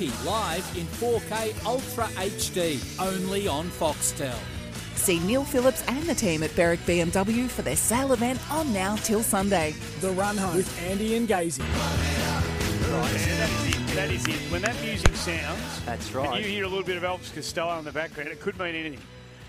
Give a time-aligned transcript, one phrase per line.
[0.00, 4.34] Footy live in 4K Ultra HD, only on Foxtel.
[4.94, 8.96] See Neil Phillips and the team at Berwick BMW for their sale event on now
[8.96, 9.74] till Sunday.
[10.00, 11.60] The Run Home with Andy and Gazy.
[11.60, 13.94] Right, yeah, that is it.
[13.94, 14.50] That is it.
[14.50, 16.40] When that music sounds, That's and right.
[16.40, 19.00] you hear a little bit of Elvis Costello in the background, it could mean anything.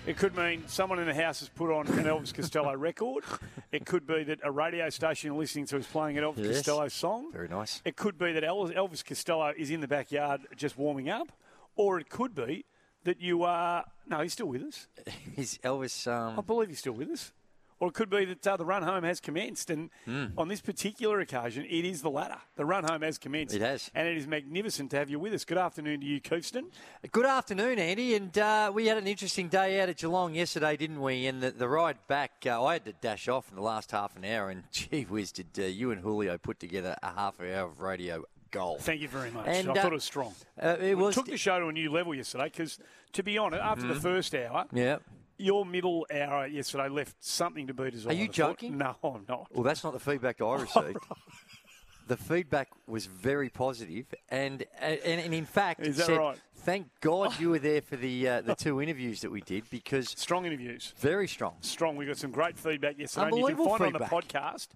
[0.04, 3.22] It could mean someone in the house has put on an Elvis Costello record.
[3.70, 6.56] It could be that a radio station you're listening to is playing an Elvis Yes.
[6.56, 7.32] Costello song.
[7.32, 7.80] Very nice.
[7.84, 11.28] It could be that El- Elvis Costello is in the backyard just warming up,
[11.76, 12.64] or it could be
[13.04, 13.84] that you are.
[14.08, 14.88] No, he's still with us.
[15.36, 16.10] Is Elvis?
[16.10, 17.32] Um, I believe he's still with us.
[17.82, 20.26] Or it could be that uh, the run home has commenced, and Hmm.
[20.38, 22.38] on this particular occasion, it is the latter.
[22.54, 23.56] The run home has commenced.
[23.56, 23.90] It has.
[23.92, 25.44] and it is magnificent to have you with us.
[25.44, 26.66] Good afternoon to you, Coofston.
[27.10, 28.14] Good afternoon, Andy.
[28.14, 31.26] And uh, we had an interesting day out at Geelong yesterday, didn't we?
[31.26, 34.14] And the, the ride back, uh, I had to dash off in the last half
[34.14, 37.52] an hour, and gee whiz, did uh, you and Julio put together a half an
[37.52, 38.22] hour of radio
[38.52, 38.78] gold.
[38.82, 39.48] Thank you very much.
[39.48, 40.32] And, I uh, thought it was strong.
[40.62, 41.16] Uh, it was.
[41.16, 42.78] took the show to a new level yesterday because,
[43.14, 44.98] to be honest, after the first hour, yeah.
[45.42, 48.12] Your middle hour yesterday left something to be desired.
[48.14, 48.78] Are you joking?
[48.78, 49.48] No, I'm not.
[49.52, 50.98] Well, that's not the feedback I received.
[52.08, 56.38] the feedback was very positive, and and, and in fact, Is said, right?
[56.56, 60.08] Thank God you were there for the uh, the two interviews that we did because
[60.16, 60.94] Strong interviews.
[60.98, 61.56] very strong.
[61.60, 61.96] strong.
[61.96, 63.26] We got some great feedback yesterday.
[63.28, 64.68] and you can Unbelievable find it on the podcast.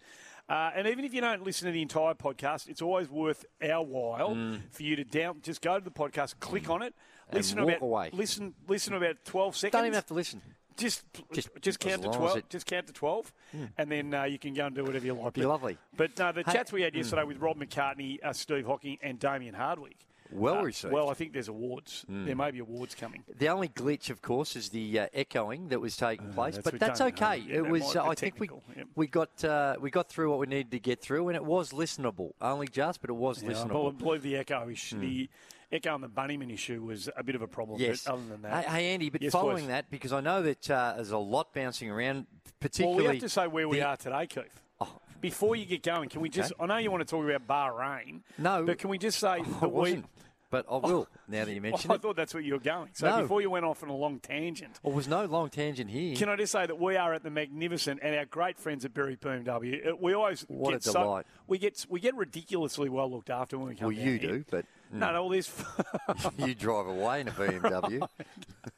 [0.49, 3.83] Uh, and even if you don't listen to the entire podcast, it's always worth our
[3.85, 4.37] while
[4.71, 5.41] for you to down.
[5.43, 7.29] Just go to the podcast, click on it, Mm.
[7.31, 8.11] And listen to walk about away.
[8.13, 9.73] listen listen about twelve seconds.
[9.73, 10.41] Don't even have to listen.
[10.77, 12.37] Just Just- just, count to twelve.
[12.37, 12.49] it- Hmm.
[12.51, 13.33] Just count to twelve,
[13.79, 15.35] and then uh, you can go and do whatever you like.
[15.35, 15.79] Be But- lovely.
[15.97, 19.19] But no, the Hey- chats we had yesterday with Rob McCartney, uh, Steve Hocking, and
[19.19, 19.97] Damien Hardwick.
[20.33, 20.91] Well uh, received.
[20.91, 20.95] Hmm.
[20.97, 22.05] Well, I think there's awards.
[22.09, 23.23] There may be awards coming.
[23.39, 26.71] The only glitch, of course, is the uh, echoing that was taking place, Uh, that's
[26.73, 27.37] but that's okay.
[27.47, 27.95] Yeah, it was.
[27.95, 28.89] Uh, I think we yep.
[28.97, 31.71] we got uh, we got through what we needed to get through, and it was
[31.71, 32.33] listenable.
[32.41, 33.93] Only just, but it was Yeah, I listenable.
[33.93, 33.99] Hmm.
[33.99, 35.29] believe the echo issue, the
[35.73, 37.81] echo and the Bunnyman issue was a bit of a problem.
[37.81, 38.07] Yes.
[38.07, 39.69] Other than that, Hey, hey, Andy, but Yes, following please.
[39.69, 42.27] that, because I know that uh, there's a lot bouncing around,
[42.61, 42.97] particularly.
[43.03, 44.61] well, we have to say where we are today, Keith.
[44.81, 45.01] Oh.
[45.21, 46.53] Before you get going, can we just?
[46.61, 48.21] I know you want to talk about Bahrain.
[48.39, 48.65] No.
[48.65, 50.03] but can we just say I that we?
[50.49, 52.03] but I will now that you mention I it.
[52.03, 52.91] thought that's where you were going.
[52.93, 53.23] So No.
[53.23, 56.15] before you went off on a long tangent, There was no long tangent here.
[56.15, 58.95] Can I just say that we are at the magnificent and our great friends at
[58.95, 59.89] Berwick BMW.
[59.91, 61.27] uh, We always What get a so delight.
[61.49, 63.91] we get we get ridiculously well looked after when we come.
[63.91, 64.05] Here.
[64.05, 64.31] Well, you here.
[64.39, 65.53] do, but No, no, all this.
[66.39, 68.09] you drive away in a BMW.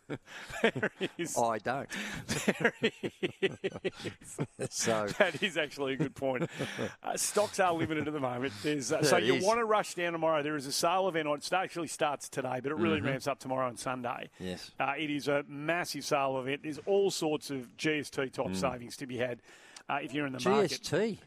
[1.19, 1.89] is, I don't.
[4.71, 6.49] so that is actually a good point.
[7.03, 8.53] Uh, stocks are limited at the moment.
[8.63, 9.45] There's uh, so you is.
[9.45, 10.43] want to rush down tomorrow.
[10.43, 11.39] There is a sale event on.
[11.39, 14.31] It actually starts today, but it really ramps up tomorrow and Sunday.
[14.41, 14.47] Mm-hmm.
[14.47, 14.71] Yes.
[14.81, 16.63] uh, it is a massive sale event.
[16.63, 18.33] There's all sorts of GST Mm.
[18.33, 19.41] type savings to be had
[19.89, 20.81] uh, if you're in the market.
[20.83, 21.19] GST.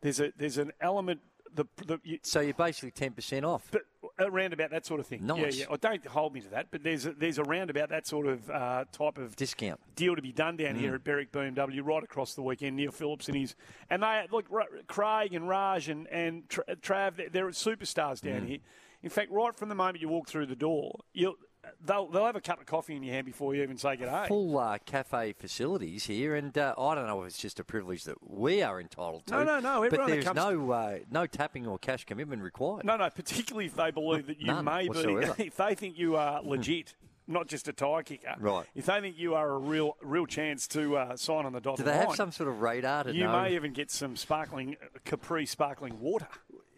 [0.00, 1.20] There's a there's an element.
[1.54, 3.68] The, the you, So you're basically ten percent off.
[3.70, 3.82] But
[4.18, 5.26] around about that sort of thing.
[5.26, 5.56] Nice.
[5.56, 5.64] Yeah, yeah.
[5.68, 8.48] Well, don't hold me to that, but there's a, there's a roundabout that sort of
[8.50, 9.80] uh, type of Discount.
[9.96, 10.80] deal to be done down Mm.
[10.80, 12.76] here at Berwick BMW right across the weekend.
[12.76, 13.54] Neil Phillips and his
[13.90, 17.16] and they look Ra- Craig and Raj and and Trav.
[17.16, 18.48] They're, they're superstars down Mm.
[18.48, 18.58] here.
[19.02, 21.36] In fact, right from the moment you walk through the door, you'll.
[21.84, 24.06] They'll, they'll have a cup of coffee in your hand before you even say good
[24.06, 24.24] day.
[24.28, 28.04] Full uh, cafe facilities here, and uh, I don't know if it's just a privilege
[28.04, 29.32] that we are entitled to.
[29.32, 32.84] No, no, no, everyone But there's comes- no uh, no tapping or cash commitment required.
[32.84, 34.98] No, no, particularly if they believe that you may be,
[35.44, 36.94] if they think you are legit,
[37.26, 38.34] not just a tire kicker.
[38.38, 38.64] Right.
[38.74, 41.84] If they think you are a real, real chance to uh, sign on the dotted
[41.84, 43.42] line, Do they have line, some sort of radar to you know?
[43.42, 46.26] may even get some sparkling Capri sparkling water.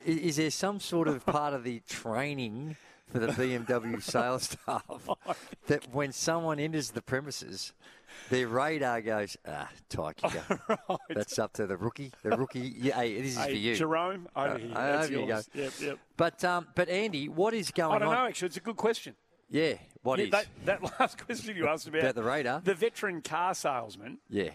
[0.05, 2.77] I- Is there some sort of part of the training
[3.10, 4.84] for the BMW sales staff
[5.66, 7.72] that when someone enters the premises,
[8.28, 10.60] their radar goes, ah, tie kicker.
[11.10, 12.12] That's up to the rookie.
[12.22, 12.74] The rookie.
[12.77, 13.77] Yeah, hey, this is Hey, for you.
[13.77, 14.71] Jerome, over Uh, here.
[14.72, 15.48] uh, That's over you yours.
[15.54, 15.98] Yep, yep.
[16.16, 17.97] But um, but Andy, what is going on?
[17.97, 18.15] I don't on?
[18.15, 18.28] know.
[18.28, 19.15] Actually, it's a good question.
[19.48, 20.30] Yeah, what Yeah, is?
[20.30, 22.60] that, that last question you asked about, About the radar?
[22.60, 24.51] the veteran car salesman yeah.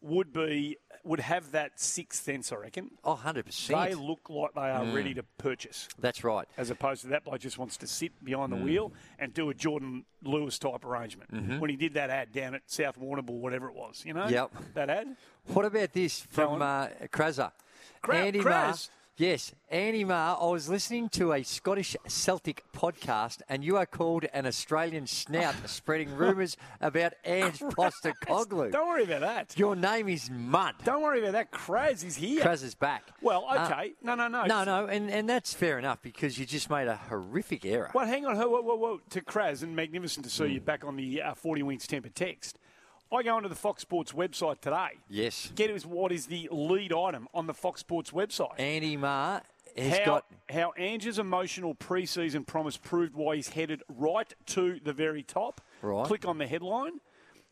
[0.00, 2.52] would be would have that sixth sense.
[2.52, 2.90] I reckon.
[3.04, 5.88] Oh, 100 They look like they are ready to purchase.
[5.98, 6.46] That's right.
[6.56, 8.64] as opposed to that bloke just wants to sit behind the Mm.
[8.64, 11.32] wheel and do a Jordan Lewis type arrangement.
[11.32, 11.58] Mm-hmm.
[11.60, 14.28] When he did that ad down at South Warrnambool, whatever it was, you know?
[14.28, 14.50] Yep.
[14.74, 15.16] That ad?
[15.46, 17.52] What about this from uh, Krazer?
[18.02, 18.88] Kra- Andy Kraz.
[19.16, 24.24] Yes, Andy Maher, I was listening to a Scottish Celtic podcast, and you are called
[24.32, 28.72] an Australian snout, spreading rumours about Ange Postecoglou.
[28.72, 29.58] Don't worry about that.
[29.58, 30.74] Your name is Mud.
[30.84, 31.50] Don't worry about that.
[31.52, 32.42] Kraz is here.
[32.42, 33.02] Kraz is back.
[33.20, 33.92] Well, Uh, okay.
[34.02, 34.46] no, no, no.
[34.46, 37.90] No, no, and, and that's fair enough because you just made a horrific error.
[37.92, 38.36] Well, hang on.
[38.38, 39.00] Whoa, whoa, whoa.
[39.10, 40.52] To Kraz, and magnificent to see Hmm.
[40.54, 42.58] you back on the uh, 40 Wings temper text.
[43.12, 44.98] I go onto the Fox Sports website today.
[45.08, 45.50] Yes.
[45.54, 48.58] Get us what is the lead item on the Fox Sports website.
[48.58, 49.42] Andy Maher
[49.76, 50.26] has how, got.
[50.48, 55.60] how Ange's emotional preseason promise proved why he's headed right to the very top.
[55.82, 56.06] Right.
[56.06, 57.00] Click on the headline.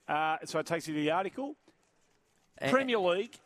[0.07, 1.57] Uh, so it takes you to the article.
[2.61, 3.37] a- Premier League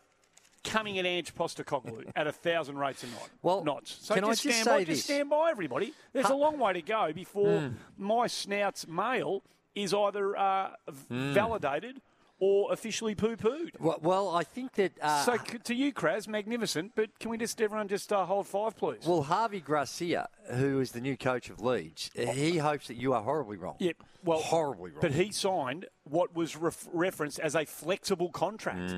[0.64, 3.30] coming at Ange Postecoglou at a thousand rates a night.
[3.42, 3.98] Well, knots.
[4.02, 4.96] So can I just just stand say by, this?
[4.98, 5.92] Just stand by, everybody.
[6.12, 7.68] There's a long way to go before Hmm.
[7.96, 9.42] my snout's mail
[9.74, 10.70] is either uh,
[11.08, 11.32] Hmm.
[11.32, 12.00] validated
[12.44, 13.70] or officially poo-pooed.
[13.78, 14.92] Well, well, I think that.
[15.00, 16.92] Uh, so c- to you, Kraz, magnificent.
[16.96, 19.06] But can we just everyone just uh, hold five, please?
[19.06, 23.22] well, Javi Gracia, who is the new coach of Leeds, he hopes that you are
[23.22, 23.76] horribly wrong.
[23.78, 23.96] Yep.
[24.24, 25.00] Well, horribly wrong.
[25.00, 28.92] But he signed what was ref- referenced as a flexible contract.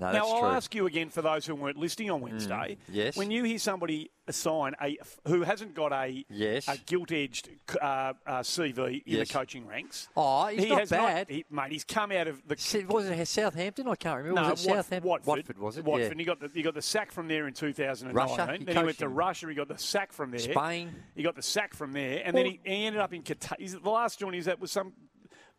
[0.00, 0.48] No, Now, I'll true.
[0.48, 2.78] ask you again for those who weren't listening on Wednesday.
[2.90, 3.16] yes.
[3.16, 6.68] When you hear somebody sign a who hasn't got a Yes.
[6.68, 7.48] a gilt-edged
[7.82, 9.26] uh, uh, CV in Yes.
[9.28, 10.08] the coaching ranks.
[10.16, 11.28] Oh, he's he not has bad.
[11.28, 12.84] he, mate, he's come out of the.
[12.88, 13.88] Was it Southampton?
[13.88, 14.40] I can't remember.
[14.40, 15.08] No, was it Wat- Southampton?
[15.10, 15.58] Watford.
[15.58, 15.84] was it?
[15.84, 16.04] Watford.
[16.04, 16.10] Yeah.
[16.12, 18.14] And he got the he got the sack from there in 2009.
[18.14, 18.56] Russia?
[18.56, 19.48] He Then he went to Russia.
[19.48, 20.38] He got the sack from there.
[20.38, 20.94] Spain.
[21.16, 23.56] He got the sack from there, and then he, he ended up in Qatar.
[23.58, 24.92] He's, the last joint he was at was some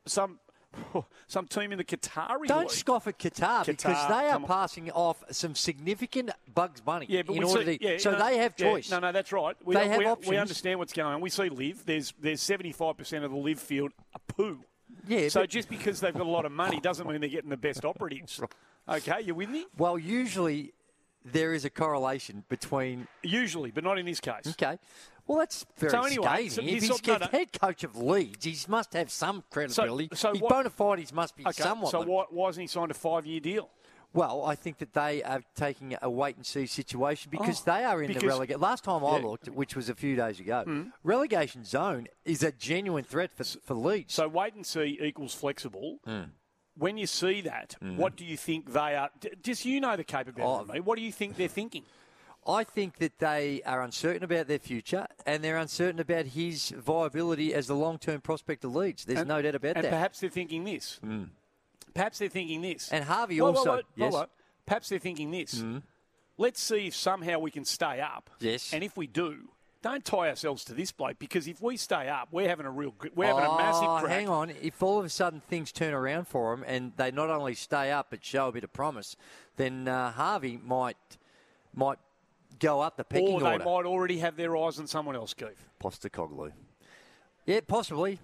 [0.06, 0.40] some
[0.96, 2.70] Oh, some team in the Qatari Don't league.
[2.72, 4.48] scoff at Qatar, because they are come on.
[4.48, 7.84] passing off some significant Bugs Bunny Yeah, but in order see, to.
[7.92, 8.90] yeah, so no, they have yeah, choice.
[8.92, 9.56] no, no, that's right.
[9.66, 10.30] We, They have we, options.
[10.30, 11.20] we understand what's going on.
[11.22, 11.86] We see live.
[11.86, 14.60] There's there's 75 percent of the live field a poo.
[15.08, 17.58] Yeah, So just because they've got a lot of money doesn't mean they're getting the
[17.58, 18.40] best operatives.
[18.90, 19.66] Okay, you with me?
[19.78, 20.74] Well, usually
[21.24, 23.08] there is a correlation between.
[23.22, 24.48] Usually, but not in this case.
[24.48, 24.80] Okay.
[25.32, 26.68] Well, that's very So anyway, scathing.
[26.68, 27.26] he's if he's no, no.
[27.28, 30.10] head coach of Leeds, he must have some credibility.
[30.14, 31.92] so His what- bona fides must be Okay, somewhat.
[31.92, 33.70] so why, why hasn't he signed a five-year deal?
[34.14, 37.86] Well, I think that they are taking a wait and see situation because Oh, they
[37.86, 38.60] are in the because- relegation.
[38.60, 39.24] Last time I Yeah.
[39.26, 43.74] looked, which was a few days ago, relegation zone is a genuine threat for, for
[43.74, 44.14] Leeds.
[44.14, 46.00] So wait and see equals flexible.
[46.04, 46.24] Hmm.
[46.76, 49.12] When you see that, what do you think they are?
[49.42, 50.60] Just you know the capability Oh.
[50.62, 50.82] of me.
[50.82, 51.86] What do you think they're thinking?
[52.48, 57.54] I think that they are uncertain about their future and they're uncertain about his viability
[57.54, 59.06] as the long term prospect of Leeds.
[59.06, 59.90] There's no doubt about And that.
[59.90, 59.96] Hmm.
[59.96, 61.00] perhaps they're thinking this.
[61.94, 62.90] Perhaps they're thinking this.
[62.92, 64.14] And Javi whoa, also- whoa, whoa, yes.
[64.14, 64.26] Whoa.
[64.66, 65.64] Perhaps they're thinking this.
[66.38, 68.30] Let's see if somehow we can stay up.
[68.40, 68.74] Yes.
[68.74, 69.50] And if we do,
[69.84, 72.96] don't tie ourselves to this bloke because if we stay up, we're having a real,
[73.16, 74.12] we're having a massive Oh, crack.
[74.12, 74.50] hang on.
[74.62, 77.92] If all of a sudden things turn around for them and they not only stay
[77.92, 79.16] up but show a bit of promise,
[79.58, 80.98] then uh, Javi might
[81.76, 82.00] might
[82.60, 83.64] go up the pecking Or they order.
[83.66, 85.66] might already have their eyes on someone else, Keith.
[85.82, 86.52] Postecoglou.
[87.46, 88.20] Yeah, possibly.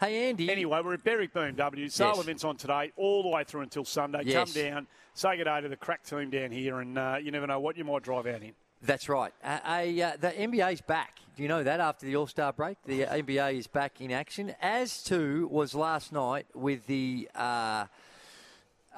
[0.00, 0.50] Hey, Andy.
[0.50, 1.90] Anyway, we're at Berwick BMW.
[1.90, 2.18] Sale Yes.
[2.20, 4.22] events on today, all the way through until Sunday.
[4.24, 4.52] Yes.
[4.52, 7.46] Come down, say good day to the crack team down here, and uh, you never
[7.46, 8.52] know what you might drive out in.
[8.84, 9.32] That's right.
[9.44, 11.18] Uh, a, uh, the NBA's back.
[11.36, 12.78] Do you know that after the All Star break?
[12.84, 17.84] The NBA is back in action, as too was last night with the uh,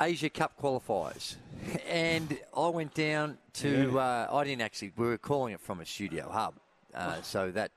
[0.00, 1.36] Asia Cup qualifiers.
[1.88, 5.86] And I went down to, uh, I didn't actually, we were calling it from a
[5.86, 6.54] studio hub.
[6.94, 7.70] Uh, so that,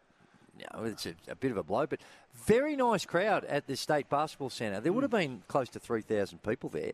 [0.57, 2.00] you know, it's a, a bit of a blow, but
[2.45, 4.81] very nice crowd at the State Basketball Centre.
[4.81, 6.91] There would have been close to 3,000 people there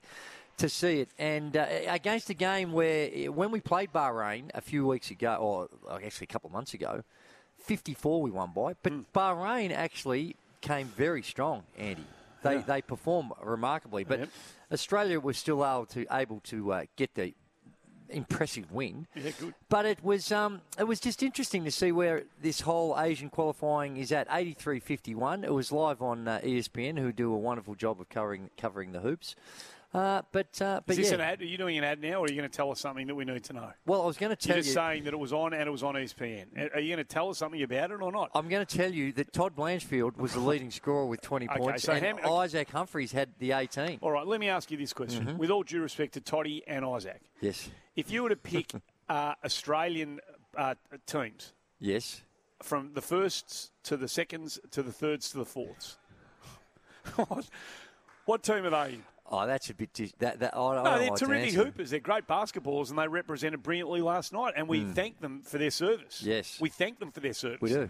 [0.58, 1.10] to see it.
[1.18, 5.70] And uh, against a game where, when we played Bahrain a few weeks ago, or
[6.04, 7.04] actually a couple of months ago,
[7.60, 8.74] 54 we won by.
[8.84, 12.06] But Bahrain actually came very strong, Andy.
[12.44, 14.04] They, they performed remarkably.
[14.04, 14.30] But Yep.
[14.72, 17.34] Australia was still able to, able to uh, get the
[18.10, 19.08] impressive win.
[19.16, 19.54] Yeah, good.
[19.70, 23.98] But it was um, it was just interesting to see where this whole Asian qualifying
[23.98, 24.30] is at.
[24.30, 25.44] 83-51.
[25.44, 29.00] It was live on uh, ESPN, who do a wonderful job of covering covering the
[29.00, 29.36] hoops.
[29.94, 31.16] Uh, but uh, but Is this yeah.
[31.16, 31.42] an ad?
[31.42, 33.14] Are you doing an ad now, or are you going to tell us something that
[33.14, 33.70] we need to know?
[33.86, 34.64] Well, I was going to tell You're you.
[34.64, 36.76] just saying that it was on and it was on ESPN.
[36.76, 38.32] Are you going to tell us something about it or not?
[38.34, 41.60] I'm going to tell you that Todd Blanchfield was the leading scorer with 20 Okay,
[41.60, 44.00] points, so and how- Isaac Humphries had the 18.
[44.02, 45.26] All right, let me ask you this question.
[45.28, 45.38] Mm-hmm.
[45.38, 48.72] With all due respect to Toddy and Isaac, Yes, if you were to pick
[49.10, 50.20] uh, Australian
[50.58, 50.74] uh,
[51.06, 52.22] teams yes.
[52.64, 55.98] from the firsts to the seconds to the thirds to the fourths,
[58.26, 58.98] what, team are they?
[59.36, 59.92] Oh, that's a bit.
[59.94, 61.00] Dis- that, that, I, I No, don't know.
[61.00, 61.90] they're like terrific hoopers.
[61.90, 64.54] They're great basketballers, and they represented brilliantly last night.
[64.56, 66.22] And we thank them for their service.
[66.22, 66.60] Yes.
[66.62, 67.60] we thank them for their service.
[67.62, 67.90] We do.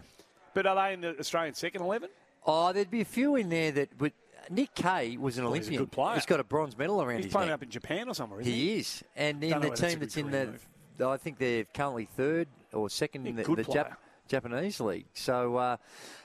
[0.54, 2.08] But are they in the Australian second eleven?
[2.46, 4.12] Oh, there'd be a few in there that would.
[4.50, 5.82] Nick Kay was an Well, he's a Olympian.
[5.84, 6.14] good player.
[6.16, 7.54] He's got a bronze medal around He's his playing neck.
[7.54, 8.40] up in Japan or somewhere.
[8.40, 8.60] Isn't he?
[8.74, 10.68] He is, and in Don't the whether that's team that's in the move.
[11.12, 13.64] I think they're currently third or second in the, the.
[13.64, 13.96] Jap-
[14.28, 15.04] Japanese league.
[15.14, 15.76] So, uh,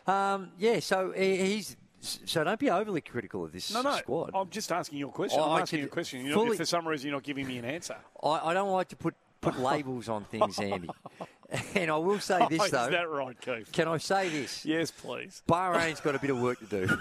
[0.07, 1.75] um, yeah, so he's.
[2.01, 3.95] So don't be overly critical of this No, no.
[3.97, 4.31] squad.
[4.33, 5.39] I'm just asking you a question.
[5.41, 6.27] Oh, I'm asking you a question.
[6.29, 7.97] Not, if for some reason you're not giving me an answer.
[8.23, 10.89] I, I don't like to put, put labels on things, Andy.
[11.75, 12.89] and I will say Oh, this, is though.
[12.91, 13.71] that right, Keith?
[13.71, 14.65] Can I say this?
[14.65, 15.41] Yes, please.
[15.49, 16.97] Bahrain's got a bit of work to do.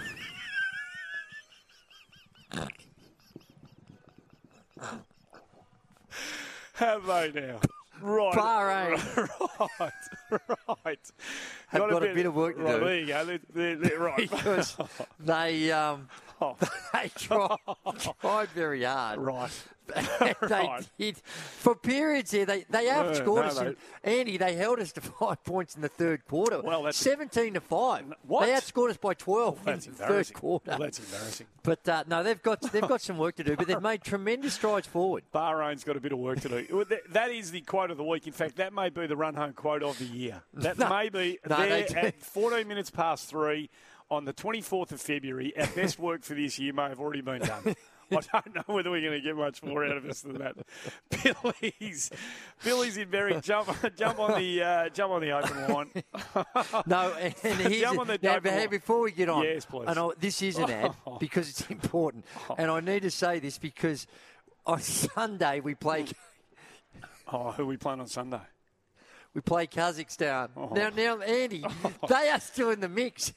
[6.73, 7.59] Have they now?
[8.01, 8.33] Right.
[8.33, 9.29] Bahrain.
[9.79, 9.91] Right.
[10.85, 11.11] Right.
[11.67, 12.85] Have got a bit of work to right, do.
[12.85, 13.25] There you go.
[13.25, 14.17] They're, they're, they're right.
[14.29, 14.77] because
[15.19, 16.07] they um,
[16.41, 16.55] Oh.
[16.93, 17.57] they tried,
[18.21, 19.19] tried very hard.
[19.19, 19.51] right.
[19.95, 20.87] they Right.
[20.99, 22.45] did for periods here.
[22.45, 23.57] They they outscored no, us.
[23.59, 23.67] they-
[24.13, 26.61] in- Andy, they held us to five points in the third quarter.
[26.61, 28.05] Well, that's- seventeen to five.
[28.27, 28.45] What?
[28.45, 30.35] They outscored us by twelve That's in the third embarrassing.
[30.35, 30.69] quarter.
[30.69, 31.47] Well, that's embarrassing.
[31.63, 33.55] but uh, no, they've got they've got some work to do.
[33.55, 35.23] But they've made tremendous strides forward.
[35.33, 36.85] Bahrain's got a bit of work to do.
[36.87, 38.27] That- That is the quote of the week.
[38.27, 40.43] In fact, that may be the run home quote of the year.
[40.53, 40.87] That No.
[40.87, 43.71] may be No, there at 14 minutes past three
[44.11, 45.53] on the 24th of February.
[45.57, 47.75] Our best work for this year may have already been done.
[48.11, 50.55] I don't know whether we're going to get much more out of us than that.
[51.61, 52.09] Billy's,
[52.63, 53.43] Billy's in Berwick.
[53.43, 55.91] Jump, jump on the, uh, jump on the open line.
[56.87, 58.69] No, and, and here's Jump on the now, hey, line.
[58.69, 59.85] before we get on, Yes, please.
[59.87, 62.25] I this is an ad because it's important,
[62.57, 64.07] and I need to say this because
[64.65, 66.07] on Sunday we play
[67.31, 68.41] Oh, who are we playing on Sunday?
[69.33, 70.49] we play Kazakhstan.
[70.57, 70.69] Oh.
[70.73, 71.63] Now, now, Andy,
[72.07, 73.33] they are still in the mix.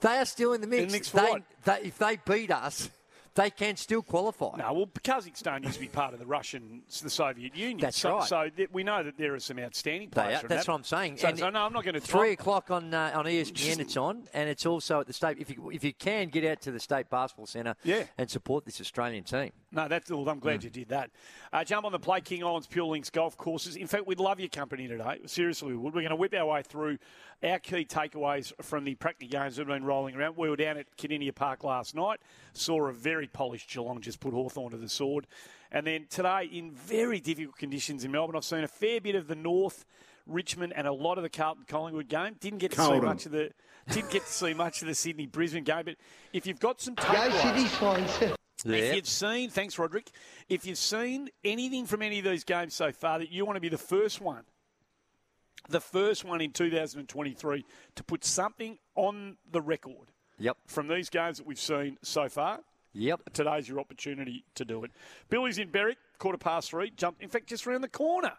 [0.00, 0.92] They are still in the mix.
[0.92, 2.90] the mix they, they, if they beat us,
[3.34, 4.56] they can still qualify.
[4.56, 7.78] No, well, Kazakhstan used to be part of the Russian, the Soviet Union.
[7.78, 8.28] That's so, right.
[8.28, 10.42] So th- we know that there are some outstanding players.
[10.42, 10.72] are, that's that.
[10.72, 11.18] what I'm saying.
[11.18, 13.96] So, so no, I'm not going to Three o'clock on uh, on ESPN, Just- it's
[13.96, 15.38] on, and it's also at the state.
[15.38, 18.04] If you if you can get out to the state basketball centre, Yeah.
[18.18, 19.52] and support this Australian team.
[19.72, 20.28] No, that's all.
[20.28, 21.10] I'm glad you did that.
[21.52, 23.76] Uh, jump on the Play King Islands Pure Links golf courses.
[23.76, 25.20] In fact, we'd love your company today.
[25.26, 25.94] Seriously, we would.
[25.94, 26.98] We're going to whip our way through
[27.44, 30.36] our key takeaways from the practice games that have been rolling around.
[30.36, 32.18] We were down at Kardinia Park last night,
[32.52, 35.28] saw a very polished Geelong just put Hawthorn to the sword.
[35.70, 39.28] And then today, in very difficult conditions in Melbourne, I've seen a fair bit of
[39.28, 39.84] the North,
[40.26, 42.34] Richmond, and a lot of the Carlton Collingwood game.
[42.40, 43.50] Didn't get to see much of the.
[43.92, 45.94] Didn't get to see much of the Sydney Brisbane game, but
[46.32, 48.36] if you've got some takeaways,
[48.66, 50.10] if you've seen, thanks, Roderick.
[50.48, 53.60] If you've seen anything from any of these games so far that you want to
[53.60, 54.44] be the first one,
[55.68, 57.64] the first one in 2023
[57.94, 60.56] to put something on the record Yep.
[60.66, 62.60] from these games that we've seen so far,
[62.92, 63.32] Yep.
[63.32, 64.90] today's your opportunity to do it.
[65.28, 66.90] Billy's in Berwick, quarter past three.
[66.90, 68.32] Jumped, in fact, just around the corner.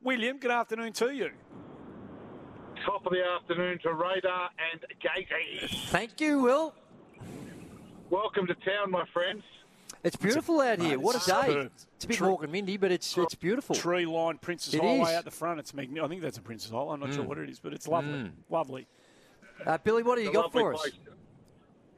[0.00, 1.30] William, good afternoon to you.
[2.86, 5.66] Top of the afternoon to Radar and Gatey.
[5.88, 6.74] Thank you, Will.
[8.08, 9.42] Welcome to town, my friends.
[10.04, 10.90] It's beautiful out here.
[10.90, 11.46] mate, What a day!
[11.48, 11.70] superb.
[11.96, 12.28] It's a bit True.
[12.28, 13.74] more and windy, but it's it's beautiful.
[13.74, 15.08] Tree line Princes It Highway is.
[15.08, 15.58] out the front.
[15.58, 16.04] It's magnificent.
[16.04, 16.94] I think that's a Princes Highway.
[16.94, 18.30] I'm not sure what it is, but it's lovely.
[18.48, 18.86] Lovely.
[19.66, 20.88] Uh, Billy, what do you It's got lovely for us?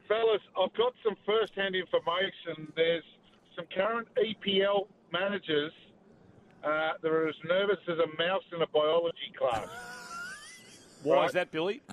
[0.07, 2.71] Fellas, I've got some first-hand information.
[2.75, 3.03] There's
[3.55, 5.71] some current EPL managers
[6.63, 9.67] uh, that are as nervous as a mouse in a biology class.
[11.03, 11.25] Why Right.
[11.27, 11.81] is that, Billy?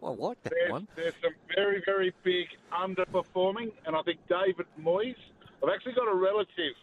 [0.00, 0.86] Well, I like that There's, one.
[0.94, 5.16] there's some very, very big underperforming, and I think David Moyes.
[5.62, 6.74] I've actually got a relative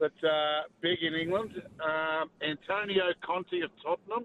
[0.00, 1.62] that's uh, big in England.
[1.82, 4.24] Um, Antonio Conte of Tottenham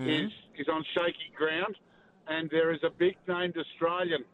[0.00, 1.76] is is on shaky ground,
[2.28, 4.24] and there is a big named Australian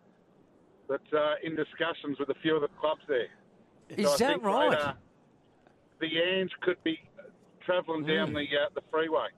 [0.89, 3.29] that's uh, in discussions with a few of the clubs there.
[3.89, 4.71] Is So that right?
[4.71, 4.93] they, uh,
[6.01, 7.01] the Ange could be
[7.65, 9.29] travelling down the uh, the freeway.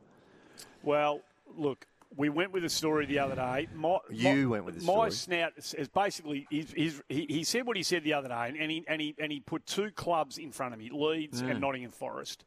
[0.82, 1.20] Well,
[1.56, 3.68] look, we went with a story the other day.
[3.74, 7.66] My, You my- went with the My snout is basically he's, he's, he, he said
[7.66, 10.38] what he said the other day, and he and he and he put two clubs
[10.38, 11.50] in front of me, Leeds Mm.
[11.50, 12.44] and Nottingham Forest.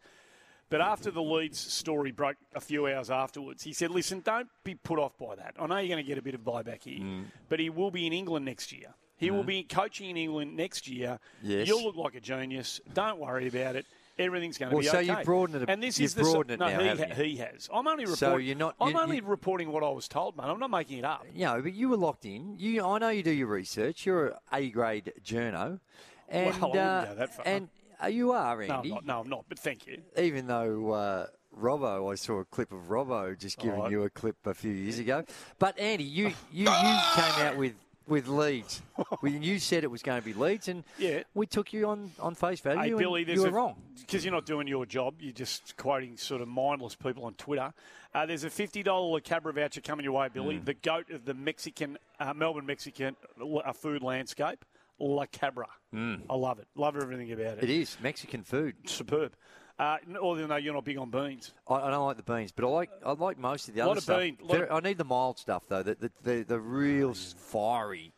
[0.70, 4.76] But after the Leeds story broke a few hours afterwards, he said, "Listen, don't be
[4.76, 5.56] put off by that.
[5.60, 7.26] I know you're going to get a bit of buyback here, Mm.
[7.50, 8.94] but he will be in England next year.
[9.18, 11.20] He will be coaching in England next year.
[11.44, 11.68] Yes.
[11.68, 12.80] You'll look like a genius.
[12.94, 13.86] Don't worry about it."
[14.20, 15.08] Everything's going to Well, be so okay.
[15.08, 17.32] you've broadened it and this is the broadened it no, now, he, you?
[17.32, 17.70] he has.
[17.74, 18.18] I'm only reporting.
[18.18, 20.50] So you're not- I'm only you- reporting what I was told, man.
[20.50, 21.26] I'm not making it up.
[21.34, 22.56] You know, but you were locked in.
[22.60, 24.06] You, I know you do your research.
[24.06, 25.80] You're a A grade journo,
[26.28, 27.48] and Well, uh, go that far.
[27.48, 27.70] and
[28.04, 28.90] uh, you are No, I'm Andy.
[28.90, 29.06] not.
[29.06, 29.46] No, I'm not.
[29.48, 30.02] But thank you.
[30.18, 34.10] Even though uh, Robbo, I saw a clip of Robbo just giving I- you a
[34.10, 35.24] clip a few years ago.
[35.60, 37.74] But Andy, you you, you came out with.
[38.10, 38.82] With Leeds,
[39.22, 41.24] when you said it was going to be Leeds, and Yeah.
[41.34, 42.98] we took you on, on face value.
[42.98, 43.76] Hey, Billy, you were a, wrong.
[44.00, 45.16] because you're not doing your job.
[45.22, 47.72] You're just quoting sort of mindless people on Twitter.
[48.14, 50.58] Uh, there's a fifty dollar La Cabra voucher coming your way, Billy.
[50.58, 50.66] Hmm.
[50.66, 54.66] The goat of the Mexican, uh, Melbourne Mexican uh, food landscape,
[55.00, 55.68] La Cabra.
[55.94, 56.68] I love it.
[56.76, 57.64] Love everything about it.
[57.64, 58.76] It is Mexican food.
[58.86, 59.34] superb.
[59.80, 61.54] Uh, although you're not big on beans.
[61.68, 64.02] I, I don't like the beans, but I like I like most of the other
[64.02, 64.20] stuff.
[64.20, 65.84] bean- lot Very- of- I need the mild stuff though.
[65.84, 68.12] The the the, the real fiery.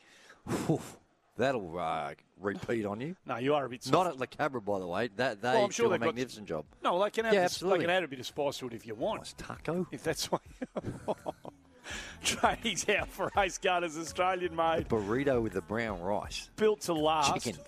[0.66, 0.82] whew,
[1.38, 3.16] that'll uh, repeat on you.
[3.28, 3.94] No, you are a bit soft.
[3.94, 5.10] Not at La Cabra, by the way.
[5.18, 6.66] That they Well, I'm sure do a they've got- magnificent job.
[6.84, 7.80] No, they can add, Yeah, absolutely.
[7.80, 9.20] they can add a bit of spice to it if you want.
[9.22, 9.86] Nice taco.
[9.92, 10.42] If that's what.
[12.24, 16.50] Trading's out for Ace Gutters, Australian made, Burrito with the brown rice.
[16.56, 17.44] built to last.
[17.44, 17.60] Chicken.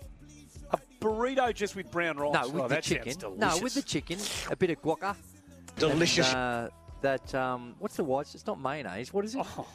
[1.04, 2.32] Burrito just with brown rice.
[2.32, 3.14] No, with oh, the chicken.
[3.36, 4.18] No, with the chicken.
[4.50, 5.16] A bit of guaca.
[5.76, 6.28] Delicious.
[6.28, 6.68] And, uh,
[7.02, 8.34] that um, what's the white?
[8.34, 9.12] It's not mayonnaise.
[9.12, 9.46] What is it?
[9.58, 9.68] Oh,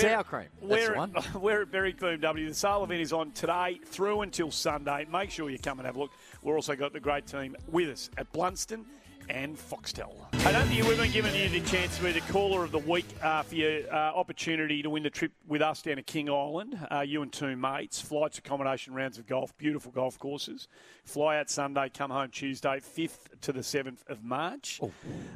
[0.00, 0.46] Sour cream.
[0.62, 1.14] That's we're, the one.
[1.34, 2.48] We're at Berwick BMW.
[2.48, 5.06] The sale event is on today through until Sunday.
[5.12, 6.12] Make sure you come and have a look.
[6.42, 8.86] We've also got the great team with us at Blundstone
[9.32, 10.12] and Foxtel.
[10.44, 12.78] I don't think we've been giving you the chance to be the caller of the
[12.78, 16.28] week uh, for your uh, opportunity to win the trip with us down to King
[16.28, 16.78] Island.
[16.90, 20.68] Uh, you and two mates, flights, accommodation, rounds of golf, beautiful golf courses.
[21.04, 24.80] Fly out Sunday, come home Tuesday, 5th to the 7th of March.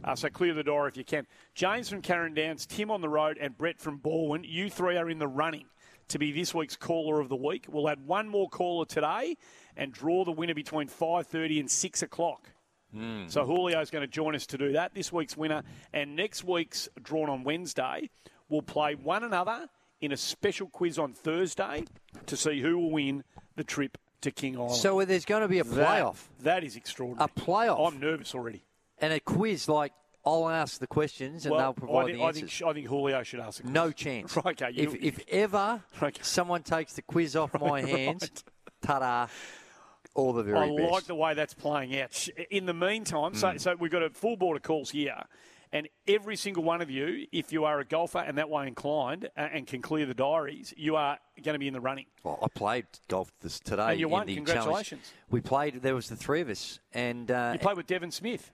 [0.04, 1.26] Uh, so clear the door if you can.
[1.54, 4.44] James from Keilor Downs, Tim on the road, and Brett from Balwyn.
[4.46, 5.66] You three are in the running
[6.08, 7.66] to be this week's caller of the week.
[7.68, 9.36] We'll add one more caller today
[9.76, 12.50] and draw the winner between 5.30 and 6 o'clock.
[12.96, 13.30] Mm.
[13.30, 14.94] So Julio's going to join us to do that.
[14.94, 15.62] This week's winner
[15.92, 18.10] and next week's drawn on Wednesday
[18.48, 19.68] will play one another
[20.00, 21.84] in a special quiz on Thursday
[22.26, 23.24] to see who will win
[23.56, 24.74] the trip to King Island.
[24.76, 27.30] So there's going to be a That- playoff that is extraordinary.
[27.36, 27.92] A playoff?
[27.92, 28.62] I'm nervous already.
[28.98, 29.68] and a quiz.
[29.68, 29.92] Like
[30.24, 32.58] I'll ask the questions and well, they'll provide I think, the I answers.
[32.58, 33.62] think I think Julio should ask.
[33.62, 34.34] The no chance.
[34.44, 36.20] Right, okay, if if ever Okay.
[36.22, 38.30] someone takes the quiz off my hands,
[38.82, 39.28] ta-da!
[40.16, 40.92] All the very I best.
[40.92, 42.28] like the way that's playing out.
[42.50, 45.22] In the meantime, so, so we've got a full board of calls here,
[45.72, 49.28] and every single one of you, if you are a golfer and that way inclined
[49.36, 52.06] uh, and can clear the diaries, you are going to be in the running.
[52.24, 53.90] Well, I played golf this today.
[53.92, 54.26] And you in won.
[54.26, 55.02] the Congratulations.
[55.02, 55.30] challenge.
[55.30, 55.82] We played.
[55.82, 58.52] There was the three of us, and uh, You played with Devon Smith.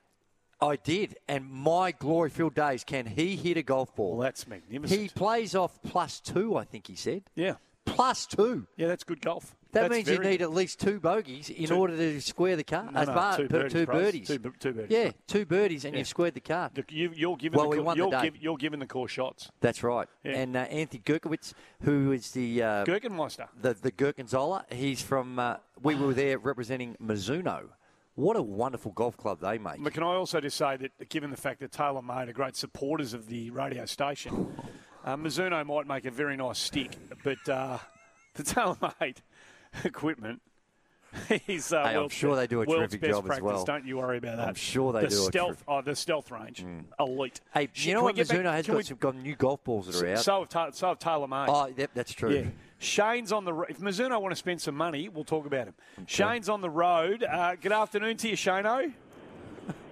[0.61, 1.17] I did.
[1.29, 2.85] And my glory-filled days.
[2.85, 4.13] Can he hit a golf ball?
[4.17, 5.01] Well, that's magnificent.
[5.01, 6.57] he plays off plus two.
[6.57, 8.67] I think he said yeah, plus two.
[8.77, 9.57] yeah, that's good golf.
[9.73, 10.43] That That's means you need good.
[10.43, 12.91] at least two bogeys in Two- order to square the car.
[12.93, 14.29] No, no, bar- two birdies, two birdies.
[14.29, 16.01] Two two birdies, Yeah, two birdies, and Yeah.
[16.01, 16.71] you've squared the car.
[16.77, 18.23] Look, you, you're given Well, the we won the you're, day.
[18.25, 19.51] giv- you're given the core shots.
[19.61, 20.09] That's right.
[20.25, 20.33] Yeah.
[20.33, 21.55] And uh, Anthony Gurkowitz,
[21.85, 25.39] who is the uh, the the Gherkinzola, he's from.
[25.39, 27.71] Uh, we were there representing Mizuno.
[28.15, 29.83] What a wonderful golf club they make.
[29.83, 32.57] But can I also just say that, given the fact that Taylor Made are great
[32.57, 34.55] supporters of the radio station,
[35.03, 36.91] uh, Mizuno might make a very nice stick,
[37.25, 37.79] but uh,
[38.35, 39.23] the Taylor Made
[39.85, 40.41] equipment
[41.47, 41.73] is.
[41.73, 43.65] Uh, Hey, I'm sure they do a world's terrific best job as well.
[43.65, 44.49] Don't you worry about that.
[44.49, 46.65] I'm sure they the do a Stealth, terrific- oh, the stealth range,
[46.99, 47.41] elite.
[47.53, 48.15] Hey, Sh- you know what?
[48.17, 50.19] get back- Mizuno has can got we- some got new golf balls that are out.
[50.21, 51.47] So have, Ta- so have Taylor Made.
[51.49, 52.35] oh, yep, that's true.
[52.35, 52.45] Yeah.
[52.79, 53.53] Shane's on the.
[53.53, 55.75] ro- If Mizuno want to spend some money, we'll talk about him.
[56.07, 57.23] Shane's on the road.
[57.23, 58.93] Uh, good afternoon to you, Shano.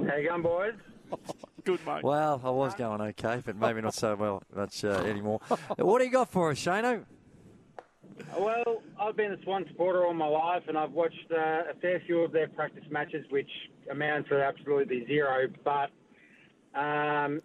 [0.08, 0.74] How you going, boys?
[1.64, 2.02] Good mate.
[2.02, 5.40] Well, I was going okay, but maybe not so well much uh, anymore.
[5.76, 7.04] what do you got for us, Shano?
[8.38, 12.00] Well, I've been a Swan supporter all my life, and I've watched uh, a fair
[12.06, 13.50] few of their practice matches, which
[13.90, 15.48] amount to absolutely zero.
[15.64, 15.90] But
[16.78, 17.42] um,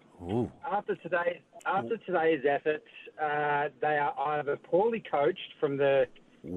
[0.69, 2.83] after today, after today's effort,
[3.21, 6.05] uh, they are either poorly coached from the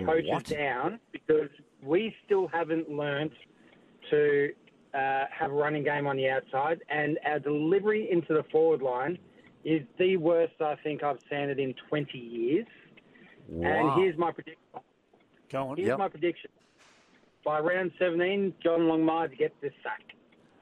[0.05, 0.45] coaches What?
[0.45, 1.49] down because
[1.83, 3.33] we still haven't learnt
[4.11, 4.53] to
[4.95, 9.19] uh, have a running game on the outside, and our delivery into the forward line
[9.65, 12.67] is the worst I think I've seen it in 20 years.
[13.49, 14.63] And here's my prediction.
[15.51, 15.77] Go on.
[15.77, 15.99] Here's Yep.
[15.99, 16.51] my prediction.
[17.45, 20.03] By round 17, John Longmire gets this sack.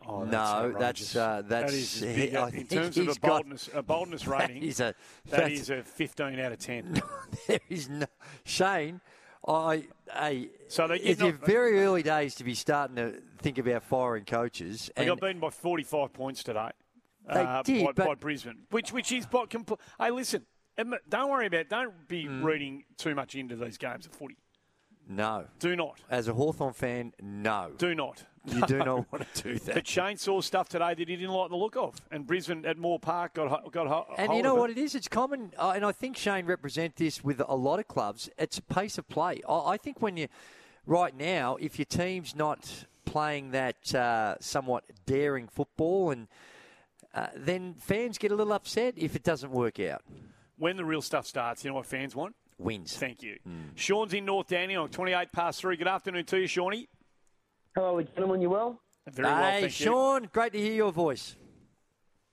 [0.08, 0.78] Oh, No, outrageous.
[1.12, 3.70] that's, uh, that's- that is he- I in think terms of he's a got- boldness,
[3.74, 4.60] a boldness rating.
[4.60, 4.94] That is a.
[5.28, 7.02] that's- a 15 out of 10.
[7.48, 8.06] there is no
[8.44, 9.00] Shane.
[9.48, 13.20] I, I, So they- it's you're your not- very early days to be starting to
[13.38, 14.90] think about firing coaches.
[14.94, 16.70] They And got beaten by 45 points today.
[17.32, 20.46] They uh, did, by, but- by Brisbane, which which is by compl- Hey, listen, admit-
[21.08, 21.68] don't worry about.
[21.68, 22.44] Don't be Mm.
[22.44, 24.36] reading too much into these games of footy.
[25.08, 26.00] no, Do not.
[26.10, 28.24] as a Hawthorn fan, no, Do not.
[28.44, 29.74] you do not want to do that.
[29.76, 32.98] The chainsaw stuff today that he didn't like the look of, and Brisbane at Moore
[32.98, 34.94] Park got got And you know what it is?
[34.96, 38.28] It's common, uh, and I think Shane represents this with a lot of clubs.
[38.36, 39.40] It's a pace of play.
[39.48, 40.26] I, I think when you,
[40.86, 46.26] right now, if your team's not playing that uh, somewhat daring football, and
[47.14, 50.02] uh, then fans get a little upset if it doesn't work out.
[50.58, 52.34] When the real stuff starts, you know what fans want?
[52.58, 52.96] Wins.
[52.96, 53.36] Thank you.
[53.44, 53.52] Hmm.
[53.74, 55.76] Sean's in North Danny on 28 past three.
[55.76, 56.88] Good afternoon to you, Shawnee.
[57.74, 58.40] Hello, gentlemen.
[58.40, 58.80] You well?
[59.10, 59.86] Very well, hey, thank you.
[59.86, 61.36] Sean, great to hear your voice.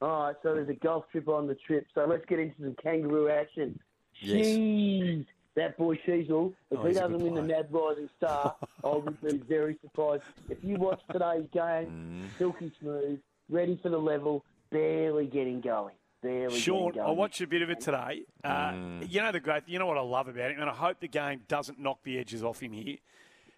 [0.02, 0.36] All right.
[0.42, 1.86] So there's a golf trip on the trip.
[1.94, 3.78] So let's get into some kangaroo action.
[4.22, 4.46] Yes.
[4.48, 5.26] Jeez.
[5.56, 7.58] that boy Sheezel, if Oh, he doesn't good win the player.
[7.64, 10.24] NAB Rising Star, I would be very surprised.
[10.50, 12.38] If you watch today's game, Mm.
[12.38, 15.96] silky smooth, ready for the level, barely getting going.
[16.24, 18.24] Barely Sean, I watched a bit of it today.
[18.44, 19.12] Uh, Mm.
[19.12, 19.64] You know the great.
[19.68, 22.18] You know what I love about him, and I hope the game doesn't knock the
[22.18, 22.98] edges off him here.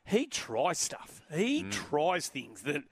[0.04, 1.22] He tries stuff.
[1.34, 1.72] He Mm.
[1.72, 2.84] tries things that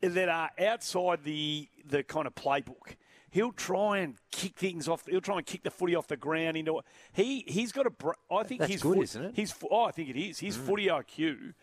[0.00, 2.96] that are outside the the kind of playbook.
[3.30, 5.06] He'll try and kick things off.
[5.06, 6.80] He'll try and kick the footy off the ground into.
[7.12, 7.90] He he's got a.
[7.90, 9.36] br- I think That's his good, foot, isn't it?
[9.36, 10.38] His oh, I think it is.
[10.40, 11.54] His footy IQ.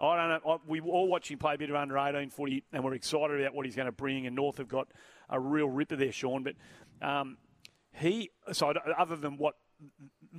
[0.00, 0.52] I don't know.
[0.52, 3.40] I, we all watch him play a bit of under eighteen footy, and we're excited
[3.40, 4.26] about what he's going to bring.
[4.26, 4.88] And North have got
[5.28, 6.42] a real ripper there, Sean.
[6.44, 6.54] But
[7.02, 7.36] um,
[7.92, 8.30] he.
[8.52, 9.54] So other than what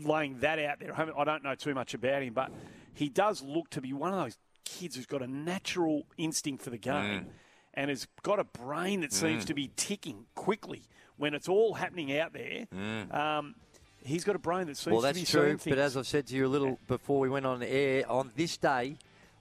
[0.04, 2.52] laying that out there, I don't know too much about him, but
[2.94, 6.70] he does look to be one of those kids who's got a natural instinct for
[6.70, 7.28] the game.
[7.76, 10.84] And has got a brain that seems to be ticking quickly
[11.18, 12.66] when it's all happening out there.
[13.12, 13.56] Um,
[14.04, 15.58] he's got a brain that seems Well, to that's be true.
[15.70, 18.32] But as I've said to you a little before we went on the air, on
[18.36, 18.98] this day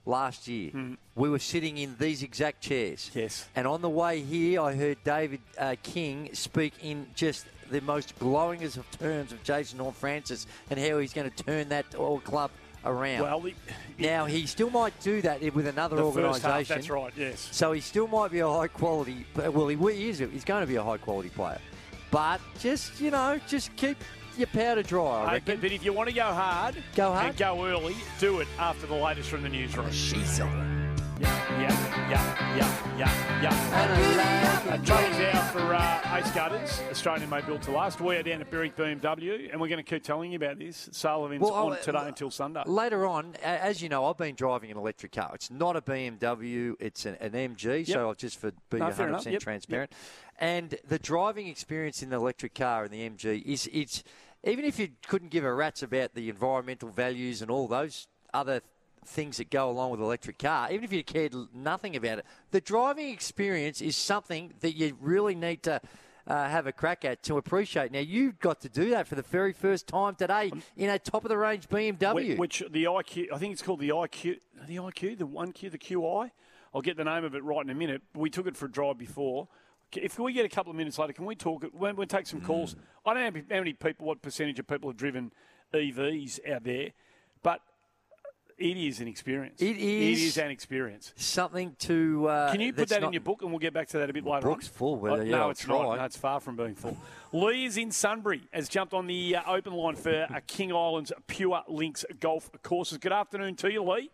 [0.09, 0.71] last year,
[1.15, 3.11] we were sitting in these exact chairs.
[3.13, 3.47] Yes.
[3.55, 8.17] And on the way here, I heard David uh, King speak in just the most
[8.19, 12.51] glowingest of terms of Jason Horne-Francis and how he's going to turn that all club
[12.85, 13.21] around.
[13.21, 13.53] well, the,
[13.97, 16.75] now he still might do that with another organisation.
[16.75, 17.13] that's right.
[17.15, 17.47] Yes.
[17.51, 19.25] So he still might be a high quality.
[19.35, 20.19] Well, he, he is.
[20.19, 21.59] He's going to be a high quality player.
[22.11, 23.97] But just you know, just keep
[24.39, 25.03] your powder dry.
[25.03, 25.43] I Uh, reckon.
[25.45, 27.27] but, but if you want to go hard, Go hard?
[27.27, 29.91] and go early, do it after the latest from the newsroom.
[29.91, 30.47] She's Yeah,
[31.19, 34.49] yeah, yeah, yeah, yeah, yeah.
[34.69, 37.99] Uh, Tony's out for uh, Ace Gutters, Australian made built to last.
[37.99, 40.87] We are down at Berwick BMW, and we're going to keep telling you about this.
[40.93, 42.63] Sale events Well, on oh, today uh, until Sunday.
[42.65, 45.31] Later on, as you know, I've been driving an electric car.
[45.33, 49.31] It's not a BMW, it's an, an MG, so I'll just for being No, 100%
[49.31, 49.91] Yep, transparent.
[50.39, 54.03] And the driving experience in the electric car and the MG is it's
[54.43, 58.61] even if you couldn't give a rat's about the environmental values and all those other
[59.05, 62.61] things that go along with electric car, even if you cared nothing about it, the
[62.61, 65.81] driving experience is something that you really need to
[66.27, 67.91] uh, have a crack at to appreciate.
[67.91, 71.25] Now, you've got to do that for the very first time today in a top
[71.25, 72.37] of the range BMW.
[72.37, 75.69] Which, which the IQ, I think it's called the IQ, the IQ, the one Q,
[75.69, 76.31] the QI.
[76.73, 78.03] I'll get the name of it right in a minute.
[78.13, 79.47] We took it for a drive before.
[79.95, 81.65] If we get a couple of minutes later, can we talk?
[81.73, 82.79] When we take some calls, Mm.
[83.05, 85.31] I don't know how many people, what percentage of people have driven
[85.73, 86.91] EVs out there,
[87.41, 87.61] but
[88.57, 89.61] it is an experience.
[89.61, 90.21] It It is.
[90.23, 91.13] is an experience.
[91.15, 92.27] something to.
[92.27, 94.13] Uh, Can you put that in your book, and we'll get back to that a
[94.13, 94.73] bit later book's on?
[94.73, 95.81] full, Oh, yeah, no, I'll it's try.
[95.81, 95.95] not.
[95.97, 96.97] No, it's far from being full.
[97.31, 98.41] Lee is in Sunbury.
[98.51, 102.97] Has jumped on the uh, open line for uh, King Island's Pure Links golf courses.
[102.97, 104.11] Good afternoon to you, Lee.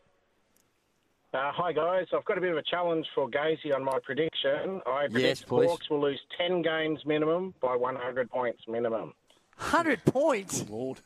[1.36, 4.80] Uh, hi guys, I've got a bit of a challenge for Gazy on my prediction.
[4.86, 5.68] I predict Yes, please.
[5.68, 9.14] Hawks will lose 10 games minimum by 100 points minimum.
[9.58, 10.64] 100 points?
[10.70, 11.00] Lord.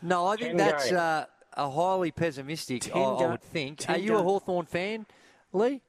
[0.00, 3.78] No, I think Ten that's uh, a highly pessimistic, I, Ten I ga- would think.
[3.80, 5.04] ten Are you a ga- Hawthorn fan,
[5.52, 5.82] Lee?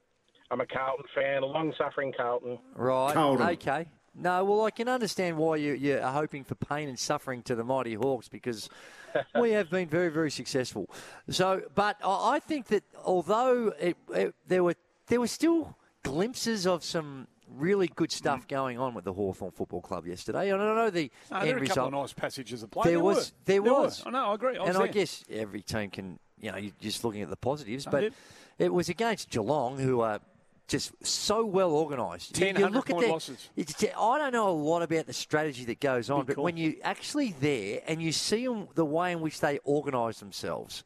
[0.52, 2.58] I'm a Carlton fan, a long-suffering Carlton.
[2.76, 3.14] Right.
[3.14, 3.48] Carlton.
[3.52, 3.86] Okay.
[4.20, 7.56] No, well, I can understand why you, you are hoping for pain and suffering to
[7.56, 8.68] the mighty Hawks because
[9.40, 10.90] we have been very, very successful.
[11.30, 14.76] So, but I think that although it, it, there were
[15.06, 18.18] there were still glimpses of some really good mm-hmm.
[18.18, 20.50] stuff going on with the Hawthorn Football Club yesterday.
[20.50, 21.94] And I know the No, end there are a couple result.
[21.94, 22.84] of nice passages of play.
[22.86, 24.04] There There, was- there was.
[24.06, 24.58] I know, I agree.
[24.58, 27.86] I and I guess every team can, you know, you're just looking at the positives.
[27.86, 28.12] But
[28.58, 30.20] it was against Geelong, who are
[30.68, 32.38] just so well organised.
[32.38, 33.50] You- 10 you look at 100-point their- losses.
[33.98, 36.44] I don't know a lot about the strategy that goes on, Good but call.
[36.46, 40.84] when you actually there and you see 'em- the way in which they organise themselves.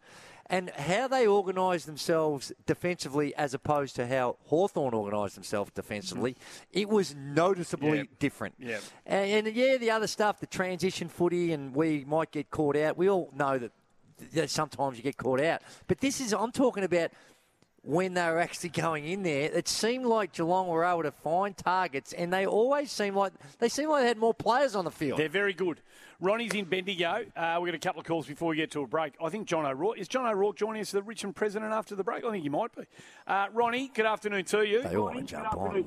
[0.47, 6.79] And how they organise themselves defensively as opposed to how Hawthorn organised themselves defensively, mm-hmm.
[6.79, 8.03] it was noticeably Yeah.
[8.19, 8.55] different.
[8.59, 8.79] Yeah.
[9.05, 12.97] And, and yeah, the other stuff, the transition footy, and we might get caught out.
[12.97, 13.69] We all know
[14.33, 15.61] that sometimes you get caught out.
[15.87, 17.11] But this is, I'm talking about
[17.83, 19.49] when they were actually going in there.
[19.51, 23.69] It seemed like Geelong were able to find targets, and they always seemed like they
[23.69, 25.19] seemed like they had more players on the field.
[25.19, 25.81] They're very good.
[26.19, 27.25] Ronnie's in Bendigo.
[27.35, 29.13] Uh, we've got a couple of calls before we get to a break.
[29.23, 29.97] I think John O'Rourke.
[29.97, 32.23] Is John O'Rourke joining us, the Richmond president, after the break?
[32.23, 32.83] I think he might be.
[33.25, 34.83] Uh, Ronnie, good afternoon to you.
[34.83, 35.83] They all want to jump on.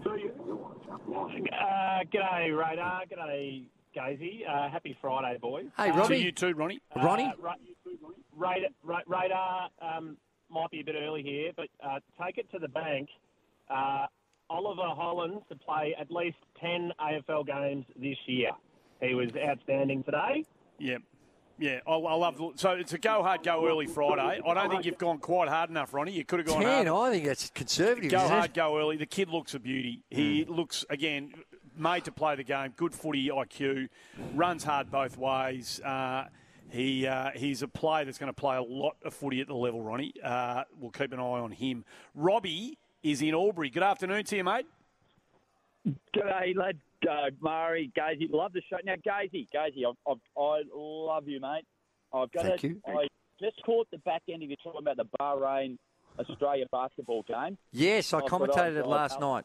[1.53, 3.03] Uh, g'day, Radar.
[3.09, 4.41] G'day, Gazy.
[4.49, 5.67] Uh, happy Friday, boys.
[5.77, 6.81] Hey, To you too, Ronnie.
[6.97, 7.27] Ronnie?
[7.27, 7.55] Uh, Ra-
[8.37, 10.17] Radar, Ra- Radar um,
[10.55, 13.09] might be a bit early here, but uh, take it to the bank.
[13.69, 14.07] Uh,
[14.49, 18.51] Oliver Hollands to play at least 10 AFL games this year.
[19.01, 20.45] He was outstanding today.
[20.79, 20.99] Yeah.
[21.59, 22.41] Yeah, I, I love.
[22.57, 24.41] So it's a go hard, go early Friday.
[24.45, 26.11] I don't think you've gone quite hard enough, Ronnie.
[26.11, 27.11] You could have gone Ten, hard.
[27.11, 28.11] I think that's conservative.
[28.11, 28.55] Go isn't hard, it?
[28.55, 28.97] go early.
[28.97, 30.03] The kid looks a beauty.
[30.11, 31.33] He looks again
[31.77, 32.73] made to play the game.
[32.77, 33.89] Good footy IQ,
[34.35, 35.81] runs hard both ways.
[35.81, 36.25] Uh,
[36.75, 39.55] He uh, he's a player that's going to play a lot of footy at the
[39.55, 40.13] level, Ronnie.
[40.23, 41.85] Uh, we'll keep an eye on him.
[42.17, 43.71] Robbie is in Albury.
[43.71, 44.67] Good afternoon to you, mate.
[45.87, 46.79] G'day, lad.
[47.09, 48.79] Uh, Murray, Gazy, love the show.
[48.83, 51.67] Now, Gazy, Gazy, I, I, I love you, mate.
[52.15, 52.81] I've got Thank to, you.
[52.89, 53.09] I
[53.39, 55.77] just caught the back end of you talking about the Bahrain
[56.19, 57.59] Australia basketball game.
[57.73, 59.45] Yes, I thought, commentated it God, last night.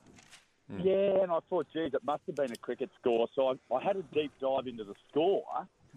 [0.70, 3.28] Yeah, and I thought, geez, it must have been a cricket score.
[3.36, 5.44] So I, I had a deep dive into the score,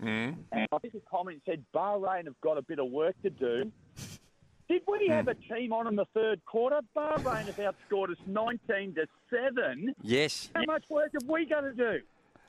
[0.01, 0.37] Mm.
[0.53, 3.73] and I think a comment said Bahrain have got a bit of work to do.
[4.69, 6.81] Did we have a team on in the third quarter?
[6.97, 9.95] Bahrain have outscored us 19 to 7.
[10.03, 10.51] Yes.
[10.55, 12.01] How much work have we got to do?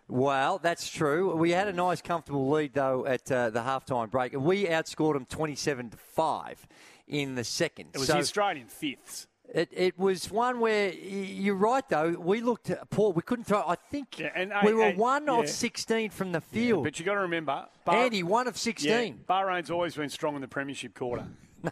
[0.08, 1.36] Well, that's true.
[1.36, 4.34] We had a nice, comfortable lead though at uh, the halftime break.
[4.38, 6.68] We outscored them twenty-seven to five
[7.08, 7.90] in the second.
[7.94, 9.28] It was So the Australian fifths.
[9.54, 12.12] It, it was one where you're right though.
[12.12, 13.12] We looked poor.
[13.12, 13.64] We couldn't throw.
[13.68, 15.40] I think and, we hey, were one yeah.
[15.40, 16.84] of sixteen from the field.
[16.84, 19.26] But you got to remember, Andy, one of Yeah, 16.
[19.30, 21.26] Bahrain's always been strong in the premiership quarter.
[21.64, 21.72] No,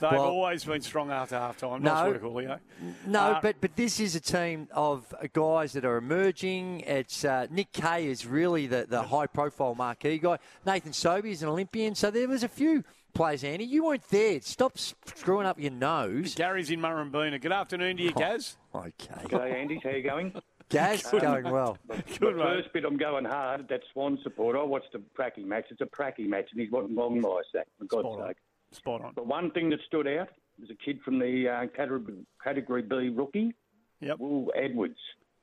[0.00, 1.82] They've Well, always been strong after half time.
[1.82, 2.10] No.
[2.14, 2.58] Julio.
[3.06, 6.80] No, Uh, but but this is a team of guys that are emerging.
[6.80, 10.38] It's uh, Nick Kay is really the, the high profile marquee guy.
[10.64, 11.94] Nathan Sobey is an Olympian.
[11.94, 12.82] So there was a few
[13.16, 13.42] players.
[13.44, 14.40] Andy, you weren't there.
[14.42, 16.34] Stop screwing up your nose.
[16.34, 17.40] Gary's in Murrumbeena.
[17.40, 18.56] Good afternoon to you, Gaz.
[18.74, 18.92] Okay.
[19.24, 19.80] G'day, Andy.
[19.82, 20.32] How you going?
[20.68, 21.78] Gaz going well.
[21.88, 22.42] The Good, mate.
[22.42, 23.68] first bit, I'm going hard.
[23.68, 24.58] That Swan supporter.
[24.58, 25.64] I watched the Pracky match.
[25.70, 28.28] It's a Pracky match, and he's wanting long life, that, for God's Spot on.
[28.28, 28.36] sake.
[28.72, 29.12] Spot on.
[29.14, 30.28] But one thing that stood out
[30.60, 33.54] was a kid from the uh, category, category B rookie,
[34.00, 34.18] yep.
[34.18, 34.98] Will Edwards,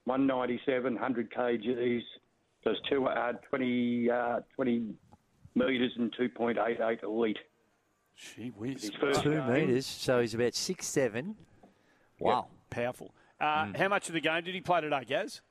[0.06, 2.02] 197, 100 kgs,
[2.66, 4.94] does two, uh, 20, uh, 20
[5.56, 7.38] metres and 2.88 elite.
[8.16, 8.92] Gee whiz.
[9.22, 9.86] Two metres.
[9.86, 11.36] So he's about six seven.
[12.20, 12.48] Wow.
[12.70, 13.14] Powerful.
[13.40, 13.74] Uh, Hmm.
[13.76, 15.42] How much of the game did he play today, Gaz?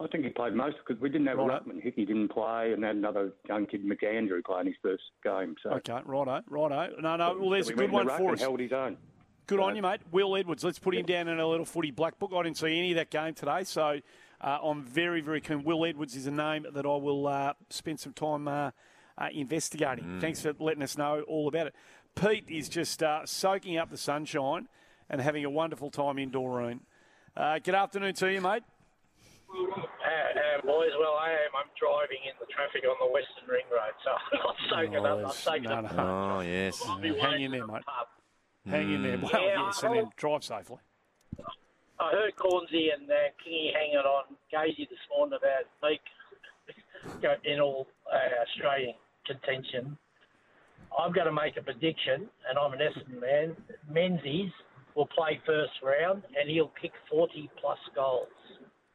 [0.00, 1.54] I think he played most because we didn't have Righto.
[1.56, 1.82] a ruckman.
[1.82, 5.54] Hickey didn't play, and had another young kid, McAndrew, playing his first game.
[5.62, 6.94] So Okay, righto, righto.
[7.00, 8.40] No, no, well, there's So a good one for and us.
[8.40, 8.96] Held his own.
[9.46, 10.00] Good on you, mate.
[10.10, 10.64] Will Edwards.
[10.64, 12.32] Let's put him down in a little footy black book.
[12.34, 14.00] I didn't see any of that game today, so
[14.40, 15.62] uh, I'm very, very keen.
[15.64, 18.48] Will Edwards is a name that I will uh, spend some time
[19.18, 20.18] uh, investigating.
[20.20, 21.74] Thanks for letting us know all about it.
[22.14, 24.68] Pete is just uh, soaking up the sunshine
[25.10, 26.80] and having a wonderful time in Doreen.
[27.36, 28.62] Uh, good afternoon to you, mate.
[29.52, 31.54] Uh, uh, boys, well, I am.
[31.56, 34.10] I'm driving in the traffic on the Western Ring Road, so
[34.48, 35.18] I'm soaking up.
[35.26, 35.96] I'm soaking No, up.
[35.96, 36.36] no.
[36.38, 36.80] Oh yes.
[36.86, 37.82] I'll Hang in there, mate.
[37.86, 38.06] pub.
[38.68, 39.18] Hang in there.
[39.18, 39.22] Mm.
[39.32, 40.78] Well, Yeah, yes, I- and then drive safely.
[42.00, 43.14] I heard Cornsey and uh,
[43.46, 46.00] Kingy hanging on Gazy this morning about Meek
[47.22, 48.94] go- in all uh, Australian
[49.26, 49.96] contention.
[50.96, 53.56] I'm going to make a prediction, and I'm an Essendon man.
[53.90, 54.52] Menzies
[54.94, 58.28] will play first round, and he'll kick 40 plus goals.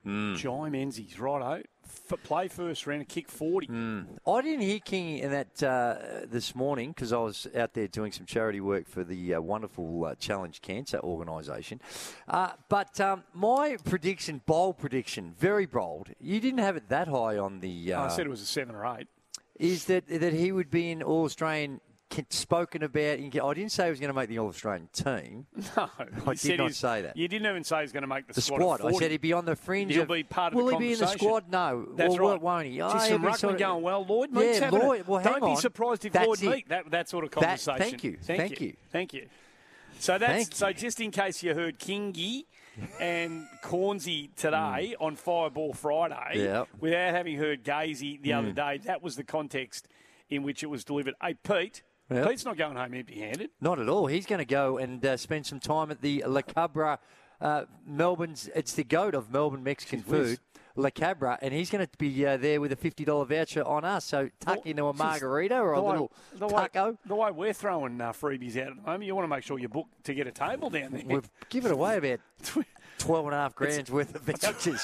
[0.04, 0.36] Hmm.
[0.36, 1.62] Jye Menzies, righto.
[1.84, 3.68] F- play first round, kick 40.
[3.68, 4.02] Hmm.
[4.26, 8.12] I didn't hear King in that uh, this morning because I was out there doing
[8.12, 11.82] some charity work for the uh, wonderful uh, Challenge Cancer organisation.
[12.28, 16.10] Uh, but um, my prediction, bold prediction, very bold.
[16.22, 17.94] You didn't have it that high on the.
[17.94, 19.08] Uh, I said it was a seven or eight.
[19.60, 21.82] Is that that he would be in All Australian.
[22.32, 23.20] Spoken about.
[23.20, 25.46] in- I didn't say he was going to make the All Australian team.
[25.78, 25.88] No,
[26.26, 27.16] I you did not say that.
[27.16, 28.78] You didn't even say he's going to make the, The squad.
[28.78, 28.96] squad.
[28.96, 29.92] I said he'd be on the fringe.
[29.92, 31.52] He'll of, be part of Will the he be in the squad?
[31.52, 31.88] No.
[31.96, 32.42] That's well, right.
[32.42, 32.72] Won't he?
[32.78, 34.04] Gee, Oh, some ruckman sort of- going well.
[34.04, 35.06] Lloyd Meeks Yeah, Lloyd.
[35.06, 36.50] Well, hang Don't be surprised if That's Lloyd it.
[36.50, 37.78] Meek that that sort of That- conversation.
[37.80, 38.18] thank you.
[38.24, 38.68] Thank, Thank you.
[38.70, 38.74] you.
[38.92, 39.28] Thank you.
[40.00, 40.74] So that's Thank so.
[40.74, 42.46] Just in case you heard Kingy
[43.00, 46.66] and Cornsey today on Fireball Friday, Yeah.
[46.80, 48.56] without having heard Gazy the other Mm.
[48.56, 49.88] day, that was the context
[50.30, 51.16] in which it was delivered.
[51.22, 51.84] Hey, Pete.
[52.12, 52.26] Yeah.
[52.28, 53.52] Pete's not going home empty-handed.
[53.62, 54.08] Not at all.
[54.08, 57.00] He's going to go and uh, spend some time at the La Cabra,
[57.40, 58.50] uh, Melbourne's.
[58.56, 60.40] It's the goat of Melbourne Mexican food,
[60.80, 63.86] La Cabra, and he's going to be uh, there with a fifty dollar voucher on
[63.86, 64.06] us.
[64.06, 66.98] So tuck into a margarita or a way- little the way, taco.
[67.06, 69.60] The way we're throwing uh, freebies out at the moment, you want to make sure
[69.60, 71.04] you book to get a table down there.
[71.06, 72.20] We've given away about
[72.98, 74.82] twelve and a half grand's worth of vouchers.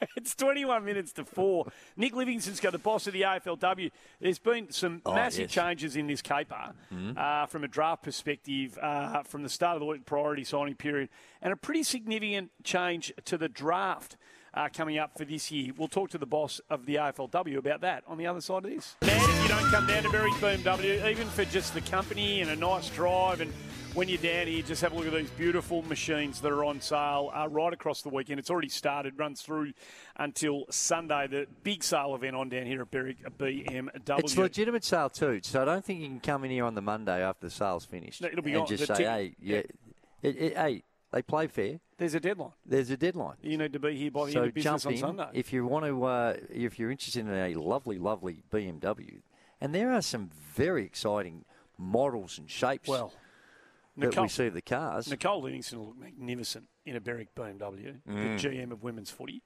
[0.16, 1.66] it's 21 minutes to four.
[1.94, 3.90] Nick Livingstone's got the boss of the AFLW.
[4.18, 5.50] There's been some Oh, massive yes.
[5.50, 7.18] changes in this caper Mhm.
[7.18, 11.10] uh, from a draft perspective uh, from the start of the week priority signing period,
[11.42, 14.16] and a pretty significant change to the draft.
[14.52, 15.72] Uh, coming up for this year.
[15.76, 18.70] We'll talk to the boss of the AFLW about that on the other side of
[18.70, 18.96] this.
[19.02, 22.50] Man, if you don't come down to Berwick's BMW, even for just the company and
[22.50, 23.52] a nice drive, and
[23.94, 26.80] when you're down here, just have a look at these beautiful machines that are on
[26.80, 28.40] sale uh, right across the weekend.
[28.40, 29.72] It's already started, runs through
[30.16, 31.28] until Sunday.
[31.28, 33.88] The big sale event on down here at Berwick BMW.
[34.18, 36.82] It's legitimate sale too, so I don't think you can come in here on the
[36.82, 39.34] Monday after the sale's finished No, it'll be and on- just the say, ticket- "Hey,
[39.40, 39.56] yeah,
[40.22, 40.82] It, it, hey,
[41.12, 41.80] they play fair.
[41.98, 42.52] There's a deadline.
[42.64, 43.36] There's a deadline.
[43.42, 45.28] You need to be here by the so end of business jump on Sunday.
[45.34, 46.04] if you want to.
[46.04, 49.20] Uh, if you're interested in a lovely, lovely BMW,
[49.60, 51.44] And there are some very exciting
[51.76, 53.12] models and shapes Well,
[53.96, 55.08] that Nicole- we see the cars.
[55.10, 58.40] Nicole Livingstone will look magnificent in a Berwick BMW, Mm.
[58.40, 59.42] the GM of women's footy.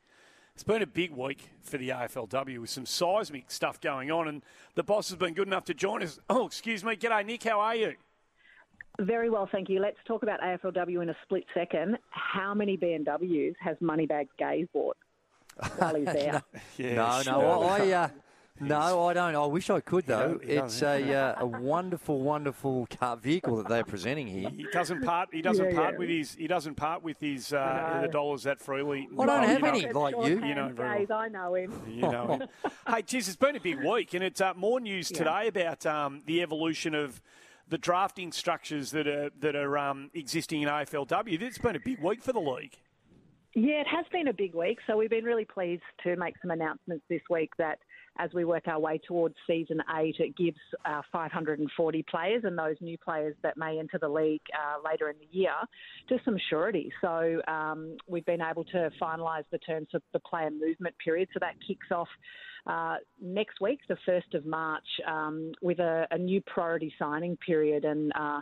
[0.55, 4.45] It's been a big week for the AFLW with some seismic stuff going on, and
[4.77, 6.21] the boss has been good enough to join us.
[6.31, 6.95] Oh, excuse me.
[6.95, 7.43] G'day, Nick.
[7.43, 7.95] How are you?
[9.01, 9.81] Very well, thank you.
[9.81, 11.99] Let's talk about AFLW in a split second.
[12.11, 14.97] How many BMWs has Moneybag Gaze bought
[15.79, 16.43] while he's there?
[16.79, 18.09] no, no, I, I uh,
[18.61, 19.35] no, I don't.
[19.35, 20.39] I wish I could though.
[20.41, 24.49] He don't- it's a uh, a wonderful, wonderful car vehicle that they're presenting here.
[24.49, 25.31] He doesn't part.
[25.33, 25.99] He doesn't Yeah, part yeah.
[25.99, 26.35] with his.
[26.37, 29.09] He doesn't part with his uh, I the dollars that freely.
[29.19, 30.47] I don't You have know- any like you.
[30.47, 30.99] You know very well.
[31.01, 31.73] Gaze, I know him.
[31.89, 32.27] You know.
[32.29, 32.49] him.
[32.89, 35.19] hey, geez, it's been a big week, and it's uh, more news Yeah.
[35.19, 37.21] today about um, the evolution of
[37.69, 41.41] the drafting structures that are that are um, existing in AFLW.
[41.41, 42.77] It's been a big week for the league.
[43.57, 44.79] Yeah, it has been a big week.
[44.87, 47.79] So we've been really pleased to make some announcements this week that
[48.19, 52.77] as we work our way towards season eight, it gives uh, 540 players and those
[52.81, 55.55] new players that may enter the league uh, later in the year
[56.09, 56.93] just some surety.
[57.01, 61.29] So um, we've been able to finalise the terms of the player movement period.
[61.33, 62.09] So that kicks off
[62.67, 67.85] uh, next week, the 1st of March, um, with a, a new priority signing period.
[67.85, 68.41] And uh,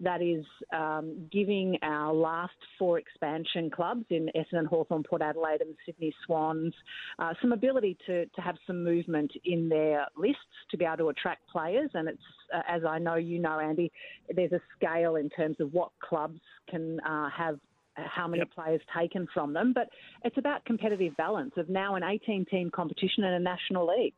[0.00, 5.74] that is um, giving our last four expansion clubs in Essendon, Hawthorn, Port Adelaide, and
[5.86, 6.74] Sydney Swans
[7.18, 11.08] uh, some ability to, to have some movement in their lists to be able to
[11.10, 11.90] attract players.
[11.94, 12.22] And it's,
[12.54, 13.92] uh, as I know you know, Andy,
[14.34, 17.58] there's a scale in terms of what clubs can uh, have
[17.94, 19.88] how many players taken from them, but
[20.24, 24.14] it's about competitive balance of now an 18 team competition in a national league.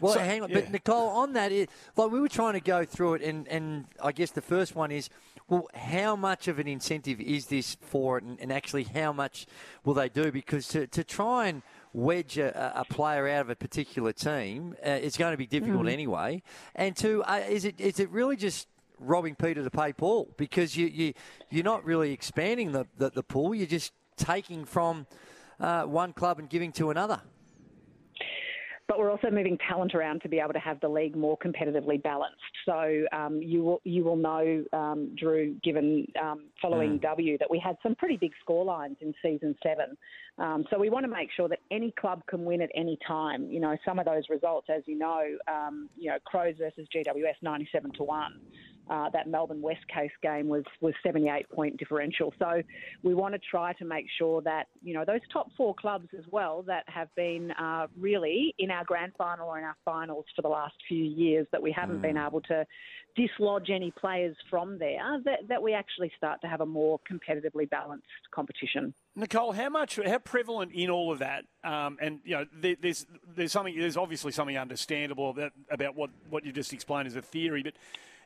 [0.00, 0.60] Well, So- hang on, yeah.
[0.60, 3.84] but Nicole, on that, it, like we were trying to go through it, and, and
[4.02, 5.08] I guess the first one is,
[5.48, 9.46] well, how much of an incentive is this for it, and, and actually how much
[9.84, 10.32] will they do?
[10.32, 14.90] Because to, to try and wedge a, a player out of a particular team, uh,
[14.90, 15.92] it's going to be difficult Mm.
[15.92, 16.42] anyway.
[16.74, 18.66] And two, uh, is it is it really just
[18.98, 20.30] robbing Peter to pay Paul?
[20.36, 21.14] Because you you
[21.50, 25.06] you're not really expanding the the, the pool, you're just taking from
[25.60, 27.20] uh, one club and giving to another.
[28.86, 32.02] But we're also moving talent around to be able to have the league more competitively
[32.02, 32.42] balanced.
[32.66, 37.58] So um, you will you will know, um, Drew, given um, following W, that we
[37.58, 39.96] had some pretty big score lines in season seven.
[40.36, 43.48] Um, so we want to make sure that any club can win at any time.
[43.50, 47.36] You know, some of those results, as you know, um, you know, Crows versus GWS,
[47.40, 48.38] ninety-seven to one.
[48.90, 52.34] Uh, that Melbourne West Coast game was was 78 point differential.
[52.38, 52.62] So
[53.02, 56.24] we want to try to make sure that you know those top four clubs as
[56.30, 60.42] well that have been uh, really in our grand final or in our finals for
[60.42, 62.66] the last few years that we haven't been able to
[63.16, 65.20] dislodge any players from there.
[65.24, 68.94] That that we actually start to have a more competitively balanced competition.
[69.16, 73.06] Nicole, how much, how prevalent in all of that, um, and you know, there, there's
[73.36, 77.22] there's something, there's obviously something understandable about about what what you just explained as a
[77.22, 77.74] theory, but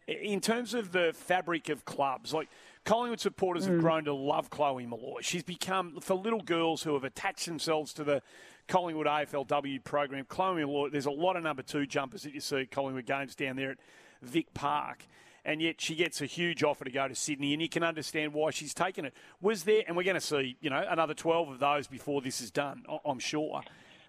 [0.09, 2.49] in terms of the fabric of clubs, like
[2.85, 3.81] Collingwood supporters have Mm.
[3.81, 5.21] grown to love Chloe Molloy.
[5.21, 8.23] She's become for little girls who have attached themselves to the
[8.69, 10.25] Collingwood AFLW program.
[10.25, 13.35] Chloe Molloy, there's a lot of number two jumpers that you see at Collingwood games
[13.35, 13.79] down there at
[14.23, 15.05] Vic Park.
[15.45, 18.35] And yet she gets a huge offer to go to Sydney, and you can understand
[18.35, 19.15] why she's taken it.
[19.41, 22.41] Was there, and we're going to see, you know, another 12 of those before this
[22.41, 23.63] is done, I'm sure.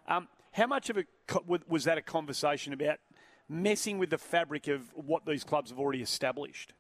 [0.08, 1.06] Um, how much of a
[1.68, 2.98] was that a conversation about
[3.50, 6.74] messing with the fabric of what these clubs have already established?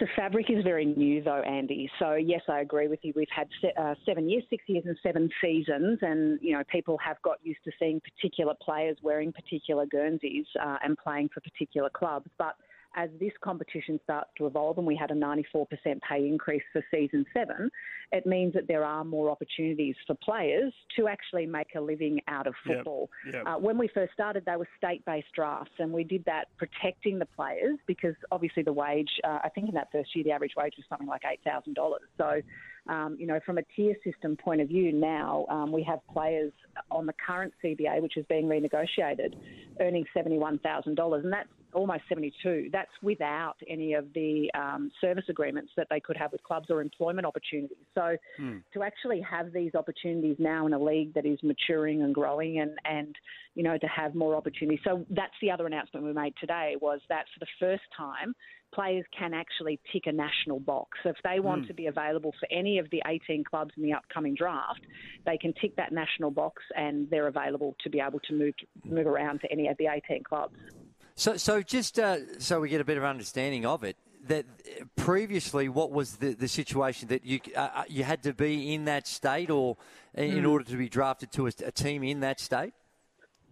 [0.00, 1.88] The fabric is very new, though, Andy.
[2.00, 3.12] So yes, I agree with you.
[3.14, 6.98] We've had se- uh, seven years, six years, and seven seasons, and you know people
[6.98, 11.90] have got used to seeing particular players wearing particular Guernseys uh, and playing for particular
[11.90, 12.28] clubs.
[12.38, 12.56] But
[12.96, 15.66] as this competition starts to evolve, and we had a 94%
[16.08, 17.70] pay increase for season seven,
[18.12, 22.46] it means that there are more opportunities for players to actually make a living out
[22.46, 23.10] of Yep, football.
[23.32, 23.42] yep.
[23.46, 27.26] Uh, when we first started, they were state-based drafts, and we did that protecting the
[27.26, 29.10] players because obviously the wage.
[29.24, 31.74] Uh, I think in that first year, the average wage was something like eight thousand
[31.74, 32.02] dollars.
[32.16, 32.40] So,
[32.88, 36.52] um, you know, from a tier system point of view, now um, we have players
[36.90, 39.34] on the current CBA, which is being renegotiated,
[39.80, 42.70] earning seventy-one thousand dollars, and that's almost 72.
[42.72, 46.80] That's without any of the um, service agreements that they could have with clubs or
[46.80, 47.76] employment opportunities.
[47.94, 48.16] So
[48.72, 52.72] to actually have these opportunities now in a league that is maturing and growing and,
[52.84, 53.14] and
[53.54, 54.80] you know, to have more opportunities.
[54.84, 58.34] So that's the other announcement we made today was that for the first time,
[58.72, 60.98] players can actually tick a national box.
[61.04, 61.66] So if they want Mm.
[61.68, 64.80] to be available for any of the 18 clubs in the upcoming draft,
[65.24, 69.06] they can tick that national box and they're available to be able to move move
[69.06, 70.56] around to any of the 18 clubs.
[71.16, 73.96] So, so just uh, so we get a better understanding of it,
[74.26, 78.32] that uh, previously, what was the, the situation that you uh, uh, you had to
[78.32, 79.76] be in that state, or
[80.14, 80.50] in Mm.
[80.50, 82.74] order to be drafted to a, a team in that state?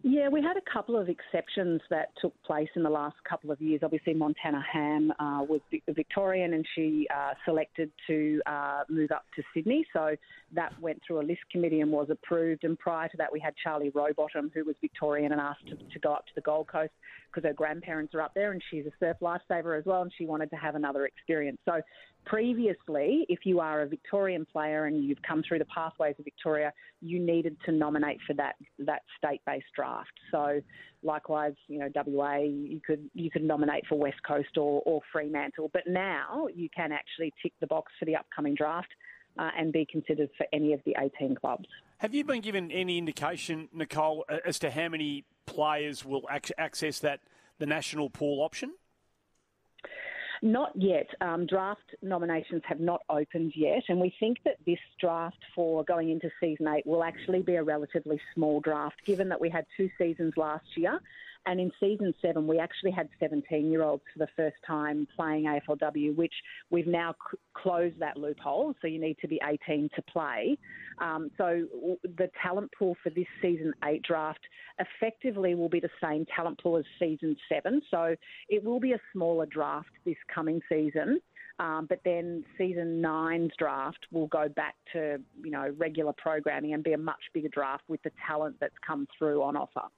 [0.04, 3.60] Yeah, we had a couple of exceptions that took place in the last couple of
[3.60, 3.82] years.
[3.84, 9.44] Obviously, Montana Ham uh, was Victorian and she uh, selected to uh, move up to
[9.54, 9.86] Sydney.
[9.92, 10.16] So
[10.54, 12.64] that went through a list committee and was approved.
[12.64, 15.98] And prior to that, we had Charlie Rowbottom, who was Victorian and asked to, to
[16.00, 16.90] go up to the Gold Coast
[17.32, 20.26] because her grandparents are up there and she's a surf lifesaver as well and she
[20.26, 21.58] wanted to have another experience.
[21.64, 21.80] So
[22.24, 26.72] previously, if you are a Victorian player and you've come through the pathways of Victoria,
[27.00, 30.12] you needed to nominate for that that state-based draft.
[30.30, 30.60] So,
[31.02, 35.70] likewise, you know, WA, you could you could nominate for West Coast or, or Fremantle,
[35.72, 38.88] but now you can actually tick the box for the upcoming draft.
[39.38, 41.64] Uh, and be considered for any of the 18 clubs.
[41.98, 46.98] Have you been given any indication, Nicole, as to how many players will ac- access
[46.98, 47.20] that
[47.58, 48.74] the national pool option?
[50.42, 51.06] Not yet.
[51.20, 56.10] Um, draft nominations have not opened yet, and we think that this draft for going
[56.10, 59.88] into season eight will actually be a relatively small draft, given that we had two
[59.96, 61.00] seasons last year.
[61.46, 65.44] And in season seven, we actually had 17 year olds for the first time playing
[65.44, 66.32] AFLW, which
[66.70, 68.74] we've now c- closed that loophole.
[68.80, 70.56] So you need to be 18 to play.
[70.98, 71.66] Um, so
[72.02, 74.40] the talent pool for this season eight draft
[74.78, 77.82] effectively will be the same talent pool as season seven.
[77.90, 78.14] So
[78.48, 81.20] it will be a smaller draft this coming season.
[81.58, 86.82] Um, but then season nine's draft will go back to you know regular programming and
[86.82, 89.88] be a much bigger draft with the talent that's come through on offer.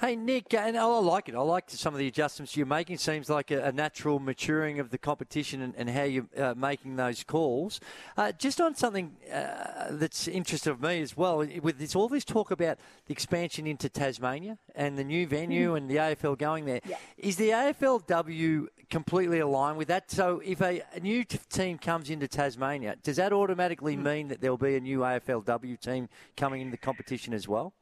[0.00, 1.34] Hey, Nick, and I like it.
[1.34, 2.96] I like some of the adjustments you're making.
[2.96, 6.96] Seems like a, a natural maturing of the competition and, and how you're uh, making
[6.96, 7.80] those calls.
[8.16, 12.50] Uh, just on something uh, that's interested me as well, with this all this talk
[12.50, 16.80] about the expansion into Tasmania and the new venue and the AFL going there,
[17.18, 20.10] is the AFLW completely aligned with that?
[20.10, 24.40] So if a, a new t- team comes into Tasmania, does that automatically mean that
[24.40, 27.74] there'll be a new AFLW team coming into the competition as well?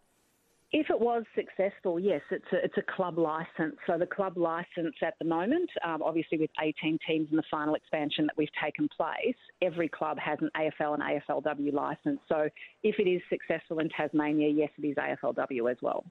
[0.70, 3.76] If it was successful, yes, it's a, it's a club license.
[3.86, 7.74] So the club license at the moment, um, obviously with 18 teams in the final
[7.74, 12.20] expansion that we've taken place, every club has an AFL and AFLW license.
[12.28, 12.50] So
[12.82, 16.04] if it is successful in Tasmania, yes, it is AFLW as well.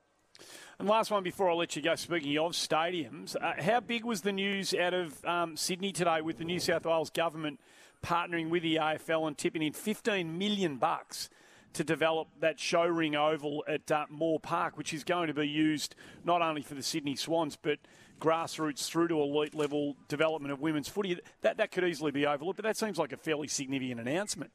[0.79, 4.21] And last one before I let you go, speaking of stadiums, uh, how big was
[4.21, 7.59] the news out of um, Sydney today with the New South Wales government
[8.03, 11.29] partnering with the AFL and tipping in 15 million bucks
[11.77, 15.47] to develop that show ring oval at uh, Moore Park, which is going to be
[15.47, 15.93] used
[16.25, 17.77] not only for the Sydney Swans but
[18.19, 21.19] grassroots through to elite level development of women's footy.
[21.41, 24.51] That that could easily be overlooked, but that seems like a fairly significant announcement.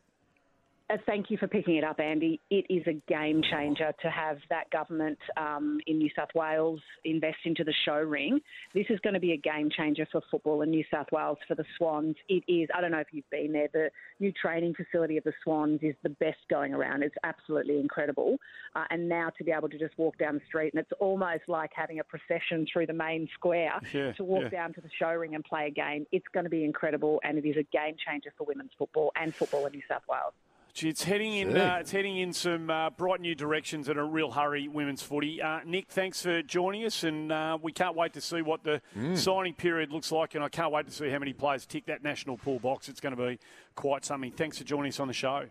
[0.92, 2.38] Uh, thank you for picking it up, Andy.
[2.50, 7.38] It is a game changer to have that government um, in New South Wales invest
[7.46, 8.40] into the show ring.
[8.74, 11.54] This is going to be a game changer for football in New South Wales for
[11.54, 12.16] the Swans.
[12.28, 13.90] It is, I don't know if you've been there, the
[14.20, 17.02] new training facility of the Swans is the best going around.
[17.02, 18.36] It's absolutely incredible.
[18.76, 21.44] Uh, and now to be able to just walk down the street, and it's almost
[21.48, 24.48] like having a procession through the main square Yeah, to walk yeah.
[24.50, 26.06] down to the show ring and play a game.
[26.12, 29.34] It's going to be incredible, and it is a game changer for women's football and
[29.34, 30.34] football in New South Wales.
[30.74, 31.54] Gee, it's heading in.
[31.54, 34.68] Uh, it's heading in some uh, bright new directions in a real hurry.
[34.68, 35.42] Women's footy.
[35.42, 38.80] Uh, Nick, thanks for joining us, and uh, we can't wait to see what the
[38.96, 39.16] Mm.
[39.16, 42.02] signing period looks like, and I can't wait to see how many players tick that
[42.02, 42.88] national pool box.
[42.88, 43.38] It's going to be
[43.74, 44.32] quite something.
[44.32, 45.44] Thanks for joining us on the show.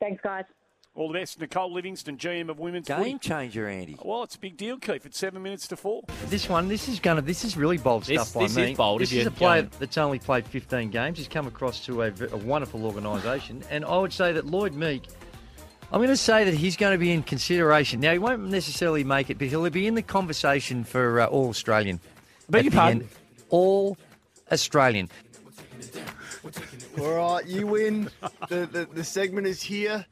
[0.00, 0.44] Thanks, guys.
[0.98, 3.04] All the best, Nicole Livingstone, GM of Women's Footy.
[3.04, 3.96] Game changer, Andy.
[4.04, 5.06] Well, it's a big deal, Keith.
[5.06, 6.02] It's seven minutes to four.
[6.26, 8.72] This one, this is gonna, this is really bold This- stuff by this me.
[8.72, 11.18] is bold This if is you're a player going- that's only played 15 games.
[11.18, 14.74] He's come across to a, v- a wonderful organisation, and I would say that Lloyd
[14.74, 15.04] Meek.
[15.92, 18.00] I'm going to say that he's going to be in consideration.
[18.00, 21.48] Now he won't necessarily make it, but he'll be in the conversation for uh, All
[21.48, 22.00] Australian.
[22.50, 23.00] Beg at your the pardon?
[23.02, 23.10] end.
[23.50, 23.96] All
[24.50, 25.08] Australian.
[26.98, 28.10] All right, you win.
[28.48, 30.04] The, the, the segment is here.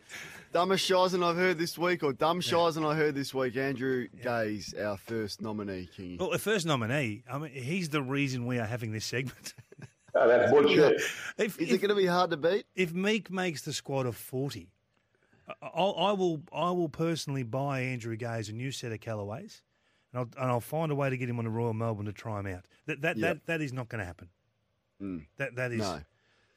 [0.57, 3.59] Dumbest Shizen I've heard this week, or Dumb Shizen I heard this week.
[3.59, 6.19] Andrew Gaze, our first nominee, Kingy.
[6.19, 9.53] Well, the first nominee, I mean, he's the reason we are having this segment.
[10.19, 11.03] Oh, that's bullshit.
[11.37, 12.65] If, Is it going to be hard to beat?
[12.75, 14.71] If Meek makes the squad of forty,
[15.47, 16.41] I, I'll, I will.
[16.55, 19.61] I will personally buy Andrew Gaze a new set of Callaways,
[20.15, 22.15] and I'll, and I'll find a way to get him on the Royal Melbourne to
[22.15, 22.65] try him out.
[22.87, 23.29] That that Yep.
[23.29, 24.31] that, that is not going to happen.
[25.03, 25.27] Mm.
[25.37, 25.81] That that is.
[25.81, 26.01] No.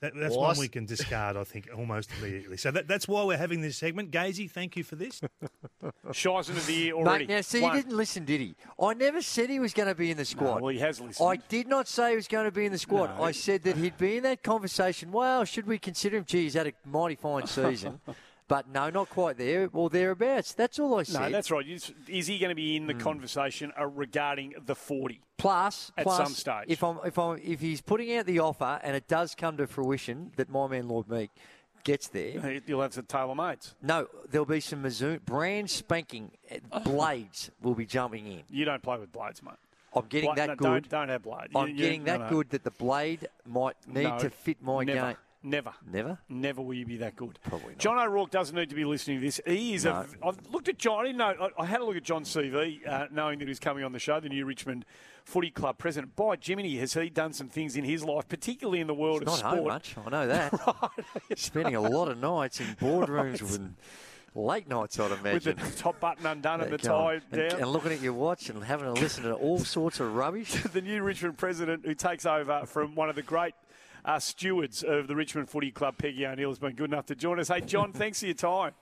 [0.01, 2.55] That, that's Well, I one we can discard, I think, almost immediately.
[2.55, 4.11] So that, that's why we're having this segment.
[4.11, 5.19] Gazy, thank you for this.
[6.07, 7.27] Shizen of the year already.
[7.27, 7.75] Mate, now, see, One.
[7.75, 8.55] he didn't listen, did he?
[8.81, 10.61] I never said he was going to be in the squad.
[10.61, 11.27] well, he has listened.
[11.27, 13.17] I did not say he was going to be in the squad.
[13.17, 13.23] No.
[13.23, 15.11] I said that he'd be in that conversation.
[15.11, 16.23] Well, should we consider him?
[16.25, 17.99] Gee, he's had a mighty fine season.
[18.49, 20.51] but no, not quite there or thereabouts.
[20.53, 21.21] That's all I said.
[21.21, 21.65] No, that's right.
[21.65, 21.93] Is,
[22.27, 22.99] he going to be in the Hmm.
[22.99, 25.21] conversation uh, regarding the 40?
[25.37, 26.65] Plus, At plus, some stage.
[26.67, 29.67] if I'm if I'm if he's putting out the offer and it does come to
[29.67, 31.29] fruition that my man Lord Meek
[31.85, 32.59] gets there.
[32.67, 33.73] You'll have some TaylorMades.
[33.81, 36.31] No, there'll be some Mizuno brand spanking
[36.73, 38.41] uh, blades will be jumping in.
[38.49, 39.53] You don't play with blades, mate.
[39.95, 40.63] I'm getting Bla- that no, good.
[40.63, 41.47] Don't, don't have blade.
[41.55, 42.29] I'm you- getting no, that no.
[42.29, 45.17] good that the blade might need No, to fit my never, game.
[45.41, 45.71] Never.
[45.89, 46.17] Never?
[46.27, 47.39] Never will you be that good.
[47.43, 47.77] Probably not.
[47.77, 49.39] John O'Rourke doesn't need to be listening to this.
[49.45, 50.05] He is No.
[50.21, 50.27] a.
[50.27, 50.99] I've looked at John.
[50.99, 51.49] I didn't know.
[51.57, 53.93] I, I had a look at John's CV, uh, knowing that he was coming on
[53.93, 54.83] the show, the new Richmond
[55.23, 56.15] Footy Club president.
[56.17, 59.33] By Jiminy, has he done some things in his life, particularly in the world He's
[59.33, 59.67] of not sport?
[59.73, 59.95] much.
[60.05, 60.53] I know that.
[60.67, 61.39] right.
[61.39, 63.61] Spending a lot of nights in boardrooms with
[64.35, 65.55] late nights, I'd imagine.
[65.55, 67.61] With the top button undone and the tie and, down.
[67.61, 70.51] and looking at your watch and having to listen to all sorts of rubbish.
[70.73, 73.53] the new Richmond president who takes over from one of the great
[74.09, 77.39] uh, stewards of the Richmond Footy Club, Peggy O'Neill, has been good enough to join
[77.39, 77.49] us.
[77.49, 78.73] Hey, John, thanks for your time.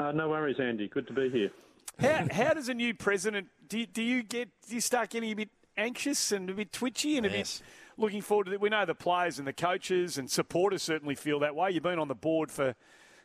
[0.00, 0.86] Uh, no worries, Andy.
[0.86, 1.50] Good to be here.
[1.98, 5.32] How, how does a new president do you, do you get do you start getting
[5.32, 7.58] a bit anxious and a bit twitchy and a Yes.
[7.58, 7.66] bit
[8.04, 8.60] looking forward to it?
[8.60, 11.72] We know the players and the coaches and supporters certainly feel that way.
[11.72, 12.76] You've been on the board for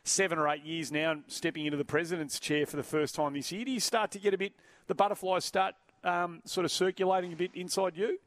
[0.02, 3.34] seven or eight years now, and stepping into the president's chair for the first time
[3.34, 3.64] this year.
[3.64, 4.52] Do you start to get a bit
[4.88, 8.18] the butterflies start um, sort of circulating a bit inside you?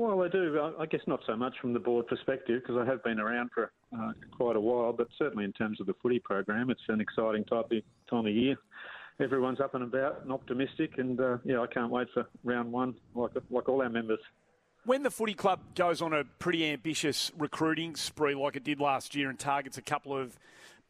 [0.00, 0.58] Well, I do.
[0.78, 3.70] I- guess not so much from the board perspective because I have been around for
[3.94, 7.44] uh, quite a while, but certainly in terms of the footy program, it's an exciting
[7.44, 8.56] type of time of year.
[9.20, 12.94] Everyone's up and about and optimistic, and uh, yeah, I can't wait for round one,
[13.14, 14.20] like like all our members.
[14.86, 19.14] When the footy club goes on a pretty ambitious recruiting spree like it did last
[19.14, 20.38] year and targets a couple of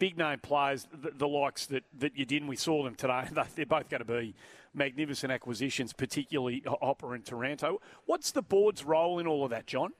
[0.00, 3.28] big name players, the, the likes that, that you did, and we saw them today,
[3.32, 4.34] they- they're both going to be
[4.74, 7.80] magnificent acquisitions, particularly Hopper and Taranto.
[8.06, 9.92] What's the board's role in all of that, John?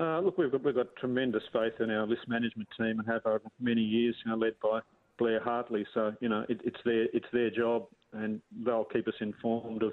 [0.00, 3.26] Uh, look, we've got, we've got tremendous faith in our list management team and have
[3.26, 4.80] over many years, you know, led by
[5.18, 5.84] Blair Hartley.
[5.92, 9.92] So, you know, it, it's their it's their job, and they'll keep us informed of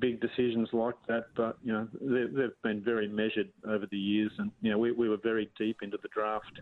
[0.00, 1.26] big decisions like that.
[1.36, 4.90] But you know, they, they've been very measured over the years, and you know, we,
[4.90, 6.60] we were very deep into the draft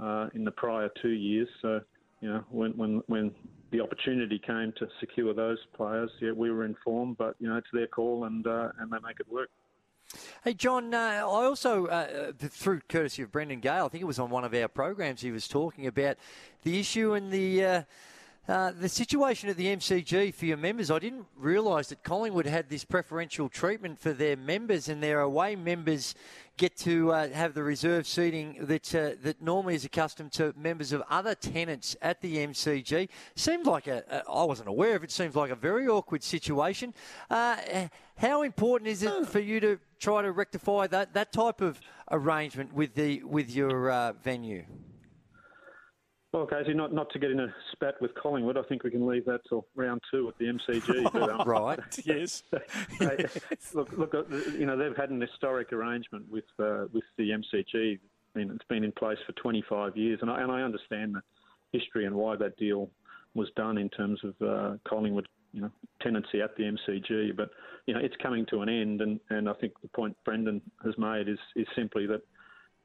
[0.00, 1.48] uh, in the prior two years.
[1.62, 1.80] So,
[2.20, 3.34] you know, when when when
[3.70, 7.18] the opportunity came to secure those players, yeah, we were informed.
[7.18, 9.50] But you know, it's their call, and uh, and they make it work.
[10.44, 14.20] Hey, John, uh, I also, uh, through courtesy of Brendan Gale, I think it was
[14.20, 16.16] on one of our programs, he was talking about
[16.62, 17.64] the issue and the.
[17.64, 17.82] Uh,
[18.48, 22.68] uh, the situation at the MCG for your members, I didn't realise that Collingwood had
[22.68, 26.14] this preferential treatment for their members, and their away members
[26.56, 30.92] get to uh, have the reserve seating that uh, that normally is accustomed to members
[30.92, 33.08] of other tenants at the MCG.
[33.34, 35.10] Seemed like a, a I wasn't aware of it.
[35.10, 36.94] Seems like a very awkward situation.
[37.30, 37.56] Uh,
[38.16, 41.80] how important is it for you to try to rectify that that type of
[42.10, 44.64] arrangement with the with your uh, venue?
[46.36, 49.06] Well, Casey, not, not to get in a spat with Collingwood, I think we can
[49.06, 51.10] leave that till round two at the MCG.
[51.12, 51.78] But, um, right.
[52.04, 52.42] Yes.
[53.00, 53.24] they-
[53.72, 57.98] look, look, uh, you know, they've had an historic arrangement with uh, with the MCG.
[58.34, 61.22] I mean, it's been in place for 25 years, and I, and I understand the
[61.72, 62.90] history and why that deal
[63.32, 65.70] was done in terms of uh, Collingwood, you know,
[66.02, 67.34] tenancy at the MCG.
[67.34, 67.48] But
[67.86, 70.98] you know, it's coming to an end, and, and I think the point Brendan has
[70.98, 72.20] made is is simply that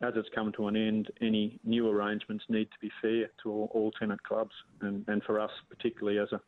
[0.01, 3.71] as it's come to an end, any new arrangements need to be fair to all,
[3.73, 6.41] all tenant clubs, and, and for us particularly as a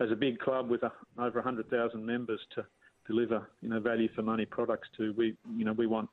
[0.00, 2.64] as a big club with a, over 100,000 members to
[3.06, 6.08] deliver you know value for money products to, we you know we want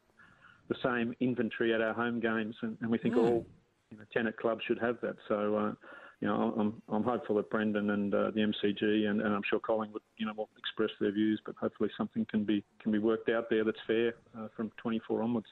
[0.70, 3.20] the same inventory at our home games, and, and we think Mm.
[3.20, 3.46] all
[3.92, 5.16] you know, tenant clubs should have that.
[5.28, 5.56] So.
[5.56, 5.74] Uh,
[6.22, 9.60] you know, I'm I'm hopeful that Brendan and uh, the MCG and, and I'm sure
[9.60, 13.30] Collingwood, you know, will express their views, but hopefully something can be can be worked
[13.30, 15.48] out there that's fair uh, from 24 onwards.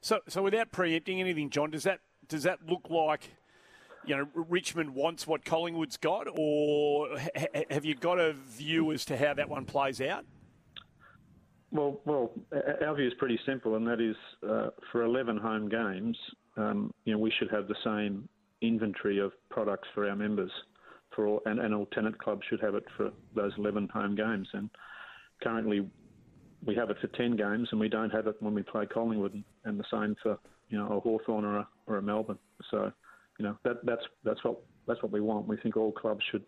[0.00, 3.32] So, so without preempting anything, John, does that does that look like
[4.04, 8.92] you know Richmond wants what Collingwood's got, or ha- ha- have you got a view
[8.92, 10.24] as to how that one plays out?
[11.70, 12.32] Well, well,
[12.80, 14.16] our view is pretty simple, and that is
[14.48, 16.16] uh, for 11 home games,
[16.56, 18.26] um, you know, we should have the same
[18.62, 20.50] inventory of products for our members,
[21.14, 24.48] for all, and, and all tenant clubs should have it for those 11 home games.
[24.54, 24.70] And
[25.42, 25.86] currently,
[26.64, 29.42] we have it for 10 games, and we don't have it when we play Collingwood,
[29.64, 30.38] and, the same for
[30.68, 32.38] you know a Hawthorn or a, or a Melbourne.
[32.70, 32.92] So,
[33.38, 35.46] you know, that, that's that's what that's what we want.
[35.46, 36.44] We think all clubs should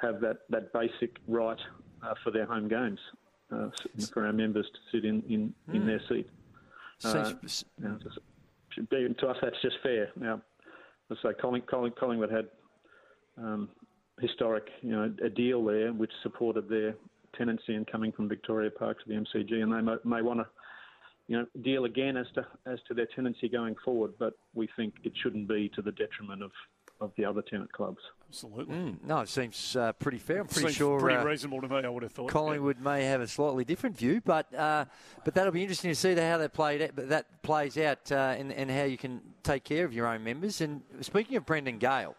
[0.00, 1.58] have that, that basic right
[2.02, 2.98] uh, for their home games
[3.52, 3.68] uh,
[4.12, 5.86] for our members to sit in, in, in Hmm.
[5.86, 6.28] their seat.
[6.98, 7.32] So- Uh,
[7.80, 8.18] you know, just,
[8.90, 10.10] be, to us, that's just fair.
[10.16, 10.42] Now,
[11.08, 12.48] let's say Colling, Colling, Collingwood had
[13.38, 13.68] um,
[14.20, 16.96] historic, you know, a deal there which supported their
[17.36, 20.46] tenancy and coming from Victoria Park to the MCG, and they may, may want to,
[21.26, 24.12] you know, deal again as to as to their tenancy going forward.
[24.18, 26.50] But we think it shouldn't be to the detriment of,
[27.00, 28.00] of the other tenant clubs.
[28.28, 28.74] Absolutely.
[28.74, 30.40] Mm, no, it seems uh, pretty fair.
[30.40, 30.98] I'm pretty Seems sure.
[30.98, 31.76] pretty uh, reasonable to me.
[31.84, 32.30] I would have thought.
[32.30, 34.86] Collingwood may have a slightly different view, but uh,
[35.24, 38.34] but that'll be interesting to see how that played out, but that plays out uh,
[38.36, 40.60] and, and how you can take care of your own members.
[40.60, 42.16] And speaking of Brendan Gale,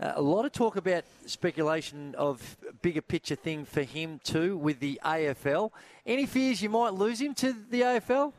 [0.00, 4.80] uh, a lot of talk about speculation of bigger picture thing for him too with
[4.80, 5.70] the AFL.
[6.06, 8.32] Any fears you might lose him to the AFL?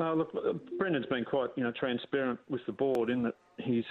[0.00, 3.84] Uh, look, uh, Brendan's been quite, you know, transparent with the board in that he's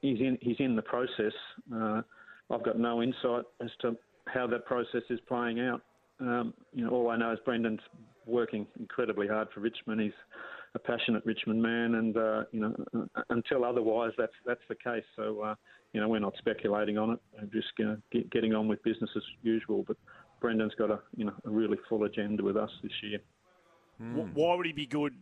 [0.00, 1.32] he's in he's in the process.
[1.74, 2.02] Uh,
[2.50, 3.96] I've got no insight as to
[4.26, 5.82] how that process is playing out.
[6.20, 7.80] Um, you know, all I know is Brendan's
[8.26, 10.00] working incredibly hard for Richmond.
[10.00, 10.12] He's
[10.74, 12.76] a passionate Richmond man, and uh, you know,
[13.14, 15.04] uh, until otherwise, that's that's the case.
[15.16, 15.54] So, uh,
[15.92, 17.18] you know, we're not speculating on it.
[17.32, 19.84] We're just you know, get, getting on with business as usual.
[19.86, 19.96] But
[20.40, 23.18] Brendan's got a you know a really full agenda with us this year.
[23.98, 25.14] Wh- Why would he be good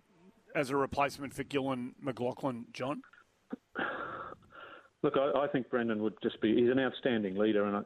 [0.54, 3.02] as a replacement for Gillon McLachlan, John?
[5.02, 7.80] Look, I, I think Brendan would just be—he's an outstanding leader, and I,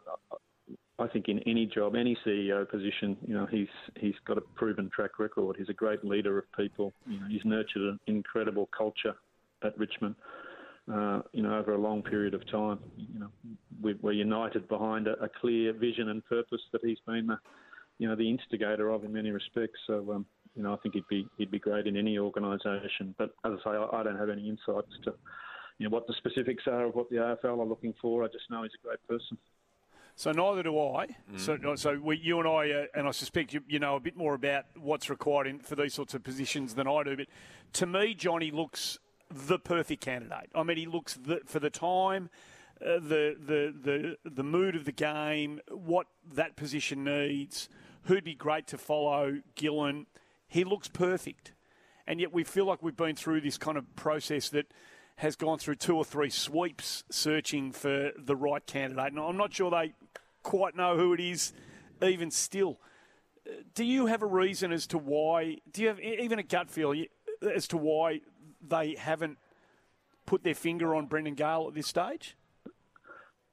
[1.00, 4.90] I, think in any job, any CEO position, you know, he's he's got a proven
[4.94, 5.56] track record.
[5.58, 6.92] He's a great leader of people.
[7.06, 9.14] You know, he's nurtured an incredible culture
[9.62, 10.14] at Richmond.
[10.92, 12.78] Uh, you know, over a long period of time.
[12.96, 13.30] You know,
[13.80, 17.38] we, we're united behind a, a clear vision and purpose that he's been the,
[17.98, 19.78] you know, the instigator of in many respects.
[19.86, 20.26] So, um,
[20.56, 23.14] you know, I think he'd be he'd be great in any organisation.
[23.18, 25.14] But as I say, I, I don't have any insights to,
[25.78, 28.24] you know, what the specifics are of what the AFL are looking for.
[28.24, 29.38] I just know he's a great person.
[30.20, 31.06] So neither do I.
[31.38, 34.18] So, so we, you and I, uh, and I suspect you, you know a bit
[34.18, 37.16] more about what's required in, for these sorts of positions than I do.
[37.16, 37.28] But
[37.72, 38.98] to me, Johnny looks
[39.30, 40.50] the perfect candidate.
[40.54, 42.28] I mean, he looks the, for the time,
[42.84, 47.70] uh, the the the the mood of the game, what that position needs.
[48.02, 49.40] Who'd be great to follow?
[49.54, 50.04] Gillon.
[50.46, 51.54] He looks perfect,
[52.06, 54.66] and yet we feel like we've been through this kind of process that
[55.16, 59.12] has gone through two or three sweeps searching for the right candidate.
[59.12, 59.92] And I'm not sure they
[60.42, 61.52] quite know who it is,
[62.02, 62.78] even still.
[63.74, 65.58] Do you have a reason as to why?
[65.72, 66.94] Do you have even a gut feel
[67.54, 68.20] as to why
[68.66, 69.38] they haven't
[70.26, 72.36] put their finger on Brendan Gale at this stage?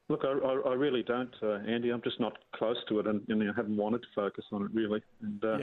[0.09, 1.89] Look, I, I, I really don't, uh, Andy.
[1.89, 4.71] I'm just not close to it, and, and I haven't wanted to focus on it
[4.73, 5.01] really.
[5.21, 5.57] And uh,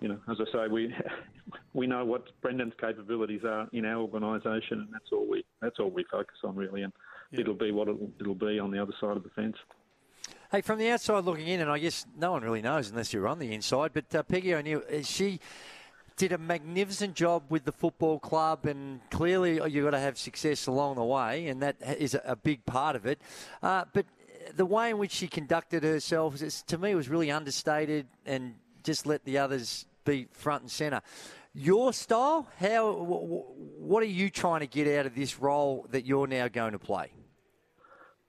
[0.00, 0.94] you know, as I say, we
[1.74, 5.90] we know what Brendan's capabilities are in our organisation, and that's all we that's all
[5.90, 6.82] we focus on really.
[6.82, 6.92] And
[7.32, 9.56] it'll be what it'll, it'll be on the other side of the fence.
[10.52, 13.26] Hey, from the outside looking in, and I guess no one really knows unless you're
[13.26, 15.40] on the inside, but uh, Peggy O'Neill, uh, she
[16.18, 20.66] did a magnificent job with the football club, and clearly you've got to have success
[20.66, 23.18] along the way, and that is a, big part of it.
[23.62, 24.04] Uh, but
[24.54, 26.36] the way in which she conducted herself,
[26.66, 31.00] to me, was really understated and just let the others be front and centre.
[31.54, 35.86] Your style, how, wh- wh- what are you trying to get out of this role
[35.92, 37.10] that you're now going to play?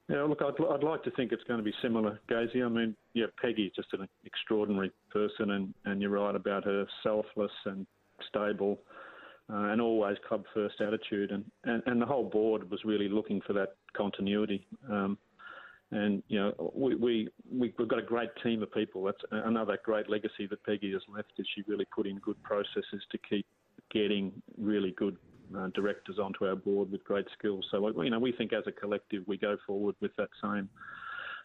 [0.09, 2.63] Yeah, look, I'd, I'd like to think it's going to be similar, Gazy.
[2.63, 7.51] I mean, yeah, Peggy's just an extraordinary person, and, and you're right about her selfless
[7.65, 7.87] and
[8.27, 8.79] stable
[9.51, 11.31] uh, and always club first attitude.
[11.31, 14.67] And, and, and the whole board was really looking for that continuity.
[14.91, 15.17] Um,
[15.91, 19.03] and, you know, we, we, we, we've got a great team of people.
[19.03, 23.03] That's another great legacy that Peggy has left is she really put in good processes
[23.11, 23.45] to keep
[23.91, 25.15] getting really good
[25.57, 27.65] uh, directors onto our board with great skills.
[27.71, 30.69] So, you know, we think as a collective we go forward with that same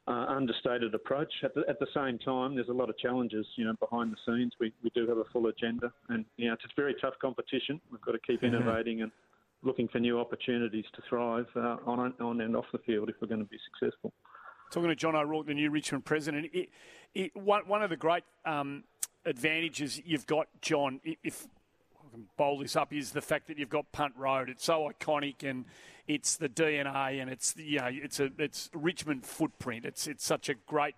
[0.07, 1.33] uh, understated approach.
[1.43, 4.17] At the, at the same time, there's a lot of challenges, you know, behind the
[4.27, 4.53] scenes.
[4.59, 7.81] We, we do have a full agenda, and you know, it's a very tough competition.
[7.91, 8.49] We've got to keep Mhm.
[8.49, 9.13] innovating and
[9.63, 13.29] looking for new opportunities to thrive uh, on on and off the field if we're
[13.29, 14.13] going to be successful.
[14.71, 16.69] Talking to John O'Rourke, the new Richmond president, it,
[17.15, 18.85] it, one, one of the great um,
[19.25, 21.47] advantages you've got, John, if
[22.09, 24.49] I can bowl this up, is the fact that you've got Punt Road.
[24.49, 25.65] It's so iconic and
[26.07, 29.85] it's the DNA and it's you know it's a it's Richmond footprint.
[29.85, 30.95] It's it's such a great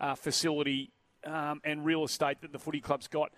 [0.00, 0.90] uh, facility
[1.24, 3.32] um, and real estate that the footy club's got.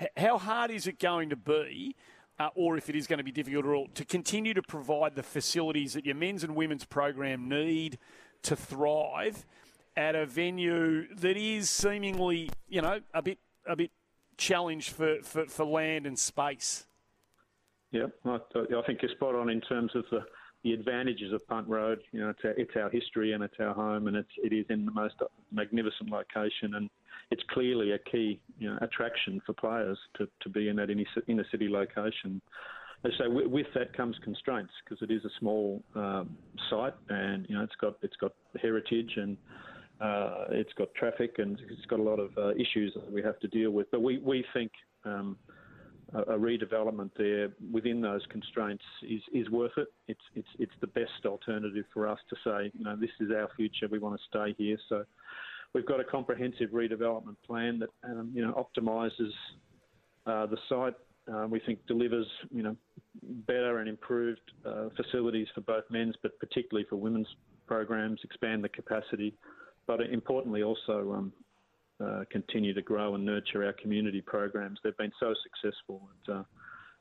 [0.00, 1.96] H- how hard is it going to be?
[2.36, 5.14] Uh, or if it is going to be difficult at all, to continue to provide
[5.14, 7.96] the facilities that your men's and women's program need
[8.42, 9.46] to thrive
[9.96, 13.92] at a venue that is seemingly, you know, a bit a bit
[14.36, 16.86] challenged for, for, for land and space.
[17.90, 20.20] Yeah, I, I think you're spot on in terms of the,
[20.64, 22.00] the advantages of Punt Road.
[22.10, 24.66] You know, it's our, it's our history and it's our home, and it's it is
[24.68, 25.14] in the most
[25.52, 26.90] magnificent location, and
[27.30, 31.46] it's clearly a key you know, attraction for players to, to be in that inner
[31.50, 32.40] city location.
[33.18, 36.36] So with, with that comes constraints because it is a small um,
[36.70, 39.36] site, and you know it's got it's got heritage and
[40.00, 43.38] uh, it's got traffic and it's got a lot of uh, issues that we have
[43.40, 43.90] to deal with.
[43.90, 44.72] But we we think.
[45.04, 45.36] Um,
[46.14, 49.88] a, a redevelopment there within those constraints is, is worth it.
[50.08, 53.48] It's, it's, it's the best alternative for us to say, you know, this is our
[53.56, 53.88] future.
[53.90, 54.76] We want to stay here.
[54.88, 55.04] So
[55.74, 59.32] we've got a comprehensive redevelopment plan that, um, you know, optimises
[60.26, 60.94] uh, the site.
[61.32, 62.76] Uh, we think delivers, you know,
[63.46, 67.28] better and improved uh, facilities for both men's, but particularly for women's
[67.66, 69.34] programs, expand the capacity,
[69.86, 71.32] but importantly also um,
[72.04, 74.78] uh, continue to grow and nurture our community programs.
[74.82, 76.42] They've been so successful, and uh,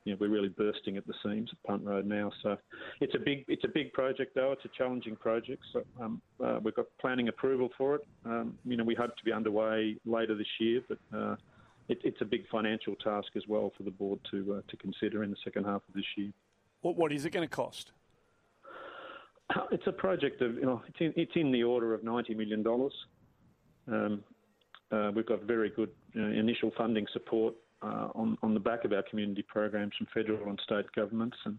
[0.05, 2.31] you know, we're really bursting at the seams at Punt Road now.
[2.41, 2.57] So
[3.01, 4.51] it's a big it's a big project though.
[4.51, 5.63] It's a challenging project.
[5.71, 8.01] So um, uh, we've got planning approval for it.
[8.25, 10.97] Um, you know, we hope to be underway later this year, but.
[11.15, 11.35] Uh,
[11.89, 15.21] it, it's a big financial task as well for the board to uh, to consider
[15.23, 16.31] in the second half of this year.
[16.81, 17.91] What what is it going to cost?
[19.71, 22.63] It's a project of you know it's in, it's in the order of ninety million
[22.63, 22.93] dollars.
[23.87, 24.23] Um,
[24.91, 28.93] uh, we've got very good uh, initial funding support uh, on, on the back of
[28.93, 31.35] our community programs from federal and state governments.
[31.45, 31.57] And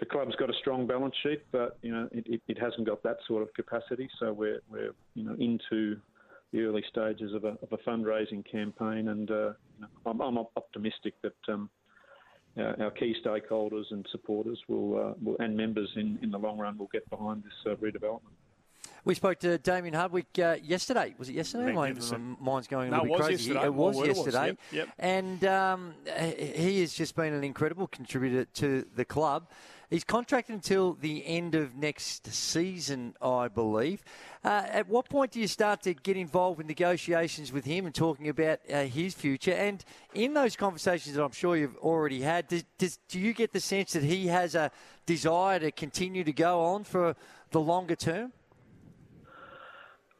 [0.00, 3.02] the club's got a strong balance sheet, but you know it, it, it hasn't got
[3.02, 4.08] that sort of capacity.
[4.18, 5.96] So we're, we're you know into
[6.52, 10.38] the early stages of a, of a fundraising campaign, and uh, you know, I'm, I'm,
[10.56, 11.68] optimistic that um,
[12.56, 16.58] our, our, key stakeholders and supporters will, uh, will, and members in, in the long
[16.58, 18.20] run will get behind this uh, redevelopment.
[19.04, 21.14] We spoke to Damien Hardwick uh, yesterday.
[21.18, 21.72] Was it yesterday?
[21.72, 21.92] My,
[22.40, 23.52] mine's going a no, little bit crazy.
[23.52, 23.66] Yesterday.
[23.66, 24.48] It was yesterday.
[24.48, 24.72] It Was.
[24.72, 24.88] Yep, yep.
[24.98, 25.94] And um,
[26.38, 29.50] he has just been an incredible contributor to the club.
[29.90, 34.02] He's contracted until the end of next season, I believe.
[34.44, 37.94] Uh, at what point do you start to get involved with negotiations with him and
[37.94, 39.52] talking about uh, his future?
[39.52, 43.52] And in those conversations that I'm sure you've already had, does, does, do you get
[43.52, 44.70] the sense that he has a
[45.06, 47.16] desire to continue to go on for
[47.50, 48.32] the longer term?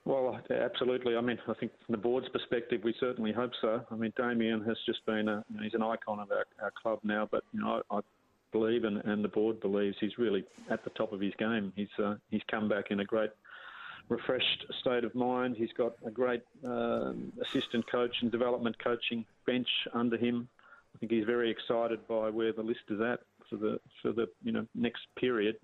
[0.06, 1.16] Well, absolutely.
[1.16, 3.82] I mean, I think from the board's perspective, we certainly hope so.
[3.90, 6.72] I mean, Damien has just been a, you know, he's an icon of our, our
[6.80, 8.00] club now, but, you know, I
[8.54, 11.72] believe and, and the board believes he's really at the top of his game.
[11.74, 13.30] He's, uh, he's come back in a great
[14.08, 15.56] refreshed state of mind.
[15.56, 20.48] He's got a great um, assistant coach and development coaching bench under him.
[20.94, 24.26] I think he's very excited by where the list is at for the for the
[24.42, 25.56] you know next period.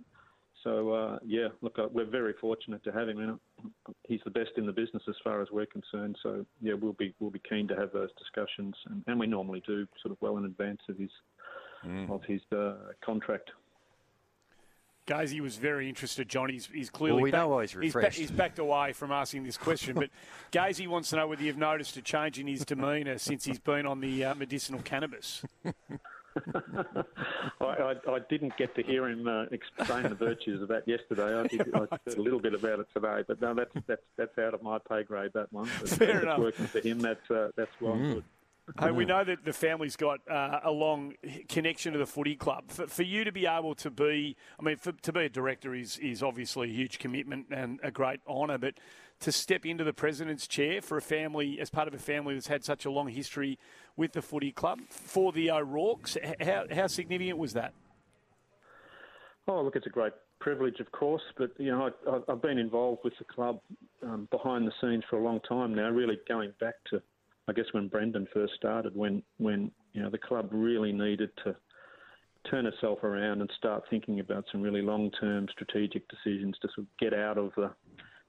[0.64, 3.18] So uh, yeah, look, uh, we're very fortunate to have him.
[3.18, 3.41] You know,
[4.09, 6.16] he's the best in the business as far as we're concerned.
[6.22, 9.62] So yeah, we'll be we'll be keen to have those discussions, and, and we normally
[9.66, 11.11] do sort of well in advance of his
[11.86, 12.10] mm.
[12.10, 13.50] of his uh, contract.
[15.06, 16.48] Gazy was very interested, John.
[16.50, 18.18] He's, he's clearly well, we back, know he's refreshed.
[18.18, 20.10] He's, he's, backed away from asking this question, but
[20.52, 23.86] Gazy wants to know whether you've noticed a change in his demeanour since he's been
[23.86, 25.42] on the uh, medicinal cannabis.
[27.60, 31.40] I, I, I, didn't get to hear him uh, explain the virtues of that yesterday.
[31.40, 34.38] I, did, I heard a little bit about it today, but no, that's that's that's
[34.38, 35.32] out of my pay grade.
[35.34, 35.68] That one.
[35.80, 36.38] But, Fair enough.
[36.38, 38.14] Working for him, that's uh, that's well mm.
[38.14, 38.24] good.
[38.78, 41.14] Hey, we know that the family's got uh, a long
[41.48, 42.64] connection to the footy club.
[42.68, 45.74] For, for, you to be able to be, I mean, for, to be a director
[45.74, 48.74] is, is obviously a huge commitment and a great honour, but
[49.20, 52.46] to step into the president's chair for a family, as part of a family that's
[52.46, 53.58] had such a long history
[53.96, 56.16] with the footy club for the O'Rourke's.
[56.40, 57.74] How, how significant was that?
[59.46, 63.00] Oh, look, it's a great privilege, of course, but you know, I, have been involved
[63.04, 63.60] with the club
[64.02, 65.90] um, behind the scenes for a long time now.
[65.90, 67.02] Really going back to,
[67.49, 71.57] I guess, when Brendan first started, when when you know the club really needed to
[72.51, 76.86] turn itself around and start thinking about some really long-term strategic decisions to sort of
[76.99, 77.70] get out of the,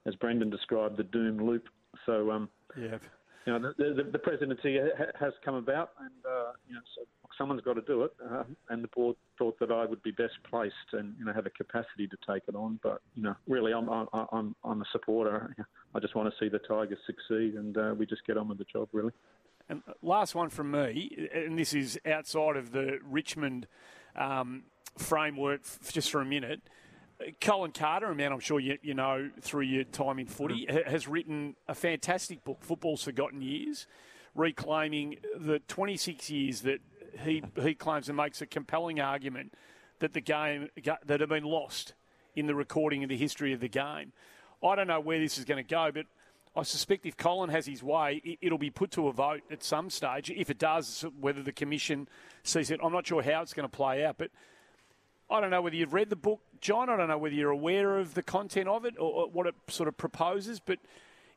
[0.04, 1.66] as Brendan described, the doom loop.
[2.04, 2.98] So, um, yeah
[3.46, 4.78] you know, the, the, the presidency
[5.18, 7.02] has come about, and uh, you know, so
[7.36, 8.12] someone's got to do it.
[8.24, 11.46] Uh, and the board thought that I would be best placed and you know have
[11.46, 12.78] a capacity to take it on.
[12.82, 15.54] But you know, really, I'm I'm I'm a supporter.
[15.94, 18.58] I just want to see the Tigers succeed, and uh, we just get on with
[18.58, 19.12] the job, really.
[19.68, 23.66] And last one from me, and this is outside of the Richmond
[24.16, 24.64] um,
[24.96, 26.60] framework, just for a minute.
[27.40, 30.86] Colin Carter, a man I'm sure you, you know through your time in footy, mm.
[30.86, 33.86] has written a fantastic book, Football's Forgotten Years,
[34.34, 36.80] reclaiming the 26 years that
[37.24, 39.52] he, he claims and makes a compelling argument
[39.98, 40.68] that the game
[41.04, 41.94] that have been lost
[42.34, 44.12] in the recording of the history of the game.
[44.64, 46.06] I don't know where this is going to go, but
[46.54, 49.90] I suspect if Colin has his way, it'll be put to a vote at some
[49.90, 50.30] stage.
[50.30, 52.08] If it does, whether the commission
[52.42, 54.30] sees it, I'm not sure how it's going to play out, but
[55.32, 56.90] I don't know whether you've read the book, John.
[56.90, 59.88] I don't know whether you're aware of the content of it or, what it sort
[59.88, 60.60] of proposes.
[60.60, 60.78] But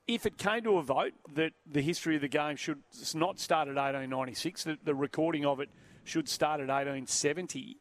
[0.06, 2.84] if it came to a vote that the history of the game should
[3.14, 5.70] not start at 1896, that the recording of it
[6.04, 7.78] should start at 1870,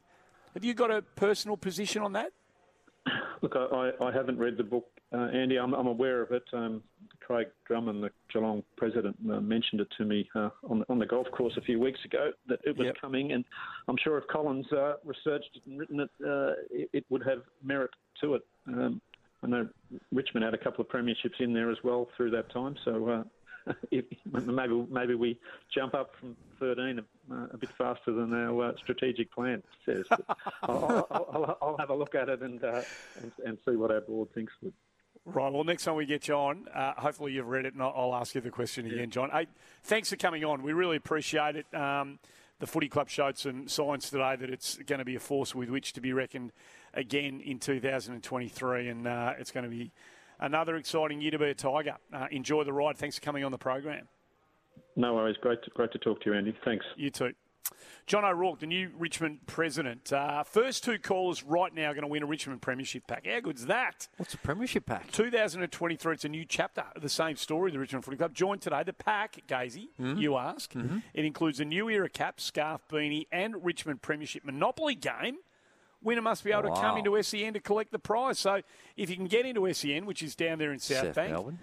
[0.54, 2.32] have you got a personal position on that?
[3.42, 5.56] Look, I, I haven't read the book uh, Andy.
[5.58, 6.44] I'm, I'm aware of it.
[6.52, 6.82] Um,
[7.20, 11.26] Craig Drummond, the Geelong president, uh, mentioned it to me uh, on, on the golf
[11.30, 12.96] course a few weeks ago that it was Yep.
[13.00, 13.44] coming, and
[13.88, 17.42] I'm sure if Colin's uh, researched it and written it, uh, it, it would have
[17.62, 17.90] merit
[18.20, 18.42] to it.
[18.66, 19.00] Um,
[19.42, 19.68] I know
[20.12, 23.72] Richmond had a couple of premierships in there as well through that time, so uh,
[23.90, 25.38] if, maybe maybe we
[25.74, 30.04] jump up from 13 a, uh, a bit faster than our uh, strategic plan says.
[30.62, 32.82] I'll, I'll, I'll, I'll have a look at it and, uh,
[33.22, 34.52] and and see what our board thinks.
[35.26, 35.50] Right.
[35.50, 38.34] Well, next time we get you on, uh, hopefully you've read it, and I'll ask
[38.34, 39.30] you the question again, John.
[39.30, 39.46] Hey,
[39.82, 40.62] thanks for coming on.
[40.62, 41.74] We really appreciate it.
[41.74, 42.18] Um,
[42.60, 45.70] the Footy Club showed some signs today that it's going to be a force with
[45.70, 46.52] which to be reckoned
[46.92, 49.92] again in 2023, and uh, it's going to be
[50.40, 51.96] another exciting year to be a Tiger.
[52.12, 52.98] Uh, enjoy the ride.
[52.98, 54.08] Thanks for coming on the program.
[54.94, 55.36] No worries.
[55.40, 56.54] Great to, great to talk to you, Andy.
[56.64, 56.84] Thanks.
[56.96, 57.32] You too.
[58.06, 60.12] John O'Rourke, the new Richmond president.
[60.12, 63.26] Uh, first two callers right now are going to win a Richmond Premiership pack.
[63.26, 64.08] How good's that?
[64.18, 65.10] What's a Premiership pack?
[65.10, 66.12] 2023.
[66.14, 68.34] It's a new chapter the same story, the Richmond Footy Club.
[68.34, 70.20] Joined today, the pack, Gazy, Mhm.
[70.20, 70.72] you ask.
[70.74, 71.02] Mhm.
[71.14, 75.38] It includes a new era cap, scarf, beanie, and Richmond Premiership Monopoly game.
[76.02, 78.38] Winner must be able to come into SEN to collect the prize.
[78.38, 78.60] So
[78.98, 81.58] if you can get into SEN, which is down there in South, South Bank, Melbourne.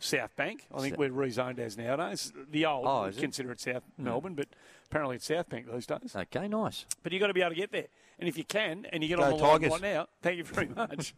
[0.00, 0.66] South Bank.
[0.74, 2.32] I think South- we're rezoned as nowadays.
[2.50, 4.02] The old, Oh, we consider it South Hmm.
[4.04, 4.48] Melbourne, but
[4.86, 6.14] apparently it's South Bank these days.
[6.14, 6.86] Okay, nice.
[7.02, 7.86] But you've got to be able to get there.
[8.18, 9.72] And if you can, and you get Go on the line Tigers.
[9.72, 11.14] right now, thank you very much.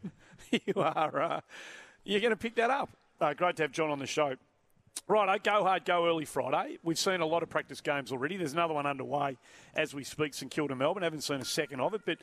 [0.51, 1.41] you are, uh,
[2.05, 2.91] you're going to pick that up.
[3.21, 4.35] Uh, great to have John on the show.
[5.07, 6.79] Right, go hard, go early Friday.
[6.83, 8.37] We've seen a lot of practice games already.
[8.37, 9.39] There's another one underway
[9.75, 11.03] as we speak, St Kilda Melbourne.
[11.03, 12.19] Haven't seen a second of it, but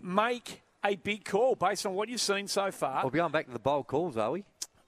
[0.00, 3.02] make a big call based on what you've seen so far.
[3.02, 4.44] We'll be on back to the bold calls, are we?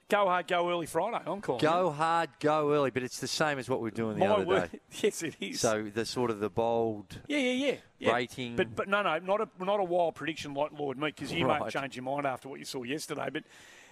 [0.09, 1.21] Go hard, go early Friday.
[1.25, 1.59] I'm calling.
[1.59, 4.35] Go hard, go early, but it's the same as what we were doing the My
[4.35, 4.71] other word.
[4.71, 4.79] day.
[5.03, 5.59] Yes, it is.
[5.59, 7.75] So the sort of the bold Yeah, yeah, yeah.
[7.99, 8.13] yeah.
[8.13, 8.55] rating.
[8.55, 11.45] But but no, no, not a not a wild prediction like Lord Meat because you
[11.45, 11.69] Right.
[11.69, 13.27] change your mind after what you saw yesterday.
[13.33, 13.43] But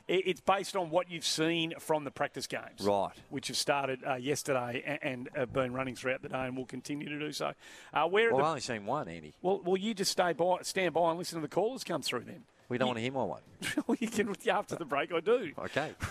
[0.08, 3.12] it, it's based on what you've seen from the practice games, Right.
[3.30, 6.66] Which have started uh, yesterday and, and have been running throughout the day and will
[6.66, 7.52] continue to do so.
[7.94, 9.34] Uh, where Well, are I've only seen one, Andy.
[9.42, 12.22] well, well, you just stay by, stand by, and listen to the callers come through.
[12.22, 13.42] Then We don't want to hear my one.
[13.88, 15.12] well, you can after the break.
[15.14, 15.52] I do.
[15.58, 15.92] Okay.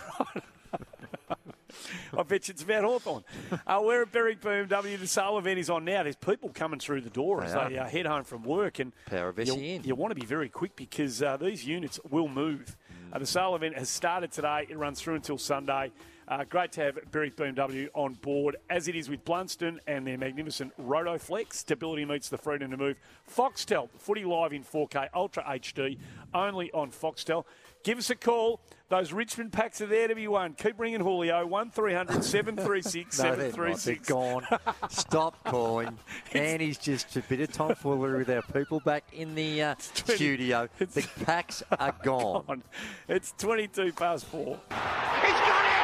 [2.17, 3.25] I bet you it's about Hawthorn.
[3.67, 4.99] Uh, we're at Berwick BMW.
[4.99, 6.05] The sale event is on now.
[6.05, 7.69] There's people coming through the door They as are.
[7.69, 8.79] they uh, head home from work.
[8.79, 12.29] And Power of you, you want to be very quick because uh, these units will
[12.29, 12.77] move.
[13.13, 14.67] Uh, the sale event has started today.
[14.69, 15.91] It runs through until Sunday.
[16.27, 20.17] Uh, great to have Berwick BMW on board, as it is with Blundstone and their
[20.19, 21.53] magnificent RotoFlex.
[21.53, 22.97] Stability meets the freedom to move.
[23.31, 25.99] Foxtel, footy live in 4K Ultra HD,
[26.33, 27.45] only on Foxtel.
[27.83, 28.61] Give us a call.
[28.89, 30.55] Those Richmond packs are there to be won.
[30.55, 33.57] Keep ringing Julio, 1300 736 No, they're not.
[33.57, 34.09] They're 736.
[34.09, 34.47] gone.
[34.89, 35.99] Stop calling.
[36.33, 40.69] and he's just a bit of tomfoolery with our people back in the uh, studio.
[40.79, 42.63] The packs are gone.
[43.09, 44.59] It's 22 past four.
[44.71, 45.84] He's got it!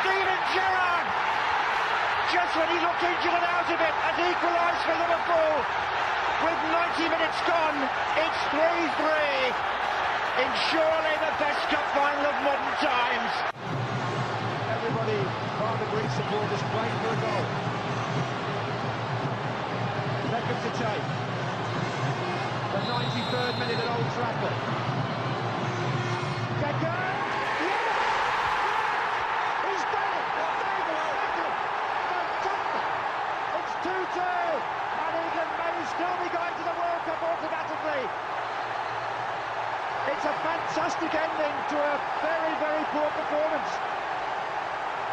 [0.00, 1.06] Steven Gerrard!
[2.34, 5.54] Just when he looked injured and out of it, has equalised for Liverpool.
[6.36, 7.78] With 90 minutes gone,
[8.18, 9.76] it's 3-3
[10.36, 13.32] in surely the best cup final of modern times.
[14.68, 15.16] Everybody,
[15.56, 17.44] part of the Greek supporters playing for a goal.
[20.28, 21.06] Beckham to take.
[22.76, 24.56] The 93rd minute at Old Trafford.
[26.60, 27.16] Beckham!
[29.64, 30.26] He's done it!
[30.60, 31.52] David Beckham!
[32.12, 32.84] Fantastic!
[33.56, 38.04] It's 2-2 and England may still be going to the World Cup automatically.
[40.06, 40.34] It's a
[40.86, 43.70] fantastic ending to a very, very poor performance.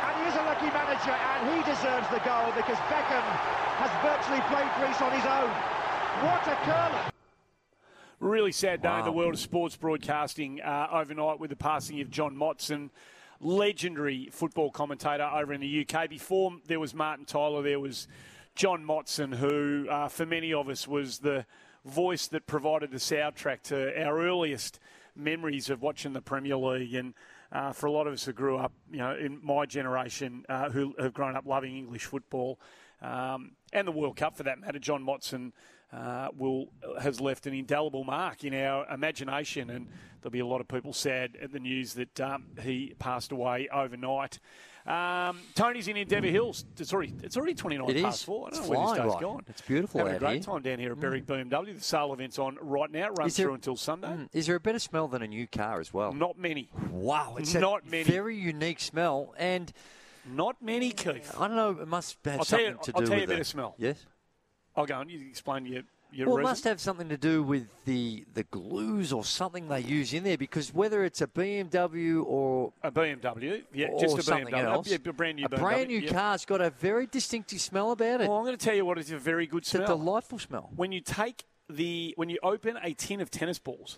[0.04, 3.26] And he is a lucky manager and he deserves the goal because Beckham
[3.82, 5.50] has virtually played Greece on his own.
[6.30, 7.12] What a curler!
[8.20, 12.12] Really sad day in the world of sports broadcasting uh, overnight with the passing of
[12.12, 12.92] John Motson,
[13.40, 16.08] legendary football commentator over in the UK.
[16.08, 18.08] Before there was Martin Tyler, there was
[18.54, 21.48] John Motson, who uh, for many of us was the
[21.84, 24.80] voice that provided the soundtrack to our earliest
[25.16, 26.94] memories of watching the Premier League.
[26.94, 27.14] And
[27.52, 30.70] uh, for a lot of us who grew up, you know, in my generation, uh,
[30.70, 32.60] who have grown up loving English football
[33.02, 35.52] um, and the World Cup for that matter, John Motson
[35.92, 36.70] uh, will
[37.02, 39.88] has left an indelible mark in our imagination, and
[40.22, 43.70] there'll be a lot of people sad at the news that um, he passed away
[43.72, 44.40] overnight.
[44.86, 46.66] Um, Tony's in Endeavour Hills.
[46.78, 48.24] It's already it's already twenty nine It past is.
[48.26, 48.48] four.
[48.48, 49.22] I don't It's know where this day's by.
[49.22, 49.46] gone.
[49.48, 50.40] It's beautiful Having a great here.
[50.42, 50.46] Mm.
[50.46, 51.76] time down here at Berwick BMW.
[51.76, 53.08] The sale event's on right now.
[53.08, 54.08] It runs there- through until Sunday.
[54.10, 56.12] Mm, Is there a better smell than a new car as well?
[56.12, 56.70] Not many.
[56.92, 58.04] Wow, it's not a many.
[58.04, 59.72] very unique smell, and
[60.26, 61.34] not many, Keith.
[61.40, 61.82] I don't know.
[61.82, 63.40] It must have I'll tell you- something to I'll do tell you with a better
[63.40, 63.76] the- smell.
[63.78, 64.06] Yes.
[64.76, 65.08] I'll go on.
[65.08, 65.84] You explain your
[66.14, 69.80] your well, it must have something to do with the the glues or something they
[69.82, 74.22] use in there because whether it's a BMW or a BMW, yeah, or just a
[74.24, 76.12] something BMW, else, yeah, a brand new a BMW, brand new yeah.
[76.12, 78.30] car's got a very distinctive smell about it.
[78.30, 79.88] Well, I'm going to tell you what is a very good It's a smell.
[79.98, 80.70] delightful smell.
[80.76, 83.98] When you take the when you open a tin of tennis balls,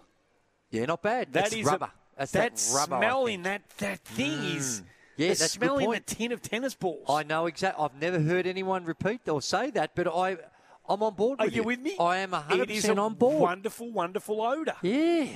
[0.71, 1.33] Yeah, not bad.
[1.33, 1.85] that That's is rubber.
[1.85, 4.85] A, That's that, that rubber, smell in that that thing is Mm.
[5.17, 6.07] Yeah, the that's a good smell in the point.
[6.07, 7.05] tin of tennis balls.
[7.09, 7.81] I know exactly.
[7.85, 10.35] I've never heard anyone repeat or say that, but I,
[10.87, 11.95] I'm on board Are with you with me?
[11.99, 13.41] I am 100 It is percent on board.
[13.41, 14.75] Wonderful, wonderful odor.
[14.81, 15.27] Yeah.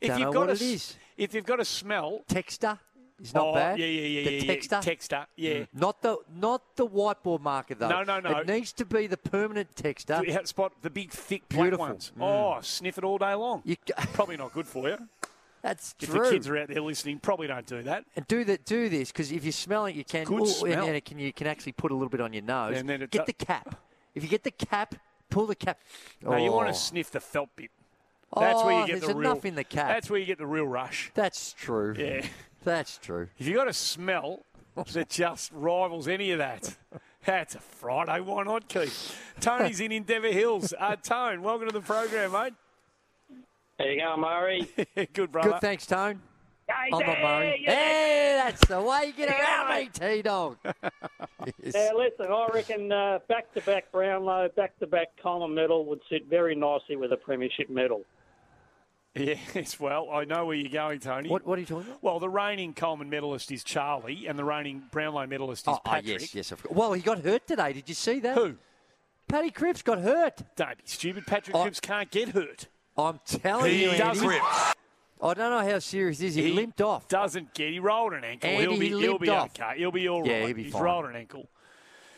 [0.00, 0.96] If Don't you've know got what a, it is.
[1.16, 2.78] if you've got a smell, Texter
[3.20, 3.78] is not oh, bad.
[3.78, 4.54] Yeah, yeah, yeah, the yeah, yeah.
[4.54, 4.82] texter.
[4.82, 5.54] Texter, yeah.
[5.54, 5.66] Mm.
[5.74, 7.88] Not the not the whiteboard marker though.
[7.88, 8.38] No, no, no.
[8.38, 10.28] It needs to be the permanent texter.
[10.30, 11.86] Have spot the big, thick, black Beautiful.
[11.86, 12.12] ones.
[12.18, 12.22] Mm.
[12.22, 13.62] Oh, sniff it all day long.
[13.64, 13.76] You,
[14.12, 14.98] Probably not good for you.
[15.62, 16.20] that's If true.
[16.20, 18.04] If the kids are out there listening, probably don't do that.
[18.14, 18.66] and do that.
[18.66, 20.24] Do this because if you smell it, you can.
[20.24, 20.72] Good ooh, smell.
[20.72, 22.76] And then it can you can actually put a little bit on your nose.
[22.76, 23.80] And then it get the cap.
[24.16, 24.94] If you get the cap,
[25.30, 25.78] pull the cap.
[26.22, 26.72] No, you want Oh.
[26.72, 27.70] to sniff the felt bit.
[28.36, 29.30] That's where Oh, you get there's the real.
[29.30, 29.88] enough in the cap.
[29.88, 31.12] That's where you get the real rush.
[31.14, 31.94] That's true.
[31.96, 32.26] Yeah.
[32.64, 33.28] That's true.
[33.38, 34.44] If you got a smell
[34.92, 36.76] that just rivals any of that,
[37.24, 38.20] that's a Friday.
[38.20, 39.16] Why not, Keith?
[39.40, 40.74] Tony's in Endeavour Hills.
[40.78, 42.54] Uh, Tone, welcome to the program, mate.
[43.78, 44.66] There you go, Murray.
[45.12, 45.50] Good, brother.
[45.52, 46.22] Good, thanks, Tone.
[46.68, 47.60] Hey, I'm Murray.
[47.62, 47.70] yeah.
[47.74, 49.90] Hey, that's the way you get Yeah, around me.
[49.92, 50.56] T Dog.
[51.62, 57.12] Yeah, listen, I reckon uh, back-to-back Brownlow, back-to-back Coleman medal would sit very nicely with
[57.12, 58.02] a premiership medal.
[59.14, 61.28] Yes, well, I know where you're going, Tony.
[61.28, 62.02] What, what are you talking about?
[62.02, 65.88] Well, the reigning Coleman medalist is Charlie, and the reigning Brownlow medalist is Oh, oh,
[65.88, 66.20] Patrick.
[66.20, 66.76] yes, yes, of course.
[66.76, 67.72] Well, he got hurt today.
[67.74, 68.36] Did you see that?
[68.36, 68.56] Who?
[69.28, 70.42] Paddy Cripps got hurt.
[70.56, 71.26] Don't be stupid.
[71.28, 72.66] Patrick Cripps can't get hurt.
[72.98, 73.98] I'm telling He you, Andy.
[74.20, 74.42] doesn't.
[75.22, 76.34] I don't know how serious is.
[76.34, 77.08] He, he limped off.
[77.08, 77.70] Doesn't get.
[77.70, 78.50] He rolled an ankle.
[78.50, 78.88] Andy, he'll be.
[78.88, 79.50] he will be off.
[79.58, 79.78] okay.
[79.78, 80.30] He'll be all right.
[80.30, 80.82] Yeah, he'll be He's fine.
[80.82, 81.48] rolled an ankle.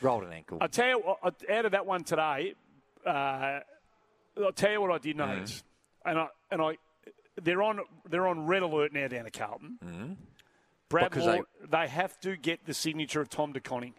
[0.01, 0.59] Rolled an ankle.
[0.61, 2.55] I'll tell you, what, out of that one today,
[3.07, 3.61] uh,
[4.43, 5.27] I'll tell you what I did Mm.
[5.29, 5.63] notice,
[6.05, 6.77] and I and I,
[7.41, 9.79] they're on they're on red alert now down at Carlton.
[9.85, 10.17] Mm.
[10.89, 13.95] Brad Because Moore, they, have to get the signature of Tom De Koning.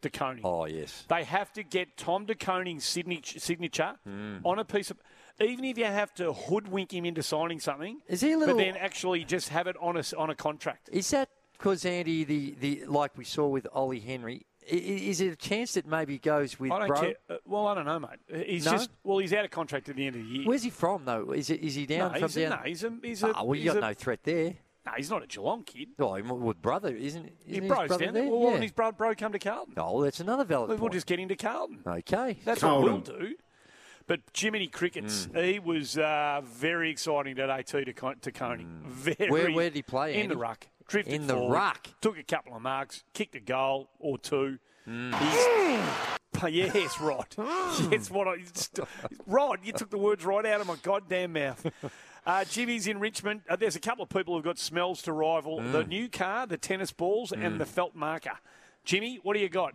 [0.00, 0.40] DeConing.
[0.44, 1.04] Oh, yes.
[1.08, 4.40] They have to get Tom De Koning's signature, signature Mm.
[4.44, 4.98] on a piece of.
[5.40, 8.62] Even if you have to hoodwink him into signing something, Is he a little- But
[8.64, 10.88] then actually just have it on a on a contract.
[10.92, 11.28] Is that
[11.58, 15.36] because Andy, the, the like we saw with Ollie Henry, i- i- is it a
[15.36, 17.00] chance that maybe goes with I don't Bro?
[17.00, 17.14] care.
[17.28, 18.46] Uh, well, I don't know, mate.
[18.46, 18.72] He's No?
[18.72, 20.46] just well, he's out of contract at the end of the year.
[20.46, 21.32] Where's he from though?
[21.32, 22.50] Is it is he down no, from he's a, down?
[22.50, 23.32] no, he's a he's a.
[23.34, 24.54] Ah, well, you he's got a- no threat there.
[24.86, 25.88] No, he's not a Geelong kid.
[25.98, 27.24] Oh, he- with brother, isn't?
[27.46, 28.22] He isn't his bro's brother down there.
[28.24, 28.30] there?
[28.30, 28.50] Well, why yeah.
[28.52, 29.74] didn't his bro, bro come to Carlton?
[29.78, 30.92] Oh, that's another valid We'll point.
[30.92, 31.80] just get him to Carlton.
[31.86, 33.34] Okay, That's what we'll do.
[34.06, 38.66] But Jiminy Crickets, he was uh, very exciting today too to, Con- to Coney.
[38.86, 39.30] Very.
[39.30, 40.34] Where- where did he play, In Andy?
[40.34, 40.66] the ruck.
[40.86, 41.88] Drifted In the forward, ruck?
[42.02, 44.58] Took a couple of marks, kicked a goal or two.
[44.86, 45.14] Mm.
[45.18, 47.26] He's, yes, Rod.
[47.90, 48.36] yes, what I,
[49.26, 51.66] Rod, you took the words right out of my goddamn mouth.
[52.26, 53.40] Uh, Jimmy's in Richmond.
[53.48, 55.72] Uh, there's a couple of people who've got smells to rival Mm.
[55.72, 58.32] the new car, the tennis balls, and the felt marker.
[58.84, 59.72] Jimmy, what do you got?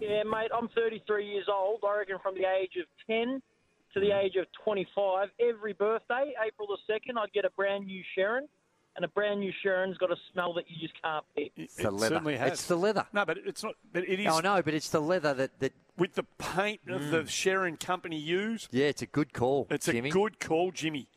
[0.00, 1.80] Yeah, mate, I'm 33 years old.
[1.86, 3.42] I reckon from the age of 10
[3.94, 8.02] to the age of 25, every birthday, April the 2nd, I'd get a brand new
[8.16, 8.46] Sherrin.
[8.96, 11.52] And a brand new Sherrin's got a smell that you just can't beat.
[11.56, 12.16] It's the leather.
[12.16, 12.52] certainly has.
[12.52, 13.06] It's the leather.
[13.12, 13.76] No, but it's not.
[13.92, 14.26] But it is.
[14.26, 15.72] Oh no, but it's the leather that that.
[15.96, 17.26] With the paint of the mm.
[17.26, 18.68] Sherrin company use.
[18.72, 19.68] Yeah, it's a good call.
[19.70, 20.08] It's Jimmy.
[20.08, 21.08] a good call, Jimmy.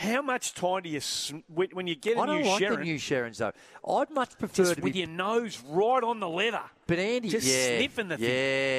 [0.00, 1.00] How much time do you
[1.48, 2.76] when you get a I don't new like Sherrin?
[2.78, 3.52] the new Sherrins though.
[3.86, 5.00] I'd much prefer just to with be.
[5.00, 6.62] your nose right on the leather.
[6.86, 8.26] But Andy, just yeah, sniffing the yeah,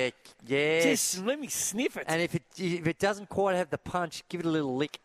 [0.09, 0.13] thing.
[0.47, 0.57] yeah.
[0.57, 0.81] yeah.
[0.81, 2.05] Just let me sniff it.
[2.07, 4.99] And if it if it doesn't quite have the punch, give it a little lick,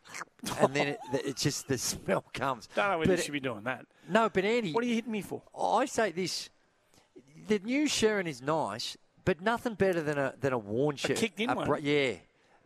[0.58, 2.66] and then it, it's just the smell comes.
[2.74, 3.84] Don't know whether But you should be doing that.
[4.08, 5.42] No, but Andy, What are you hitting me for?
[5.60, 6.48] I say this:
[7.46, 8.96] the new Sherrin is nice,
[9.26, 11.16] but nothing better than a than a worn Sherrin.
[11.16, 11.66] kicked-in one.
[11.66, 12.14] bra- yeah,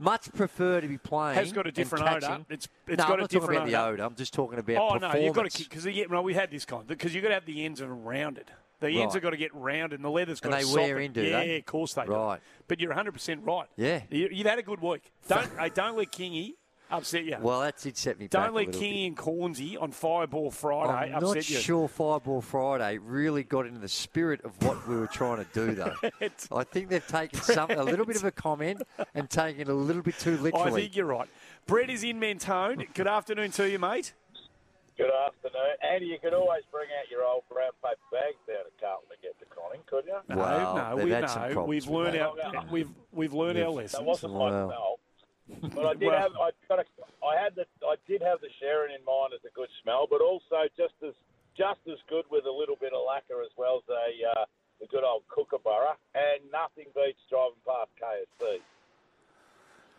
[0.00, 1.36] much prefer to be playing.
[1.36, 2.40] Has got a different odour.
[2.50, 4.06] It's- it's no, got I'm a not talking different about the odour.
[4.06, 6.64] I'm just talking about Oh no, you've got to because yeah, no, we had this
[6.64, 8.50] kind because you've got to have the ends are rounded.
[8.80, 9.12] The ends Right.
[9.14, 11.02] have got to get rounded, and the leather's got And to they wear soften.
[11.02, 11.56] in, do yeah, they?
[11.58, 12.36] of course they Right.
[12.38, 12.42] do.
[12.66, 13.66] But you're 100 percent right.
[13.76, 14.00] Yeah.
[14.10, 15.12] you, you've had a good week.
[15.28, 16.54] Don't hey, don't let Kingy
[16.90, 17.36] upset you.
[17.40, 18.30] Well, that did set me back.
[18.46, 22.40] don't a let little Kingy and Cornsey on Fireball Friday I'm upset not sure Fireball
[22.40, 25.94] Friday really got into the spirit of what we were trying to do, though.
[26.56, 28.82] I think they've taken some a little bit of a comment
[29.14, 30.70] and taken it a little bit too literally.
[30.72, 31.28] I think you're right.
[31.66, 32.84] Brett is in Mentone.
[32.94, 34.12] Good afternoon to you, mate.
[34.96, 35.76] Good afternoon.
[35.82, 39.16] Andy, you could always bring out your old brown paper bags down at Carlton to
[39.22, 40.18] get De Koning, couldn't you?
[40.28, 41.52] No, Well, no, they've we had some know.
[41.54, 42.34] problems We've learned our
[42.70, 44.04] we've we've learned our That lessons.
[44.04, 44.98] wasn't my Well.
[45.58, 45.70] Smell.
[45.74, 46.84] But I did Well- have I got a,
[47.26, 50.20] I had the I did have the Sherrin in mind as a good smell, but
[50.20, 51.14] also just as
[51.58, 54.44] just as good with a little bit of lacquer as well as a uh,
[54.80, 58.60] the good old Kookaburra, and nothing beats driving past KFC.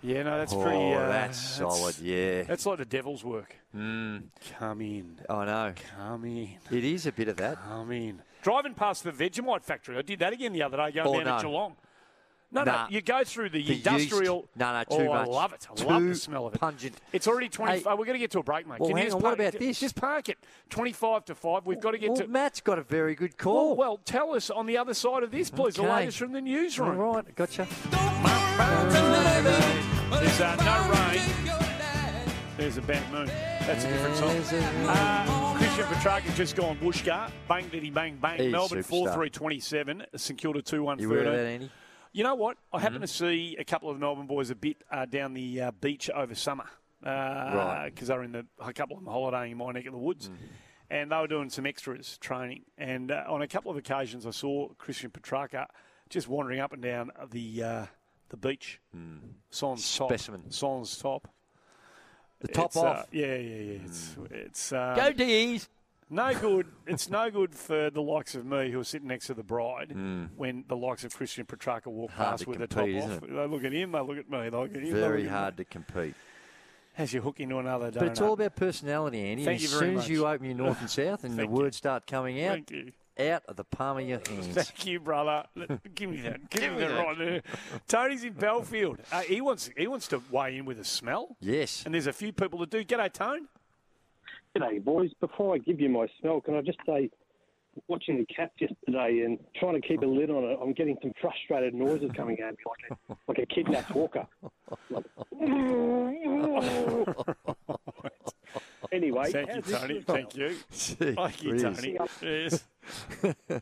[0.04, 0.94] Yeah, no, that's Oh, pretty.
[0.96, 2.42] Uh, that's solid, yeah.
[2.44, 3.56] That's like the devil's work.
[3.76, 4.24] Mm.
[4.58, 5.20] Come in.
[5.30, 5.74] I know.
[5.96, 6.50] Come in.
[6.72, 7.60] It is a bit of that.
[7.64, 8.24] Come in.
[8.42, 11.26] Driving past the Vegemite factory, I did that again the other day going Oh, down
[11.26, 11.38] no.
[11.38, 11.76] to Geelong.
[12.54, 12.84] No, Nah.
[12.84, 14.38] no, you go through the, The industrial.
[14.40, 14.58] yeast.
[14.58, 15.28] No, no, oh, too I much.
[15.30, 15.68] love it.
[15.72, 16.60] I Too love the smell of it.
[16.60, 16.98] pungent.
[17.14, 17.72] It's already 20.
[17.80, 17.84] Hey.
[17.86, 18.80] oh, we're going to get to a break, mate.
[18.80, 19.80] Well, Can hang just on, what park- about this?
[19.80, 20.38] Just park it.
[20.70, 21.66] 25 to 5.
[21.66, 22.28] We've got to get well, to.
[22.28, 23.76] Matt's got a very good call.
[23.78, 25.76] well, tell us on the other side of this, please.
[25.76, 27.00] The latest from the newsroom.
[27.00, 27.68] All right, gotcha.
[30.12, 31.22] There's uh, no rain.
[32.58, 33.26] There's a bad moon.
[33.28, 34.38] That's a different song.
[34.88, 37.32] Uh, Christian Petracca just gone Wooshka.
[37.48, 38.40] Bang, diddy, bang, bang.
[38.40, 40.04] He's Melbourne 4 3 27.
[40.16, 41.70] St Kilda 2 1 You aware of 13.
[42.12, 42.58] You know what?
[42.72, 42.84] I Mm-hmm.
[42.84, 46.10] happened to see a couple of Melbourne boys a bit uh, down the uh, beach
[46.10, 46.66] over summer.
[47.04, 47.90] Right.
[47.94, 49.98] Because they were in the, a couple of them holidaying in my neck of the
[50.00, 50.28] woods.
[50.28, 50.46] Mm-hmm.
[50.90, 52.64] And they were doing some extras training.
[52.78, 55.68] And uh, on a couple of occasions, I saw Christian Petracca
[56.10, 57.86] just wandering up and down the uh,
[58.30, 58.82] the beach.
[59.50, 60.10] Sans top.
[60.10, 60.12] Mm.
[60.12, 60.52] Specimen.
[60.52, 61.30] Sans top.
[62.42, 63.08] The top It's, uh, off.
[63.12, 63.80] yeah, yeah, yeah.
[63.86, 65.70] It's, it's um, Go D's.
[66.14, 66.68] No good.
[66.86, 69.96] It's no good for the likes of me who are sitting next to the bride
[70.36, 72.16] when the likes of Christian Petracca walk Mm.
[72.16, 73.24] Hard past with the top off.
[73.24, 73.30] it?
[73.34, 74.94] They look at him, they look at me, they look at him.
[74.94, 76.14] Very hard to compete.
[76.98, 78.00] As you hook into another donut.
[78.00, 79.46] But it's all about personality, Andy.
[79.46, 80.04] Thank as you very soon much.
[80.04, 82.92] as you open your north and south and the words start coming out, Thank you.
[83.18, 84.48] out of the palm of your hands.
[84.48, 85.46] Thank you, brother.
[85.96, 86.50] Give me that.
[86.50, 86.94] Give, Give me that.
[86.98, 87.42] right there.
[87.88, 89.00] Tony's in Belfield.
[89.10, 91.38] Uh, he wants he wants to weigh in with a smell.
[91.40, 91.84] Yes.
[91.86, 92.84] And there's a few people that do.
[92.84, 93.48] G'day, Tone.
[94.58, 95.12] G'day, boys.
[95.20, 97.10] Before I give you my smell, can I just say,
[97.88, 101.14] watching the cats yesterday and trying to keep a lid on it, I'm getting some
[101.22, 104.28] frustrated noises coming at me, like a, like a kidnapped walker.
[104.90, 105.06] Like,
[108.92, 110.02] anyway, Thank you, Tony.
[110.02, 110.50] Thank you.
[110.72, 111.60] Gee Thank you.
[111.60, 111.98] Tony.
[112.22, 112.66] Yes.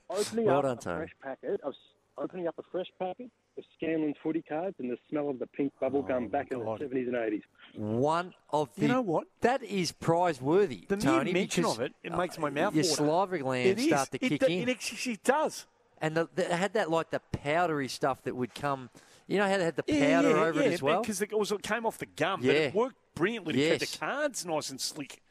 [0.09, 0.97] Opening Well up done, a Tony.
[0.97, 1.73] fresh packet of
[2.19, 5.71] opening up a fresh packet of Scanlens footy cards and the smell of the pink
[5.79, 7.43] bubble gum back in the seventies and eighties.
[7.75, 8.81] One of the.
[8.83, 9.27] You know what?
[9.41, 10.85] That is prize worthy.
[10.87, 12.95] The mere Tony, mention because, of it, it uh, makes my mouth Your water.
[12.95, 13.87] salivary glands It is.
[13.87, 14.69] start to It kick do- in.
[14.69, 15.65] It actually does.
[16.01, 18.89] and the, the, it had that like the powdery stuff that would come.
[19.27, 21.01] You know how they had the powder yeah, yeah, over yeah, it as well.
[21.01, 22.53] Because it, was- it came off the gum, but Yeah.
[22.61, 25.21] it worked brilliantly to keep the cards nice and slick.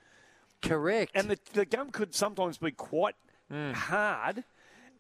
[0.63, 1.13] Correct.
[1.15, 3.15] And the, the gum could sometimes be quite
[3.51, 3.73] Hmm.
[3.73, 4.45] hard,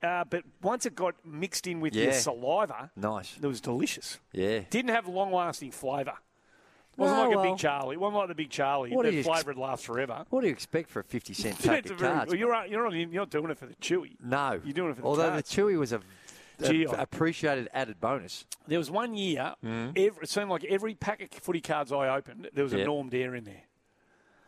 [0.03, 3.37] uh, but once it got mixed in with your saliva, Nice.
[3.43, 4.19] it was delicious.
[4.33, 4.61] Yeah.
[4.71, 6.15] Didn't have long lasting flavour.
[6.97, 7.95] Wasn't No, like a big Charlie.
[7.95, 8.91] It wasn't like the big Charlie.
[8.91, 10.25] What do The you flavour would last forever.
[10.31, 12.31] What do you expect for a fifty cent It's pack of very- cards?
[12.33, 14.17] well, you're, not- you're, not, you're not doing it for the chewy.
[14.21, 15.49] No, You're doing it for the although cards.
[15.55, 16.01] the chewy was a,
[16.65, 18.47] Gee, a I- appreciated added bonus.
[18.67, 19.91] There was one year, Mm.
[19.97, 23.09] every, it seemed like every pack of footy cards I opened, there was a Norm
[23.11, 23.63] Dare in there.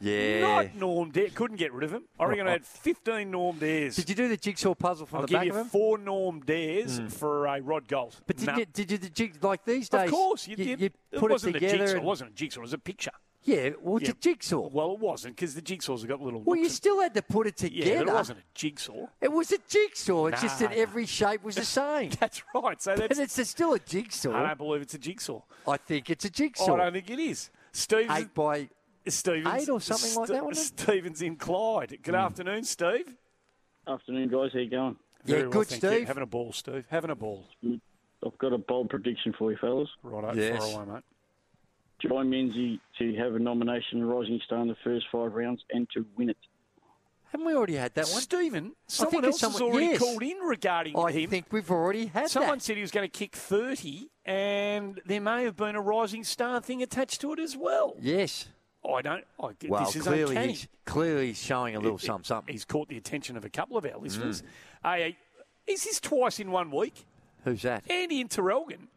[0.01, 0.41] Yeah.
[0.41, 1.29] Not Norm Dare.
[1.29, 2.05] Couldn't get rid of him.
[2.19, 3.97] I reckon I had 15 Norm Dares.
[3.97, 5.67] Did you do the jigsaw puzzle from I'll the give back you of them?
[5.67, 7.13] four Norm Dares Mm.
[7.13, 8.17] for a Rod Gold.
[8.27, 10.05] But did you did you the jig like these days?
[10.07, 10.81] Of course, you, you, did.
[10.81, 11.79] you it put wasn't it a together.
[11.79, 11.97] jigsaw.
[11.97, 12.61] and- It wasn't a jigsaw.
[12.61, 13.11] It was a picture.
[13.43, 14.11] Yeah, well, it's Yeah.
[14.11, 14.69] a jigsaw.
[14.69, 16.43] Well, it wasn't because the jigsaws have got little.
[16.43, 18.05] Well, you still had to put it Yeah, together.
[18.05, 19.07] but it wasn't a jigsaw.
[19.21, 20.27] It was a jigsaw.
[20.27, 20.77] It's just that Nah.
[20.77, 22.11] every shape was the same.
[22.21, 22.81] That's right.
[22.83, 23.39] So But that's.
[23.39, 24.33] it's still a jigsaw.
[24.35, 25.41] I don't believe it's a jigsaw.
[25.67, 26.75] I think it's a jigsaw.
[26.75, 27.51] I don't think it is.
[27.93, 28.69] Eight by
[29.07, 30.83] Stevens, eight or something like that, wasn't it?
[30.83, 31.99] Stevens in Clyde.
[32.03, 32.21] Good hmm.
[32.21, 33.15] afternoon, Steve.
[33.87, 34.51] Afternoon, guys.
[34.53, 34.97] How you going?
[35.25, 35.89] Yeah, well, good, thank you.
[35.91, 36.07] Steve.
[36.09, 36.85] Having a ball, Steve.
[36.91, 37.47] Having a ball.
[37.65, 37.81] Mm.
[38.25, 39.89] I've got a bold prediction for you, fellas.
[40.03, 40.59] Right, Yes.
[40.59, 41.05] far away, mate.
[42.01, 46.07] Jye Menzies to have a nomination Rising Star in the first five rounds and to
[46.17, 46.37] win it.
[47.31, 48.23] Haven't we already had that one?
[48.23, 49.99] Stephen, someone think it's else has already yes.
[49.99, 51.23] called in regarding I him.
[51.23, 52.63] I think we've already had Someone that.
[52.63, 56.61] said he was going to kick 30, and there may have been a rising star
[56.61, 57.95] thing attached to it as well.
[58.01, 58.49] Yes.
[58.89, 59.25] I don't.
[59.43, 60.53] I, Well, this is clearly uncanny.
[60.53, 62.25] he's clearly he's showing a little It- something.
[62.25, 62.53] something.
[62.53, 64.43] He's caught the attention of a couple of our listeners.
[64.85, 64.97] Mm.
[64.97, 65.17] Hey,
[65.67, 67.05] is this twice in one week?
[67.45, 67.89] Who's that?
[67.91, 68.89] Andy in Traralgon.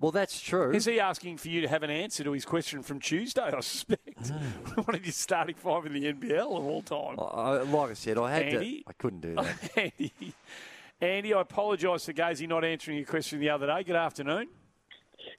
[0.00, 0.72] Well, that's true.
[0.72, 3.60] Is he asking for you to have an answer to his question from Tuesday, I
[3.60, 4.22] suspect?
[4.24, 4.86] Mm.
[4.86, 7.18] One of your starting five in the NBL of all time.
[7.20, 8.82] I, like I said, I had Andy?
[8.82, 8.88] to.
[8.88, 9.70] I couldn't do that.
[9.76, 10.12] Andy,
[11.00, 13.82] Andy, I apologise to Gazy not answering your question the other day.
[13.84, 14.48] Good afternoon.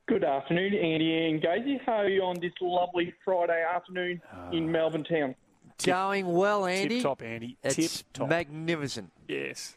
[0.07, 1.77] Good afternoon, Andy and Gazy.
[1.85, 5.35] How are you on this lovely Friday afternoon in Melbourne town?
[5.83, 6.95] Going well, Andy.
[6.95, 7.57] Tip top, Andy.
[7.63, 8.29] It's Tip top.
[8.29, 9.11] magnificent.
[9.27, 9.75] Yes.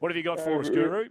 [0.00, 1.04] What have you got for us, Uh, Guru?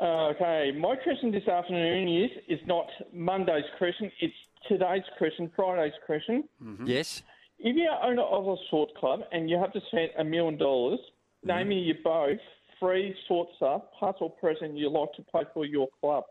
[0.00, 4.34] Uh, okay, my question this afternoon is is not Monday's question, it's
[4.66, 6.44] today's question, Friday's question.
[6.62, 6.86] Mm-hmm.
[6.86, 7.22] Yes.
[7.58, 11.00] If you're owner of a sport club and you have to spend a million dollars,
[11.44, 11.56] Mm-hmm.
[11.56, 12.38] name me you both
[12.78, 16.24] free sorts of past or present you like to play for your club.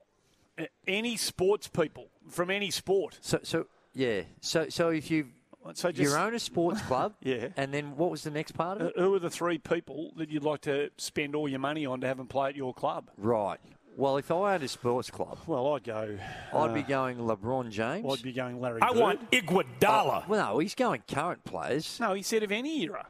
[0.60, 3.18] A- Any sports people from any sport.
[3.22, 4.22] So, so yeah.
[4.42, 5.28] So, so if you
[5.74, 7.48] So just, you own a sports club, Yeah.
[7.58, 8.94] and then what was the next part of Uh, it?
[8.98, 12.08] who are the three people that you'd like to spend all your money on to
[12.08, 13.10] have them play at your club?
[13.18, 13.60] Right.
[13.98, 16.18] Well, if I owned a sports club, well, I'd go.
[16.54, 18.06] I'd be uh, going LeBron James.
[18.10, 18.90] I'd be going Larry Bird.
[18.90, 19.02] I Bird.
[19.02, 20.24] want Iguodala.
[20.24, 22.00] Oh, well, no, he's going current players.
[22.00, 23.08] No, he said of any era.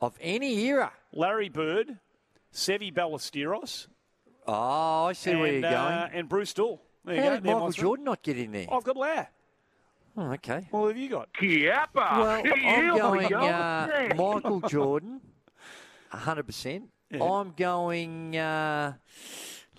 [0.00, 0.92] Of any era.
[1.12, 1.98] Larry Bird,
[2.54, 3.88] Seve Ballesteros.
[4.46, 5.74] Oh, I see and, where you're going.
[5.74, 6.80] Uh, and Bruce Doull.
[7.08, 7.34] There How go.
[7.36, 7.70] did Michael my.
[7.70, 8.66] Jordan not get in there?
[8.70, 9.28] I've got Lair.
[10.16, 10.66] Oh, okay.
[10.70, 11.28] What have you got?
[11.32, 11.94] Kiappa.
[11.94, 15.20] Well, I'm going uh, Michael Jordan,
[16.12, 16.82] 100%.
[17.10, 17.22] Yeah.
[17.22, 18.94] I'm going, uh,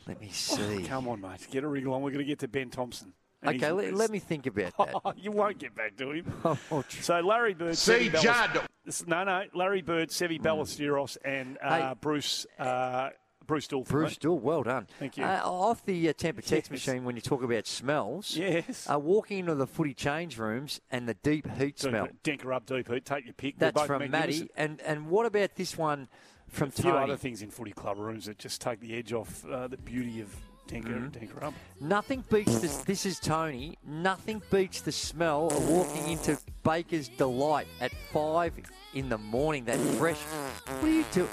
[0.07, 0.83] let me see.
[0.83, 1.47] Come on, mate.
[1.51, 2.01] Get a wriggle on.
[2.01, 3.13] We're going to get to Ben Thompson.
[3.45, 4.73] Okay, let, let me think about
[5.03, 5.17] that.
[5.17, 6.33] you won't get back to him.
[6.71, 8.49] Oh, so Larry Bird, See, Sevi Judd.
[8.87, 11.93] Ballas- No, no, Larry Bird, Seve Ballesteros, and uh, Hey.
[12.01, 13.09] Bruce uh,
[13.49, 13.83] Bruce Doull.
[13.83, 14.17] for Bruce me.
[14.21, 14.87] Doull, well done.
[14.99, 15.23] Thank you.
[15.25, 16.87] Uh, off the uh, temper text Yes.
[16.87, 18.87] machine, when you talk about smells, Yes.
[18.89, 22.07] uh, walking into the footy change rooms and the deep heat Deep- smell.
[22.23, 23.05] Dencorub deep heat.
[23.05, 23.57] Take your pick.
[23.57, 24.09] That's from.
[24.11, 24.49] Maddie.
[24.55, 26.07] And and what about this one
[26.47, 27.03] from a few Tony?
[27.03, 30.21] other things in footy club rooms that just take the edge off uh, the beauty
[30.21, 30.35] of
[30.67, 31.09] Mhm.
[31.11, 31.53] Dencorub.
[31.81, 32.77] Nothing beats this.
[32.83, 33.79] This is Tony.
[33.83, 38.53] Nothing beats the smell of walking into Baker's Delight at five
[38.93, 39.65] in the morning.
[39.65, 40.19] That fresh.
[40.19, 41.29] What are you doing?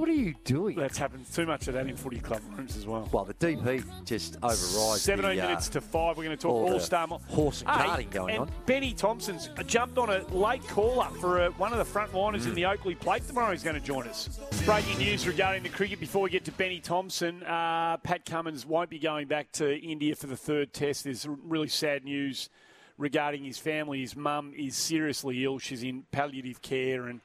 [0.00, 0.76] What are you doing?
[0.76, 3.06] That's happened too much of that in footy club rooms as well.
[3.12, 5.02] Well, the DP just overrides.
[5.02, 6.16] 17 the, uh, minutes to five.
[6.16, 7.06] We're going to talk all All Star.
[7.28, 8.50] horse and carting going and on.
[8.64, 12.46] Benny Thompson's jumped on a late call up for uh one of the front liners
[12.46, 12.48] Mm.
[12.48, 13.52] in the Oakley Plate tomorrow.
[13.52, 14.40] He's going to join us.
[14.64, 17.42] Breaking news regarding the cricket before we get to Benny Thompson.
[17.42, 21.04] Uh, Pat Cummins won't be going back to India for the third test.
[21.04, 22.48] There's really sad news
[22.96, 24.00] regarding his family.
[24.00, 25.58] His mum is seriously ill.
[25.58, 27.20] She's in palliative care and.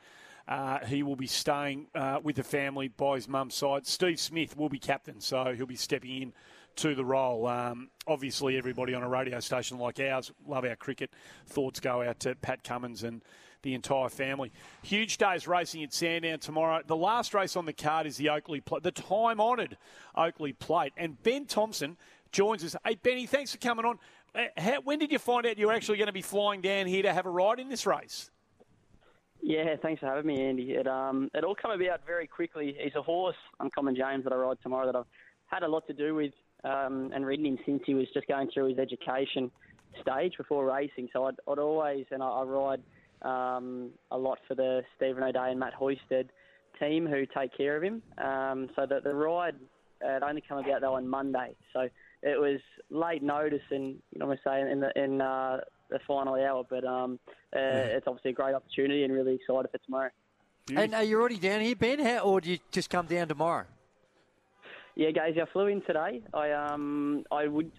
[0.48, 3.88] Uh, he will be staying uh, with the family by his mum's side.
[3.88, 6.34] Steve Smith will be captain, so he'll be stepping in
[6.76, 7.48] to the role.
[7.48, 11.12] Um, obviously, everybody on a radio station like ours love our cricket.
[11.48, 13.22] Thoughts go out to Pat Cummins and
[13.64, 14.52] the entire family.
[14.84, 16.82] Huge days racing at Sandown tomorrow.
[16.86, 19.78] The last race on the card is the Oakley Plate, the time-honoured
[20.16, 20.94] Oakley Plate.
[20.96, 21.98] And Ben Thompson
[22.32, 22.76] joins us.
[22.86, 23.98] Hey, Benny, thanks for coming on.
[24.36, 26.86] Uh, how, when did you find out you were actually going to be flying down
[26.86, 28.30] here to have a ride in this race?
[29.48, 30.72] Yeah, thanks for having me, Andy.
[30.72, 32.76] It um, it all came about very quickly.
[32.80, 35.06] He's a horse, Uncommon James, that I ride tomorrow that I've
[35.46, 38.50] had a lot to do with um, and ridden him since he was just going
[38.52, 39.52] through his education
[40.02, 41.10] stage before racing.
[41.14, 42.82] So I'd, I'd always, and I, I ride
[43.22, 46.30] um, a lot for the Stephen O'Dea and Matt Hoysted
[46.80, 48.02] team who take care of him.
[48.18, 49.58] Um, so the, the ride
[50.02, 51.56] had only come about though on Monday.
[51.72, 51.82] So
[52.24, 52.60] it was
[52.90, 55.60] late notice, and you know what I'm saying in the in uh,
[55.92, 56.64] the final hour.
[56.68, 57.20] But um,
[57.56, 60.10] uh, it's obviously a great opportunity, and really excited for tomorrow.
[60.76, 62.00] And are you already down here, Ben?
[62.00, 63.66] How, or do you just come down tomorrow?
[64.96, 66.22] Yeah, guys, I flew in today.
[66.34, 67.72] I um I would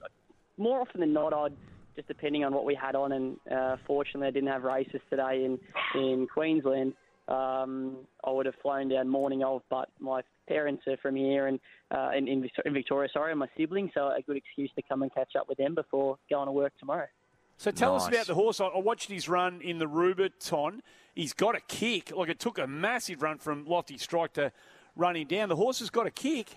[0.59, 1.53] more often than not I'd
[1.97, 5.45] just depending on what we had on, and uh, fortunately I didn't have races today
[5.45, 5.59] in
[5.95, 6.93] in Queensland.
[7.29, 11.59] Um, I would have flown down morning of, but my parents are from here and
[11.91, 15.03] uh, in, in in Victoria, sorry, and my siblings, so a good excuse to come
[15.03, 17.09] and catch up with them before going to work tomorrow.
[17.57, 18.61] So tell us about the horse.
[18.61, 20.81] I I watched his run in the Rubiton.
[21.15, 22.13] He's got a kick.
[22.15, 24.53] Like it took a massive run from Lofty Strike to
[24.95, 25.49] run him down.
[25.49, 26.57] The horse has got a kick.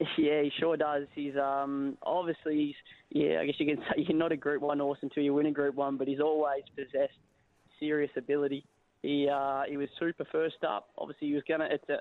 [0.16, 1.08] Yeah, he sure does.
[1.12, 2.74] He's um obviously he's
[3.10, 5.46] yeah, I guess you can say you're not a Group One horse until you win
[5.46, 7.18] a Group One, but he's always possessed
[7.80, 8.64] serious ability.
[9.02, 10.90] He uh, he was super first up.
[10.98, 11.68] Obviously, he was gonna.
[11.70, 11.98] It's a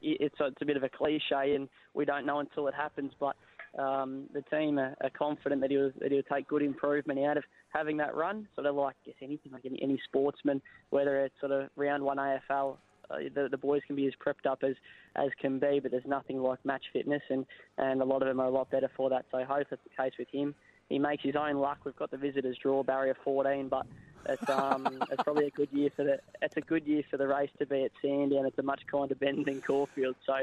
[0.00, 3.12] it's a, it's a bit of a cliche, and we don't know until it happens.
[3.18, 3.36] But
[3.78, 7.44] um, the team are, are confident that he'll that he'll take good improvement out of
[7.70, 8.46] having that run.
[8.54, 12.02] Sort of like I guess anything like any, any sportsman, whether it's sort of round
[12.02, 12.76] one AFL
[13.10, 14.74] uh, the, the boys can be as prepped up as,
[15.16, 17.46] as can be, but there's nothing like match fitness, and,
[17.78, 19.24] and a lot of them are a lot better for that.
[19.30, 20.54] So I hope that's the case with him.
[20.88, 21.78] He makes his own luck.
[21.84, 23.86] We've got the visitors draw barrier 14, but
[24.28, 27.26] it's um it's probably a good year for the it's a good year for the
[27.26, 28.46] race to be at Sandown.
[28.46, 30.16] It's a much kinder bend than Caulfield.
[30.24, 30.34] So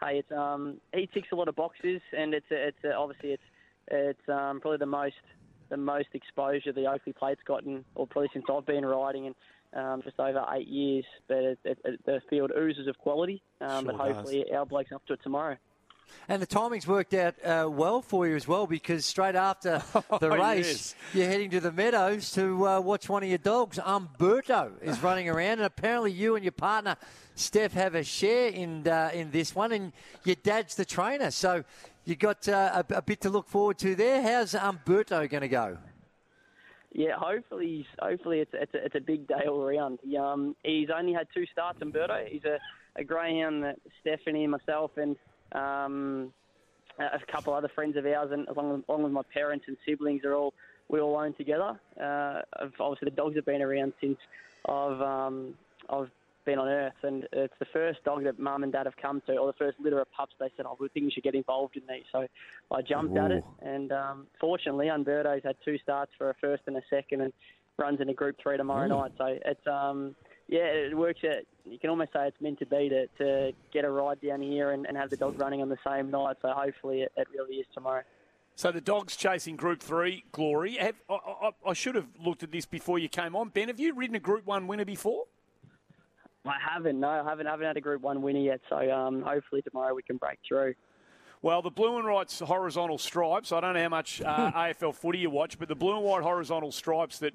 [0.00, 3.30] hey, it's um he ticks a lot of boxes, and it's a, it's a, obviously
[3.32, 3.42] it's
[3.88, 5.14] it's um probably the most
[5.70, 9.34] the most exposure the Oakley Plate's gotten, or probably since I've been riding, and
[9.72, 11.04] um, just over eight years.
[11.28, 13.42] But it, it, it, the field oozes of quality.
[13.60, 15.56] Um, Sure but hopefully our blokes up to it tomorrow.
[16.28, 19.82] And the timing's worked out uh, well for you as well because straight after
[20.20, 20.94] the Oh, race, yes.
[21.14, 23.78] you're heading to the Meadows to uh, watch one of your dogs.
[23.84, 26.96] Umberto is running around, and apparently you and your partner
[27.34, 29.92] Steph have a share in uh, in this one, and
[30.24, 31.64] your dad's the trainer, so
[32.04, 34.20] you got uh, a, a bit to look forward to there.
[34.22, 35.78] How's Umberto going to go?
[36.92, 40.00] Yeah, hopefully, he's, hopefully it's it's a, it's a big day all around.
[40.02, 42.24] He, um, he's only had two starts, Umberto.
[42.28, 42.58] He's a,
[42.96, 45.16] a greyhound that Stephanie, and myself, and
[45.52, 46.32] um,
[46.98, 50.24] a couple other friends of ours, and along with, along with my parents and siblings,
[50.24, 50.54] are all
[50.88, 51.78] we all own together.
[52.00, 52.40] Uh,
[52.80, 54.18] obviously, the dogs have been around since
[54.68, 55.54] I've um,
[55.88, 56.10] I've
[56.44, 59.36] been on earth, and it's the first dog that mum and dad have come to,
[59.36, 60.34] or the first litter of pups.
[60.38, 62.26] They said, "Oh, we think you should get involved in these." So
[62.70, 66.76] I jumped at it, and um, fortunately, Umberto's had two starts for a first and
[66.76, 67.32] a second, and
[67.76, 69.00] runs in a Group Three tomorrow Ooh.
[69.00, 69.12] night.
[69.18, 70.14] So it's um,
[70.48, 71.44] yeah, it works out.
[71.64, 74.70] You can almost say it's meant to be to, to get a ride down here
[74.70, 76.36] and, and have the dog running on the same night.
[76.42, 78.02] So hopefully, it, it really is tomorrow.
[78.56, 80.76] So the dogs chasing Group Three glory.
[80.76, 83.48] Have, I, I, I should have looked at this before you came on.
[83.48, 85.24] Ben, have you ridden a Group One winner before?
[86.44, 87.00] I haven't.
[87.00, 87.46] No, I haven't.
[87.46, 88.60] I haven't had a Group One winner yet.
[88.68, 90.74] So um, hopefully tomorrow we can break through.
[91.42, 93.50] Well, the blue and white's horizontal stripes.
[93.50, 96.22] I don't know how much uh, AFL footy you watch, but the blue and white
[96.22, 97.32] horizontal stripes that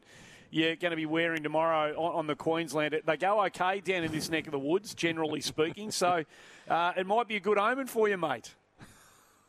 [0.55, 4.11] you're going to be wearing tomorrow on, on the Queensland, they go okay down in
[4.11, 5.91] this neck of the woods, generally speaking.
[5.91, 6.23] So
[6.69, 8.55] uh, it might be a good omen for you, mate.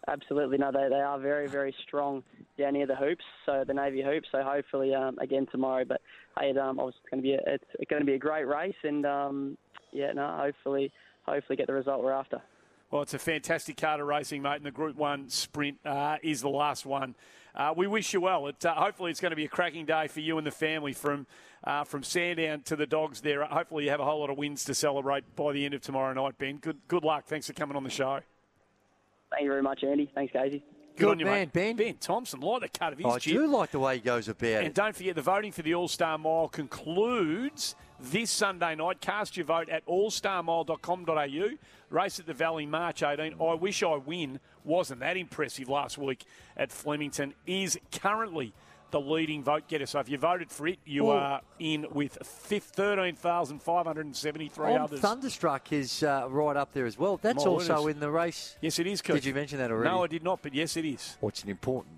[0.08, 2.24] Absolutely, no, they, they are very, very strong
[2.58, 4.28] down near the hoops, so the Navy hoops.
[4.32, 5.84] So hopefully, um, again tomorrow.
[5.84, 6.00] But
[6.38, 8.74] hey, it, um, it's going to be a, it's going to be a great race,
[8.82, 9.58] and um,
[9.92, 10.92] yeah, no, hopefully,
[11.22, 12.40] hopefully get the result we're after.
[12.90, 16.40] Well, it's a fantastic card of racing, mate, and the Group 1 sprint uh, is
[16.40, 17.16] the last one.
[17.54, 18.46] Uh, we wish you well.
[18.46, 20.92] It, uh, hopefully, it's going to be a cracking day for you and the family
[20.92, 21.26] from
[21.64, 23.44] uh, from Sandown to the Dogs there.
[23.44, 26.12] Hopefully, you have a whole lot of wins to celebrate by the end of tomorrow
[26.12, 26.58] night, Ben.
[26.58, 27.24] Good, good luck.
[27.26, 28.20] Thanks for coming on the show.
[29.30, 30.10] Thank you very much, Andy.
[30.14, 30.62] Thanks, Casey.
[30.96, 31.52] Good, on you, mate.
[31.52, 31.76] Ben.
[31.76, 33.34] Ben Thompson, like the cut of his I jib.
[33.38, 34.64] do like the way he goes about And it.
[34.66, 39.00] And don't forget, the voting for the All Star Mile concludes this Sunday night.
[39.00, 41.48] Cast your vote at allstarmile.com.au.
[41.90, 43.34] Race at the Valley, March 18.
[43.40, 44.40] I wish I win.
[44.64, 46.24] Wasn't that impressive last week
[46.56, 47.34] at Flemington.
[47.46, 48.52] Is currently
[48.92, 49.86] the leading vote getter.
[49.86, 55.00] So if you voted for it, you Well- are in with 13,573 On others.
[55.00, 57.16] Thunderstruck is uh, right up there as well.
[57.16, 57.94] That's My also goodness.
[57.94, 58.56] in the race.
[58.60, 59.00] Yes, it is.
[59.02, 59.90] Did you mention that already?
[59.90, 61.16] No, I did not, but yes, it is.
[61.20, 61.96] What's an important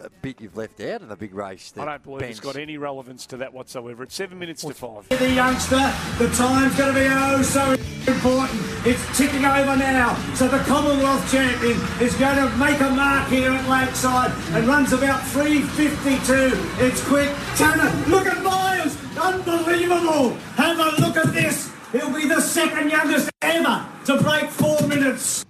[0.00, 1.72] uh, bit you've left out of the big race?
[1.76, 4.02] I don't believe it's Ben's- got any relevance to that whatsoever.
[4.02, 5.08] It's seven minutes to five.
[5.08, 7.76] The youngster, the time's going to be oh so
[8.06, 8.60] important.
[8.86, 10.14] It's ticking over now.
[10.34, 14.92] So the Commonwealth champion is going to make a mark here at Lakeside and runs
[14.92, 16.80] about 3.52.
[16.80, 17.30] It's quick.
[17.56, 18.96] Tanner, look at Miles.
[19.18, 20.30] Unbelievable.
[20.56, 21.70] Have a look at this.
[21.92, 25.44] He'll be the second youngest ever to break four minutes.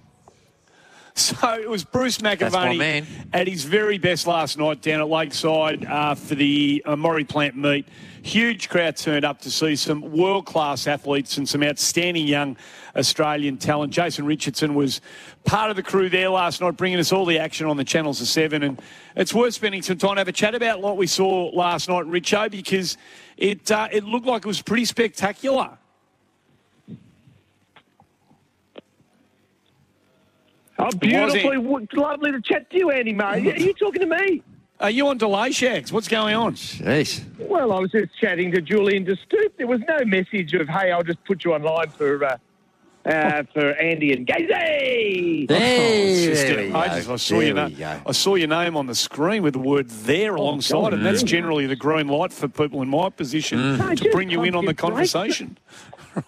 [1.29, 6.15] So it was Bruce McAvaney at his very best last night down at Lakeside uh,
[6.15, 6.95] for the uh,
[7.27, 7.87] Plant meet.
[8.21, 12.55] Huge crowd turned up to see some world class athletes and some outstanding young
[12.95, 13.91] Australian talent.
[13.91, 15.01] Jason Richardson was
[15.43, 18.21] part of the crew there last night, bringing us all the action on the channels
[18.21, 18.63] of seven.
[18.63, 18.81] And
[19.15, 22.05] it's worth spending some time to have a chat about what we saw last night,
[22.05, 22.97] Richo, because
[23.35, 25.78] it uh, it looked like it was pretty spectacular.
[30.79, 33.25] Oh, beautifully, w- lovely to chat to you, Andy, mate.
[33.53, 34.41] Are you talking to me?
[34.79, 35.91] Are you on delay, Shags?
[35.91, 36.55] What's going on?
[36.55, 37.21] Jeez.
[37.37, 39.57] Well, I was just chatting to Julian de Stoop.
[39.57, 42.37] There was no message of, hey, I'll just put you online for uh,
[43.05, 45.47] uh, for Andy and Gazy.
[45.49, 48.01] Oh, there I, just, I saw There your name.
[48.05, 51.03] I saw your name on the screen with the word "there" alongside God, it.
[51.03, 51.27] That's yeah.
[51.27, 54.01] generally the green light for people in my position Mm.
[54.01, 55.11] To bring you in on the your brakes.
[55.11, 55.57] conversation.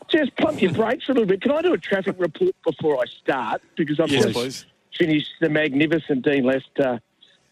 [0.09, 1.41] Just pump your brakes a little bit.
[1.41, 3.61] Can I do a traffic report before I start?
[3.75, 4.65] Because I've Yes, just please.
[4.97, 7.01] finished the magnificent Dean Lester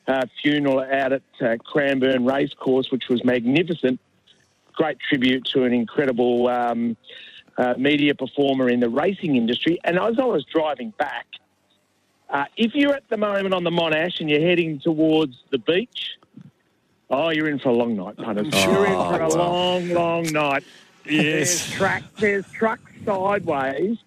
[0.07, 3.99] uh, funeral out at uh, Cranbourne Racecourse, which was magnificent.
[4.73, 6.95] Great tribute to an incredible um,
[7.57, 9.77] uh, media performer in the racing industry.
[9.83, 11.25] And as I was driving back,
[12.29, 16.11] uh, if you're at the moment on the Monash and you're heading towards the beach,
[17.09, 18.45] oh, you're in for a long night, punters.
[18.65, 19.43] you're in for a Oh, wow.
[19.51, 20.63] long, long night.
[21.10, 21.23] Yes.
[21.23, 23.98] There's, track, there's trucks sideways.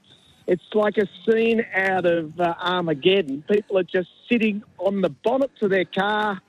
[0.47, 3.45] It's like a scene out of uh, Armageddon.
[3.49, 6.41] People are just sitting on the bonnets of their car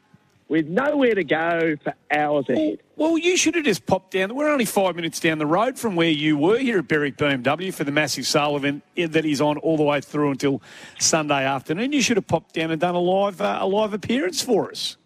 [0.49, 2.79] with nowhere to go for hours ahead.
[2.95, 4.35] Well, you should have just popped down.
[4.35, 7.73] We're only five minutes down the road from where you were here at Berwick BMW
[7.73, 10.61] for the massive sale event that is on all the way through until
[10.99, 11.91] Sunday afternoon.
[11.91, 14.97] You should have popped down and done a live uh, a live appearance for us.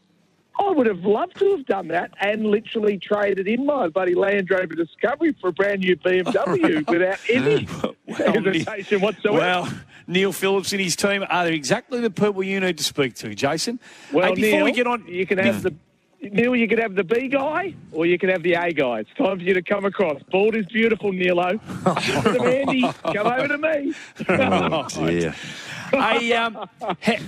[0.60, 4.50] I would have loved to have done that and literally traded in my buddy Land
[4.50, 7.68] Rover Discovery for a brand new BMW without any
[8.16, 9.38] hesitation whatsoever.
[9.38, 9.70] Well,
[10.08, 13.80] Neil Phillips and his team are exactly the people you need to speak to, Jason.
[14.12, 15.74] Well, Hey, before Neil, we get on, you can have the
[16.20, 16.56] Neil.
[16.56, 19.02] You can have the B guy, or you can have the A guy.
[19.02, 20.20] It's time for you to come across.
[20.32, 21.60] Bald is beautiful, Neilo.
[21.86, 22.82] Instead of Andy,
[23.14, 23.94] come over to me.
[24.28, 25.36] Oh, dear.
[25.92, 26.68] hey, um,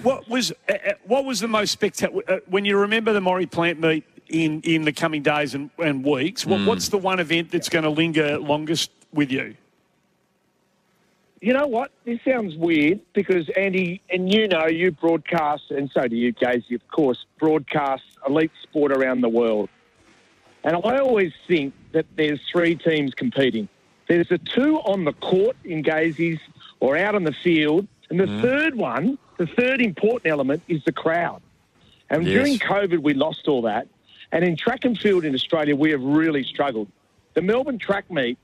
[0.04, 3.46] what was uh, uh, what was the most spectacular uh, when you remember the Maurie
[3.46, 6.46] Plant meet in, in the coming days and, and weeks?
[6.46, 6.66] What, Mm.
[6.66, 9.56] What's the one event that's going to linger longest with you?
[11.42, 11.92] You know what?
[12.04, 16.76] This sounds weird because Andy, and you know, you broadcast, and so do you, Gazy,
[16.76, 19.70] of course, broadcast elite sport around the world.
[20.66, 23.70] And I always think that there's three teams competing.
[24.10, 26.40] There's the two on the court in Gazeys
[26.82, 27.88] or out on the field.
[28.10, 28.42] And the Mm.
[28.42, 31.42] third one, the third important element is the crowd.
[32.10, 32.34] And Yes.
[32.34, 33.88] during COVID, we lost all that.
[34.32, 36.88] And in track and field in Australia, we have really struggled.
[37.36, 38.38] The Melbourne track meet,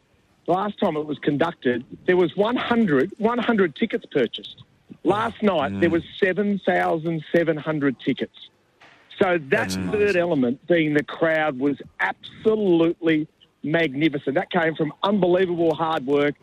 [0.47, 4.63] last time it was conducted, there was 100, 100 tickets purchased.
[5.03, 8.49] Last night, there was 7,700 tickets.
[9.19, 13.27] So that third element, being the crowd, was absolutely
[13.63, 14.35] magnificent.
[14.35, 16.35] That came from unbelievable hard work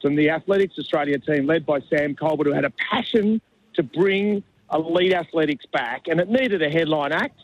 [0.00, 3.40] from the Athletics Australia team, led by Sam Colbert, who had a passion
[3.74, 4.42] to bring
[4.72, 7.40] elite athletics back, and it needed a headline act.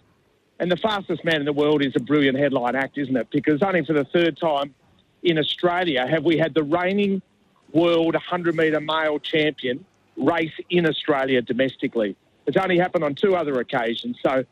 [0.61, 3.29] And the fastest man in the world is a brilliant headline act, isn't it?
[3.31, 4.75] Because only for the third time
[5.23, 7.23] in Australia have we had the reigning
[7.73, 9.85] world 100 metre male champion
[10.17, 12.17] race in Australia domestically.
[12.47, 14.19] It's only happened on two other occasions.
[14.25, 14.45] So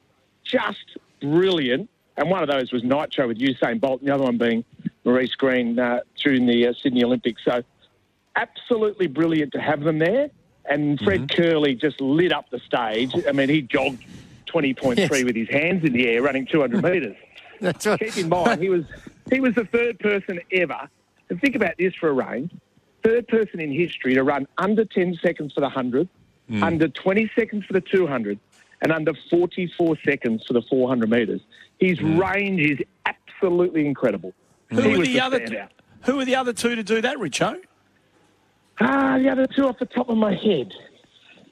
[0.43, 1.89] just brilliant.
[2.17, 4.65] And one of those was Nitro with Usain Bolt, and the other one being
[5.05, 7.45] Maurice Greene uh, during the uh, Sydney Olympics.
[7.45, 7.63] So
[8.37, 10.31] absolutely brilliant to have them there.
[10.65, 13.13] And Fred Kerley just lit up the stage.
[13.29, 14.05] I mean, he jogged
[14.47, 15.11] 20.3 Yes.
[15.25, 17.17] with his hands in the air, running 200 metres.
[17.61, 17.99] That's right.
[17.99, 18.85] Keep in mind, he was
[19.31, 20.89] he was the third person ever.
[21.31, 22.53] And think about this for a range:
[23.05, 26.09] third person in history to run under 10 seconds for the 100,
[26.51, 26.61] Mm.
[26.63, 28.37] under 20 seconds for the 200,
[28.83, 31.41] and under 44 seconds for the 400 metres.
[31.79, 34.33] His range is absolutely incredible.
[34.71, 35.39] Who were was the other?
[35.41, 35.69] standout.
[36.03, 37.61] Who were the other two to do that, Richo?
[38.85, 40.73] Ah, the other two off the top of my head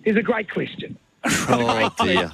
[0.05, 0.98] is a great question.
[1.52, 2.28] Oh dear.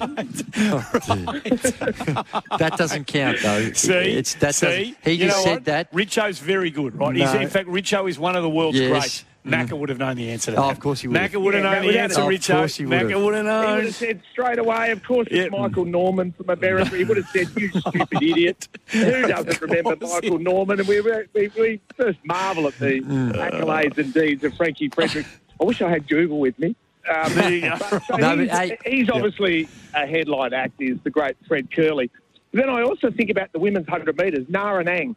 [2.57, 3.71] that doesn't count though.
[3.73, 5.65] See, it's that see, he you just know said what?
[5.65, 5.91] that.
[5.91, 7.15] Richo's very good, right?
[7.15, 7.39] He's, No.
[7.39, 8.89] in fact, Richo is one of the world's Yes.
[8.89, 9.23] great.
[9.47, 9.79] Mm.
[9.79, 11.31] Would have known the answer to Oh, of course he would have.
[11.31, 12.49] Macca would have Yeah, known the without answer, a- Richo.
[12.53, 13.21] Of course he would Macca have.
[13.23, 16.95] would have He would have said straight away, of course, it's Michael Norman from America.
[16.97, 18.67] He would have said, you stupid idiot.
[18.87, 20.79] Who doesn't remember Michael Norman?
[20.79, 25.25] And we, we, we first marvel at the accolades and deeds of Frankie Frederick.
[25.59, 26.75] I wish I had Google with me.
[27.13, 27.75] Um, There you go.
[27.79, 31.69] but, so No, but, he's, hey- he's obviously a headline act, is the great Fred
[31.71, 32.09] Kerley.
[32.51, 35.15] Then I also think about the women's 100 metres, Nara Ang.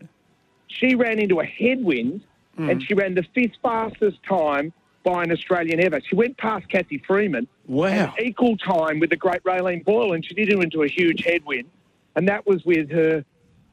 [0.68, 2.22] She ran into a headwind
[2.56, 2.86] and mm.
[2.86, 4.72] she ran the fifth fastest time
[5.02, 6.00] by an Australian ever.
[6.00, 7.48] She went past Cathy Freeman.
[7.66, 8.14] Wow.
[8.20, 11.70] equal time with the great Raelene Boyle, and she did it into a huge headwind.
[12.16, 13.24] And that was with her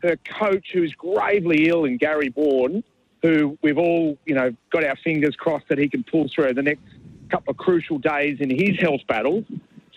[0.04, 2.84] her coach, who's gravely ill, and Gary Bourne,
[3.24, 6.62] who we've all, you know, got our fingers crossed that he can pull through the
[6.62, 6.84] next
[7.30, 9.44] couple of crucial days in his health battles.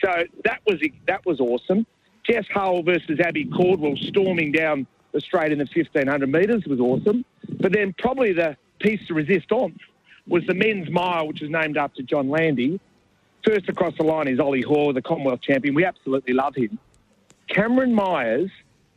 [0.02, 1.86] So that was that was awesome.
[2.24, 7.24] Jess Hull versus Abbey Caldwell storming down the straight in the 1500 metres was awesome.
[7.60, 9.78] But then probably the piece de resistance
[10.26, 12.80] was the men's mile, which is named after John Landy.
[13.44, 15.74] First across the line is Ollie Hoare, the Commonwealth champion.
[15.74, 16.78] We absolutely love him.
[17.48, 18.50] Cameron Myers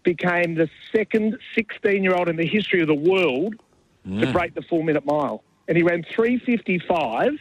[0.03, 3.55] became the second 16 year old in the history of the world
[4.03, 4.33] to mm.
[4.33, 5.43] break the four minute mile.
[5.67, 7.37] And he ran 355,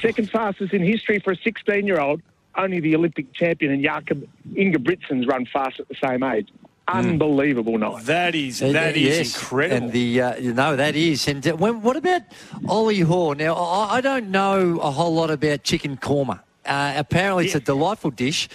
[0.00, 2.20] second fastest in history for a 16 year old.
[2.54, 6.48] Only the Olympic champion and Jakob Ingebrigtsen's run fast at the same age.
[6.92, 8.04] Unbelievable night.
[8.04, 9.76] That is And, that uh, is yes, incredible.
[9.76, 11.26] And the uh, you know that is.
[11.28, 12.22] And uh, when, what about
[12.68, 13.34] Ollie Hoare?
[13.34, 16.40] Now I, I don't know a whole lot about chicken korma.
[16.64, 18.48] Uh, apparently, it's a delightful dish.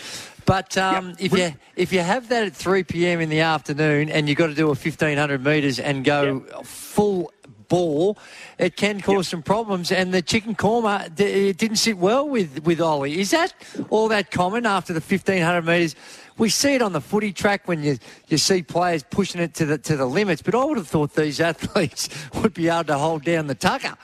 [0.46, 3.20] But um, if you if you have that at 3 p.m.
[3.20, 7.34] in the afternoon and you've got to do a 1500 metres and go full
[7.68, 8.18] ball,
[8.58, 9.92] it can cause some problems.
[9.92, 13.20] And the chicken korma it didn't sit well with, with Ollie.
[13.20, 13.54] Is that
[13.90, 15.96] all that common after the 1500 metres?
[16.38, 17.98] We see it on the footy track when you,
[18.28, 20.42] you see players pushing it to the to the limits.
[20.42, 23.96] But I would have thought these athletes would be able to hold down the tucker.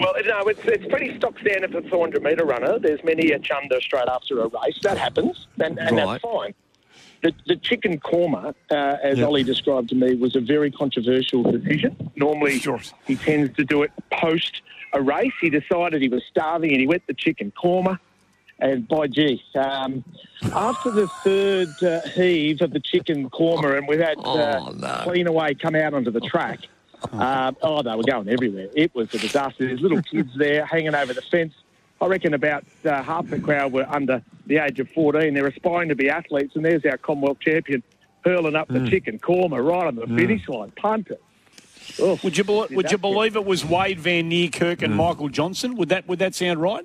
[0.00, 2.78] Well, no, it's, it's pretty stock standard for the 400 metre runner.
[2.78, 4.78] There's many a chunder straight after a race.
[4.82, 6.20] That happens, and, and Right.
[6.20, 6.54] that's fine.
[7.22, 9.28] The, the chicken korma, uh, as Yep.
[9.28, 12.10] Ollie described to me, was a very controversial decision.
[12.16, 12.58] Normally,
[13.06, 14.60] he tends to do it post
[14.92, 15.32] a race.
[15.40, 17.98] He decided he was starving and he went the chicken korma.
[18.62, 20.04] And by gee, um,
[20.52, 25.54] after the third uh, heave of the chicken korma, and we had uh, clean away
[25.54, 26.60] come out onto the track.
[27.10, 28.68] Um, oh, they were going everywhere.
[28.76, 29.66] It was a disaster.
[29.66, 31.54] There's little kids there hanging over the fence.
[32.00, 35.34] I reckon about uh, half the crowd were under the age of 14.
[35.34, 37.82] They're aspiring to be athletes, and there's our Commonwealth champion
[38.24, 40.70] hurling up the chicken korma right on the finish line.
[40.76, 41.20] Punt it.
[42.00, 45.28] Oh, would you bel did would you believe it was Wayde Van Niekerk and Michael
[45.28, 45.74] Johnson?
[45.74, 46.84] Would that would that sound right?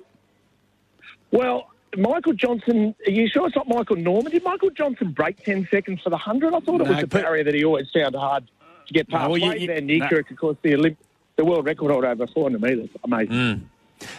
[1.30, 4.32] Well, Michael Johnson, are you sure it's not Michael Norman?
[4.32, 6.54] Did Michael Johnson break 10 seconds for the 100?
[6.54, 8.44] I thought it was a barrier that he always found hard
[8.86, 9.30] to get No, past.
[9.30, 9.94] well, you- you- Van no.
[9.94, 10.96] Niekerk, of course, the, Olymp-
[11.36, 12.90] the world record holder over 400 metres.
[13.04, 13.34] Amazing.
[13.34, 13.64] Hmm.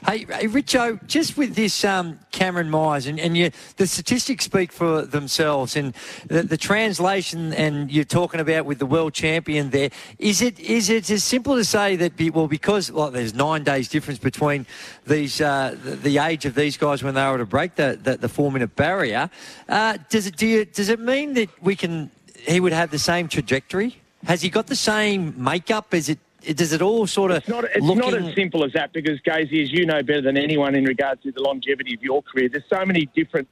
[0.06, 4.72] Hey, hey, Richo, just with this um, Cameron Myers, and, and you, the statistics speak
[4.72, 5.94] for themselves, and
[6.28, 10.90] the, the translation, and you're talking about with the world champion there, is it is
[10.90, 14.66] it as simple to say that, be, well, because like, there's nine days difference between
[15.08, 18.18] these uh, the, the age of these guys when they were to break the, the,
[18.18, 19.30] the four minute barrier,
[19.70, 23.00] uh, does it do you, does it mean that we can he would have the
[23.00, 24.02] same trajectory?
[24.26, 25.94] Has he got the same makeup?
[25.94, 26.20] Is it
[26.58, 28.00] does it all sort of It's not, it's looking...
[28.12, 31.24] not as simple as that because, Gazy, as you know better than anyone in regards
[31.24, 33.48] to the longevity of your career, there's so many different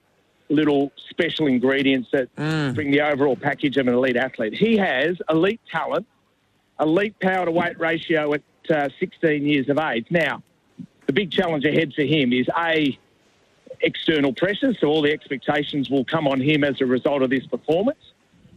[0.50, 2.74] little special ingredients that Mm.
[2.74, 4.54] bring the overall package of an elite athlete.
[4.54, 6.06] He has elite talent,
[6.80, 10.06] elite power to weight ratio at uh, 16 years of age.
[10.10, 10.42] Now,
[11.06, 12.98] the big challenge ahead for him is A,
[13.82, 17.46] external pressures, so all the expectations will come on him as a result of this
[17.46, 18.00] performance.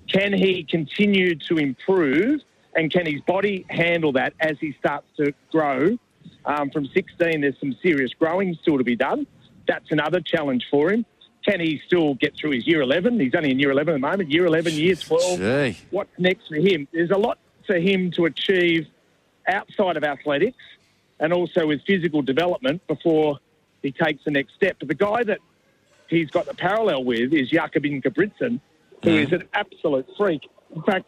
[0.08, 2.40] Can he continue to improve
[2.74, 5.98] and can his body handle that as he starts to grow?
[6.44, 9.26] Um, from 16, there's some serious growing still to be done.
[9.66, 11.04] That's another challenge for him.
[11.46, 13.18] Can he still get through his year 11?
[13.18, 14.30] He's only in year 11 at the moment.
[14.30, 15.38] Year 11, year 12.
[15.38, 15.78] Gee.
[15.90, 16.86] What's next for him?
[16.92, 18.86] There's a lot for him to achieve
[19.48, 20.62] outside of athletics
[21.18, 23.38] and also with physical development before
[23.82, 24.76] he takes the next step.
[24.78, 25.38] But the guy that
[26.08, 28.60] he's got the parallel with is Jakob Ingebrigtsen,
[29.02, 30.42] who is an absolute freak.
[30.74, 31.06] In fact,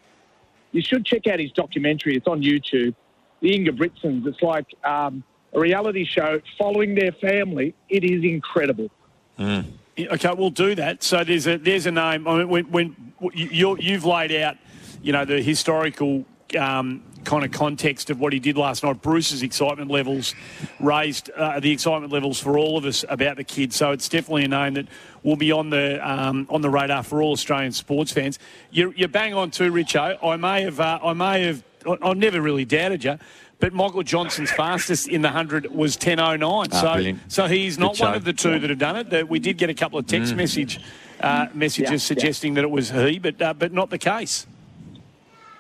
[0.73, 2.17] you should check out his documentary.
[2.17, 2.95] It's on YouTube.
[3.41, 4.27] The Ingebrigtsens.
[4.27, 5.23] It's like um,
[5.53, 7.75] a reality show following their family.
[7.89, 8.91] It is incredible.
[9.37, 9.65] Yeah,
[9.99, 11.03] Okay, we'll do that.
[11.03, 12.27] So there's a there's a name.
[12.27, 14.57] I mean, when, when you you've laid out,
[15.03, 16.25] you know, the historical
[16.57, 19.01] um, kind of context of what he did last night.
[19.03, 20.35] Bruce's excitement levels
[20.81, 23.73] raised uh, the excitement levels for all of us about the kid.
[23.73, 24.87] So it's definitely a name that
[25.23, 28.39] will be on the um, on the radar for all Australian sports fans.
[28.71, 30.19] You're, you're bang on too, Richo.
[30.25, 33.19] I may have uh, I may have I- I've never really doubted you.
[33.61, 36.69] But Michael Johnson's fastest in the 100 was 10.09.
[36.73, 37.21] Ah, so, brilliant.
[37.33, 39.11] so he's not one of the two that have done it.
[39.11, 40.37] That we did get a couple of text Mm.
[40.39, 40.81] message
[41.21, 41.97] uh, messages Yeah, yeah.
[41.99, 44.49] suggesting that it was he, but uh, but not the case.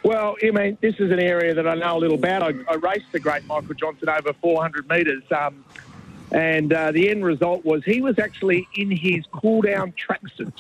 [0.05, 2.43] Well, I mean, this is an area that I know a little about.
[2.43, 5.65] I, I raced the great Michael Johnson over 400 metres, um,
[6.33, 10.53] and uh, the end result was he was actually in his cool-down tracksuit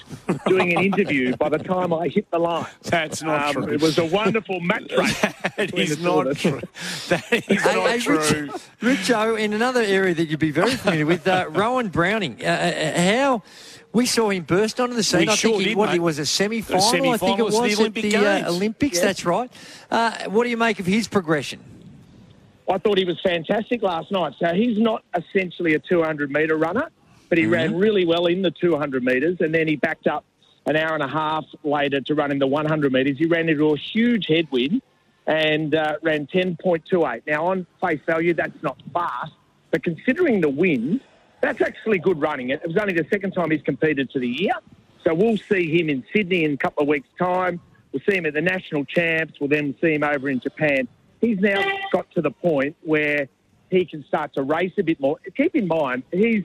[0.47, 2.66] doing an interview by the time I hit the line.
[2.82, 3.73] That's not Um, true.
[3.74, 5.20] It was a wonderful match race.
[5.23, 6.60] that between is the two of not true.
[7.09, 8.19] That is Hey, not hey, true.
[8.81, 12.36] Rich, Richo, in another area that you'd be very familiar with, uh, Rohan Browning.
[12.44, 13.43] Uh, uh, how
[13.93, 15.20] we saw him burst onto the scene.
[15.20, 15.94] We I sure think he, did, what mate.
[15.94, 17.12] he was a semi-final.
[17.12, 18.98] I think it was of the at Olympic the uh, Olympics.
[18.98, 19.05] Yeah.
[19.05, 19.52] That's right.
[19.90, 21.60] Uh, what do you make of his progression?
[22.70, 24.35] I thought he was fantastic last night.
[24.39, 26.90] So he's not essentially a 200 metre runner,
[27.28, 30.24] but he ran really well in the 200 metres, and then he backed up
[30.66, 33.19] an hour and a half later to run in the 100 metres.
[33.19, 34.81] He ran into a huge headwind
[35.27, 37.23] and uh, ran 10.28.
[37.27, 39.32] Now, on face value, that's not fast,
[39.70, 41.01] but considering the wind,
[41.43, 42.51] that's actually good running.
[42.51, 44.55] It was only the second time he's competed to the year.
[45.05, 47.60] So we'll see him in Sydney in a couple of weeks' time.
[47.93, 49.39] We'll see him at the national champs.
[49.40, 50.86] We'll then see him over in Japan.
[51.20, 51.62] He's now
[51.93, 53.28] got to the point where
[53.70, 55.19] he can start to race a bit more.
[55.36, 56.44] Keep in mind, he's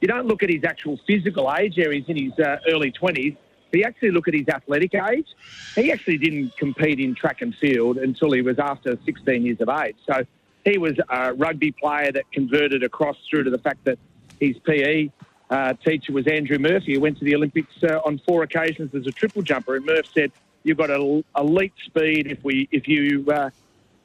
[0.00, 1.76] you don't look at his actual physical age.
[1.76, 3.34] There he's in his uh, early twenties.
[3.70, 5.26] But you actually look at his athletic age.
[5.74, 9.68] He actually didn't compete in track and field until he was after 16 years of
[9.68, 9.96] age.
[10.06, 10.24] So
[10.64, 13.98] he was a rugby player that converted across through to the fact that
[14.40, 15.10] his PE
[15.50, 19.06] uh, teacher was Andrew Murphy, who went to the Olympics uh, on four occasions as
[19.06, 19.76] a triple jumper.
[19.76, 20.32] And Murph said,
[20.62, 22.26] "You've got a elite speed.
[22.26, 23.50] If we, if you uh,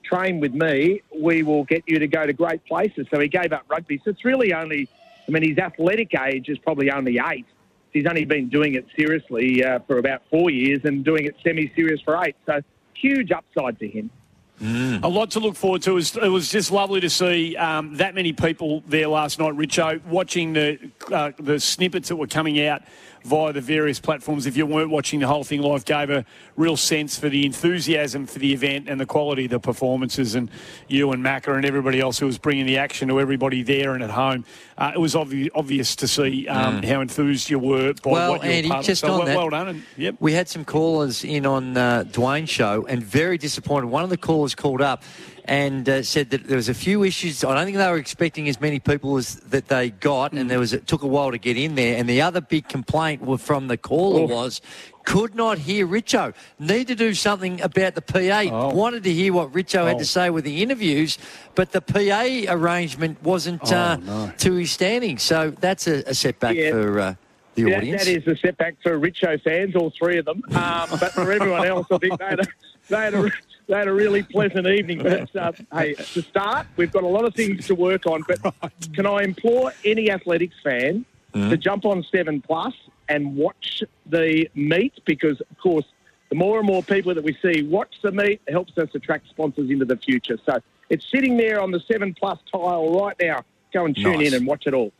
[0.03, 3.53] train with me, we will get you to go to great places." So he gave
[3.53, 4.01] up rugby.
[4.03, 4.87] So it's really only,
[5.27, 7.45] I mean, his athletic age is probably only eight.
[7.91, 12.01] He's only been doing it seriously uh, for about four years and doing it semi-serious
[12.01, 12.35] for eight.
[12.45, 12.61] So
[12.93, 14.11] huge upside to him.
[14.61, 15.91] A lot to look forward to.
[15.91, 19.53] It was, it was just lovely to see um, that many people there last night,
[19.53, 20.77] Richo, watching the
[21.11, 22.81] uh, the snippets that were coming out
[23.23, 24.45] via the various platforms.
[24.45, 26.25] If you weren't watching the whole thing live, gave a
[26.55, 30.35] real sense for the enthusiasm for the event and the quality of the performances.
[30.35, 30.49] And
[30.87, 34.03] you and Macca and everybody else who was bringing the action to everybody there and
[34.03, 34.45] at home.
[34.79, 36.85] Uh, it was obvi- obvious to see um, Mm.
[36.85, 39.09] how enthused you were by well, what you Andy, were part just of.
[39.09, 39.67] So on well, that, well done.
[39.67, 40.15] And, yep.
[40.21, 43.87] we had some callers in on uh, Dwayne's show and very disappointed.
[43.87, 45.03] One of the callers called up
[45.45, 47.43] and uh, said that there was a few issues.
[47.43, 50.59] I don't think they were expecting as many people as that they got, and there
[50.59, 51.97] was it took a while to get in there.
[51.97, 54.61] And the other big complaint from the caller was
[55.05, 56.33] could not hear Richo.
[56.59, 58.71] Need to do something about the PA.
[58.73, 59.99] Wanted to hear what Richo had Oh.
[59.99, 61.17] to say with the interviews,
[61.55, 64.31] but the PA arrangement wasn't Oh, uh, no.
[64.39, 65.17] to his standing.
[65.17, 66.71] So that's a, a setback Yeah.
[66.71, 67.15] for uh,
[67.55, 68.05] the That- audience.
[68.05, 70.43] that is a setback for Richo fans, all three of them.
[70.51, 72.45] Um, but for everyone else, I think they had a,
[72.89, 73.31] they had a,
[73.67, 75.01] they had a really pleasant evening.
[75.01, 78.23] But uh, hey, to start, we've got a lot of things to work on.
[78.27, 78.53] But
[78.93, 82.73] can I implore any athletics fan to jump on Seven Plus
[83.09, 84.93] and watch the meet?
[85.05, 85.85] Because of course,
[86.29, 89.69] the more and more people that we see watch the meet helps us attract sponsors
[89.69, 90.37] into the future.
[90.45, 90.59] So
[90.89, 93.43] it's sitting there on the Seven Plus tile right now.
[93.73, 94.27] Go and tune Nice.
[94.29, 94.91] in and watch it all.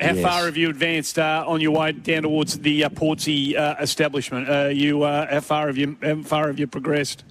[0.00, 3.76] How far have you advanced uh, on your way down towards the uh, Portsea uh,
[3.80, 4.48] establishment?
[4.48, 7.24] Uh, you, uh, how far have you, how far have you progressed?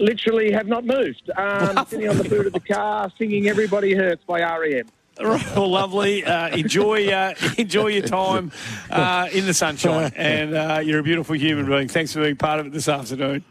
[0.00, 1.30] Literally have not moved.
[1.36, 4.86] Um, sitting on the boot of the car, singing "Everybody Hurts" by E REM.
[5.20, 6.24] Well, lovely.
[6.24, 8.50] Uh, enjoy, uh, enjoy your time
[8.90, 11.88] uh, in the sunshine, and uh, you're a beautiful human being.
[11.88, 13.44] Thanks for being part of it this afternoon.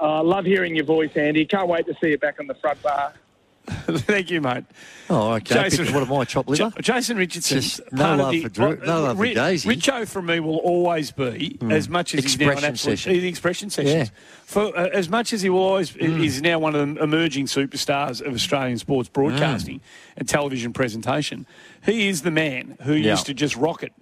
[0.00, 1.44] Uh, love hearing your voice, Andy.
[1.44, 3.12] Can't wait to see you back on the front bar.
[3.66, 4.64] Thank you, mate.
[5.08, 5.68] Oh, okay.
[5.68, 6.64] Bit- what am I, chopped liver?
[6.64, 7.60] Ja- Jason Richardson.
[7.60, 9.68] Just no love for Drew- no love for Daisy.
[9.68, 11.72] Richo for me will always be Mm.
[11.72, 13.12] as much as he's now an absolute, session.
[13.12, 14.10] the expression sessions.
[14.44, 16.24] For uh, as much as he will always Mm.
[16.24, 19.80] is now one of the emerging superstars of Australian sports broadcasting
[20.16, 21.46] and television presentation.
[21.84, 23.12] He is the man who Yeah.
[23.12, 23.92] used to just rock it.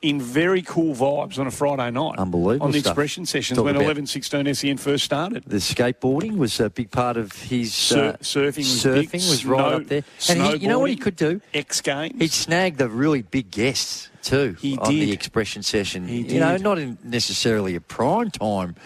[0.00, 2.18] In very cool vibes on a Friday night.
[2.20, 2.92] Unbelievable On the stuff.
[2.92, 5.42] expression sessions Talk when about- 11 16 SEN first started.
[5.44, 9.44] The skateboarding was a big part of his Sur- uh, surfing was surfing big, was
[9.44, 10.04] right snow- up there.
[10.28, 11.40] And he, you know what he could do?
[11.52, 12.14] X Games.
[12.16, 16.06] He'd snag the really big guests too He on the expression session.
[16.06, 18.76] He You know, not in necessarily a prime time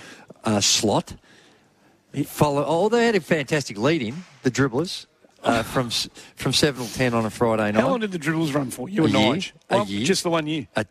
[0.44, 1.14] uh, slot.
[2.14, 2.64] He follow.
[2.66, 5.04] Oh, they had a fantastic lead in the dribblers.
[5.42, 5.90] Uh, from
[6.36, 7.80] from seven till ten on a Friday night.
[7.80, 8.88] How long did the dribbles run for?
[8.88, 9.22] You A and year.
[9.34, 9.52] Nige?
[9.70, 10.04] A Well, year.
[10.06, 10.68] Just the one year.
[10.76, 10.86] A-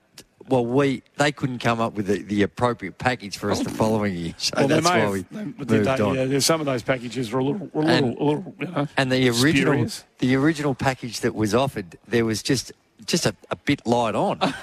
[0.50, 4.14] well, we they couldn't come up with the, the appropriate package for us the following
[4.14, 6.30] year, so well, that's why we they- moved they, on.
[6.32, 8.68] yeah, some of those packages were a little, were a And- little, a little you
[8.68, 10.04] know, And the original, spurious.
[10.18, 12.74] the original package that was offered, there was just
[13.06, 14.40] just a, a bit light on.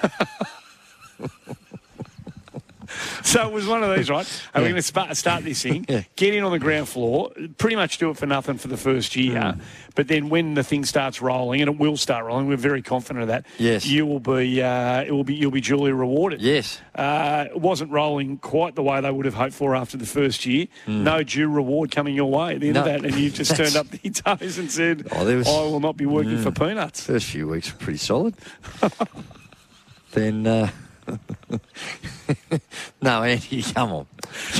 [3.23, 4.25] So it was one of these, right?
[4.53, 5.85] And we're going to start, this thing,
[6.15, 9.15] get in on the ground floor, pretty much do it for nothing for the first
[9.15, 9.35] year.
[9.39, 9.59] Mm.
[9.95, 13.23] But then when the thing starts rolling, and it will start rolling, we're very confident
[13.23, 13.45] of that.
[13.57, 13.85] Yes.
[13.85, 16.41] you will be, uh, it will be, you'll be duly rewarded.
[16.41, 16.79] Yes.
[16.95, 20.45] Uh, it wasn't rolling quite the way they would have hoped for after the first
[20.45, 20.67] year.
[20.87, 23.01] No due reward coming your way at the end of Mm.
[23.01, 25.97] That, and you just turned up the toes and said, Oh, was- "I will not
[25.97, 26.43] be working Mm.
[26.43, 28.35] for peanuts." First few weeks were pretty solid.
[30.11, 30.69] then, uh,
[33.01, 34.07] no, Andy, come on.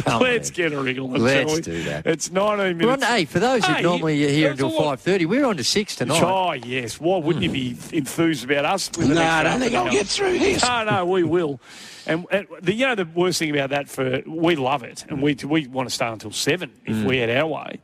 [0.04, 0.56] Come Let's on.
[0.56, 1.10] get a wriggle.
[1.14, 2.06] shall Let's do that.
[2.08, 3.06] It's 19 We're on, minutes.
[3.06, 5.96] hey, for those who Hey, normally are here until five thirty, we're on to six
[5.96, 6.22] tonight.
[6.24, 7.00] Oh, yes.
[7.00, 8.90] Why wouldn't you be enthused about us?
[8.98, 9.92] With the Nah, I don't think I'll hour?
[9.92, 10.64] get through this.
[10.64, 11.60] No, no, we will.
[12.06, 15.22] And, and the, you know, the worst thing about that for we love it, and
[15.22, 17.06] we we want to stay until seven if Mm.
[17.06, 17.80] we had our way.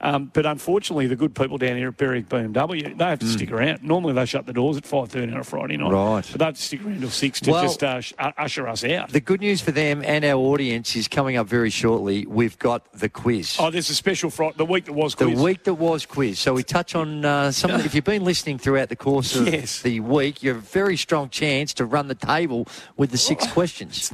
[0.00, 3.32] Um, but unfortunately, the good people down here at Berwick BMW, they have to Mm.
[3.32, 3.82] stick around.
[3.82, 6.26] Normally, they shut the doors at five thirty on a Friday night, Right.
[6.30, 8.84] But they have to stick around till six to Well- just uh, uh, usher us
[8.84, 9.08] out.
[9.10, 12.26] The good news for them and our audience is coming up very shortly.
[12.26, 13.56] We've got the quiz.
[13.58, 15.40] Oh, there's a special Friday, the week that was The quiz.
[15.40, 16.38] week that was quiz.
[16.38, 19.48] So we touch on uh, some of if you've been listening throughout the course of
[19.48, 19.80] Yes.
[19.80, 22.68] the week, you have a very strong chance to run the table
[22.98, 24.12] with the six questions.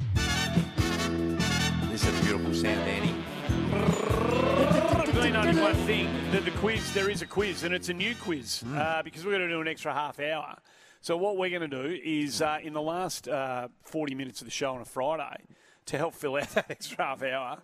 [6.63, 8.79] Quiz there is a quiz and it's a new quiz Hmm.
[8.79, 10.57] uh, because we're going to do an extra half hour.
[11.01, 14.47] So what we're going to do is uh, in the last uh, forty minutes of
[14.47, 15.43] the show on a Friday
[15.87, 17.59] to help fill out that extra half hour,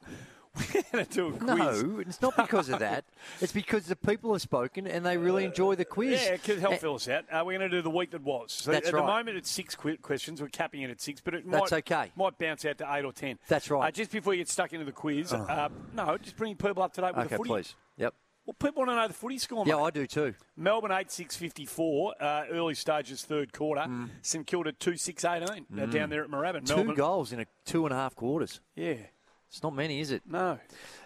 [0.57, 1.83] we're going to do a quiz.
[1.85, 3.05] No, it's not because of that.
[3.41, 6.21] It's because the people have spoken and they really enjoy the quiz.
[6.21, 7.25] Yeah, it could help fill us out.
[7.31, 8.51] Uh, we're going to do the week that was.
[8.51, 9.01] So That's at right.
[9.01, 10.43] the moment, it's six qu- questions.
[10.43, 12.11] We're capping it at six, but it That's might, okay.
[12.17, 13.39] might bounce out to eight or ten.
[13.47, 13.87] That's right.
[13.87, 15.37] Uh, just before you get stuck into the quiz, Oh.
[15.37, 17.49] uh, no, just bring people up to date with Okay, the footy.
[17.51, 17.75] please.
[17.99, 18.15] Yep.
[18.49, 19.65] Well, people want to know the footy score.
[19.67, 19.77] Yeah.
[19.77, 20.35] I do too.
[20.57, 23.83] Melbourne eight six fifty four, uh, early stages third quarter.
[23.83, 24.09] Mm.
[24.23, 25.93] St Kilda two six eighteen uh, Mm.
[25.93, 26.65] down there at Moorabbin.
[26.67, 26.95] Two Melbourne.
[26.95, 28.61] goals in a two and a half quarters.
[28.75, 28.95] Yeah.
[29.51, 30.23] It's not many, is it?
[30.27, 30.59] No.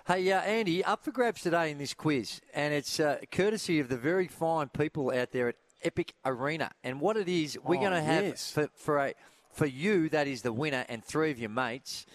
[0.06, 3.88] Hey, uh, Andy, up for grabs today in this quiz, and it's uh, courtesy of
[3.88, 6.70] the very fine people out there at Epic Arena.
[6.84, 8.52] And what it is, we're Oh, going to have yes.
[8.52, 9.14] for for a
[9.52, 12.06] for you that is the winner, and three of your mates.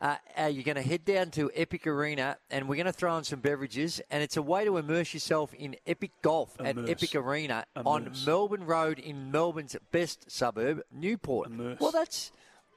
[0.00, 3.16] Uh, uh, you're going to head down to Epic Arena, and we're going to throw
[3.16, 7.14] in some beverages, and it's a way to immerse yourself in Epic Golf at Epic
[7.14, 11.50] Arena on Melbourne Road in Melbourne's best suburb, Newport.
[11.80, 12.32] Well, that's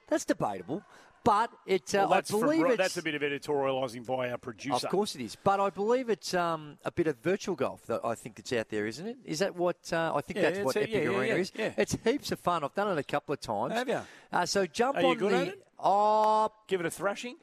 [0.07, 0.83] that's debatable,
[1.23, 1.93] but it.
[1.93, 4.75] Uh, Well, that's, I believe Ro- it's, that's a bit of editorialising by our producer.
[4.85, 8.01] of course it is, but I believe it's um, a bit of virtual golf that
[8.05, 9.17] I think that's out there, isn't it?
[9.25, 11.51] Is that what uh, I think Yeah, that's what a- Epic yeah, Arena yeah, is?
[11.55, 11.73] yeah.
[11.77, 12.63] It's heaps of fun.
[12.63, 13.73] I've done it a couple of times.
[13.73, 13.99] Have you?
[14.31, 15.57] Uh, so jump Are you on good the.
[15.79, 15.87] At it?
[15.89, 17.35] Oh, Give it a thrashing.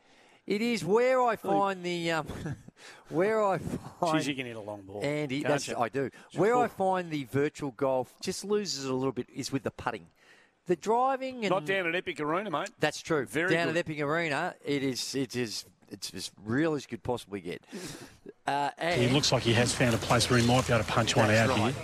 [0.46, 2.26] it is where I find the um,
[3.08, 4.20] where I find.
[4.20, 5.02] Jeez, you can hit a long ball.
[5.02, 5.76] Andy, can't that's you?
[5.76, 6.10] I do.
[6.34, 9.70] Where I find the virtual golf just loses it a little bit is with the
[9.70, 10.06] putting.
[10.66, 12.70] The driving and Not down at Epic Arena, mate.
[12.80, 13.26] that's true.
[13.26, 13.76] Very Down good.
[13.76, 17.62] at Epic Arena, it is it is It's as real as you could possibly get.
[18.46, 20.84] Uh, and He looks like he has found a place where he might be able
[20.84, 21.72] to punch one out right.
[21.72, 21.82] here.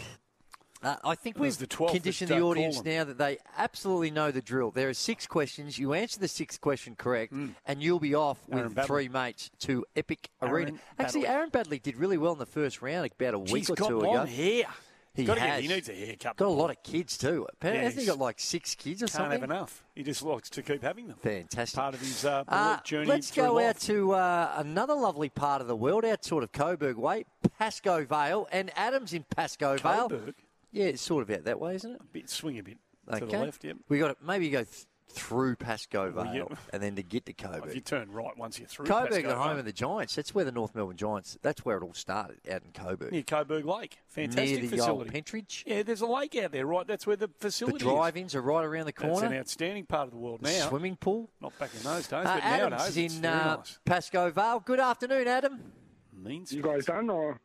[0.83, 4.71] Uh, I think we've the conditioned the audience now that they absolutely know the drill.
[4.71, 5.79] There are six questions.
[5.79, 7.33] You answer the sixth question correct,
[7.67, 8.87] and you'll be off Aaron with Badley.
[8.87, 10.71] three mates to Epic Arena.
[10.71, 13.71] Aaron Actually, Aaron Badley did really well in the first round about a week He's
[13.71, 14.25] or two ago.
[14.25, 14.67] hair.
[15.13, 15.61] He get- has.
[15.61, 16.37] he needs a haircut.
[16.37, 17.47] Got a lot of kids too.
[17.63, 19.33] Yeah, hasn't he he's- got like six kids or Can't something?
[19.41, 19.83] have enough.
[19.97, 21.17] He just likes to keep having them.
[21.21, 21.77] Fantastic.
[21.79, 23.67] Part of his uh, Uh, journey let's go life.
[23.67, 27.25] out to uh, another lovely part of the world, out sort of Coburg way,
[27.59, 30.09] Pascoe Vale, and Adams in Pascoe Vale.
[30.09, 30.35] Coburg?
[30.73, 32.01] Yeah, it's sort of out that way, isn't it?
[32.01, 32.79] A bit, swing a bit
[33.09, 33.21] Okay.
[33.21, 33.65] to the left.
[33.65, 33.77] Yep.
[33.89, 36.57] We got to maybe go th- through Pascoe Well, Vale yeah.
[36.73, 37.65] and then to get to Coburg.
[37.67, 38.87] If you turn right once you're through.
[38.87, 39.59] Coburg, Pascoe the home Vale.
[39.59, 40.15] of the Giants.
[40.15, 41.37] That's where the North Melbourne Giants.
[41.43, 43.11] That's where it all started, out in Coburg.
[43.11, 43.99] Near Coburg Lake.
[44.07, 44.93] Fantastic Near the facility.
[44.93, 45.65] old Pentridge.
[45.67, 46.87] Yeah, there's a lake out there, right?
[46.87, 47.83] That's where the The facility is.
[47.83, 49.15] drive-ins are right around the corner.
[49.23, 50.69] That's an outstanding part of the world The now.
[50.69, 51.29] swimming pool.
[51.41, 53.79] Not back in those days, Uh, but Adams nowadays it's in very uh, nice.
[53.85, 54.61] Pascoe Vale.
[54.61, 55.73] Good afternoon, Adam.
[56.13, 57.41] Means You guys done or?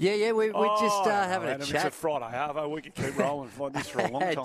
[0.00, 1.86] Yeah, yeah, we, we're just Oh, uh, having Adam, a It's chat.
[1.86, 2.70] a Friday, Arvo.
[2.70, 4.44] We could keep rolling like this for a long time.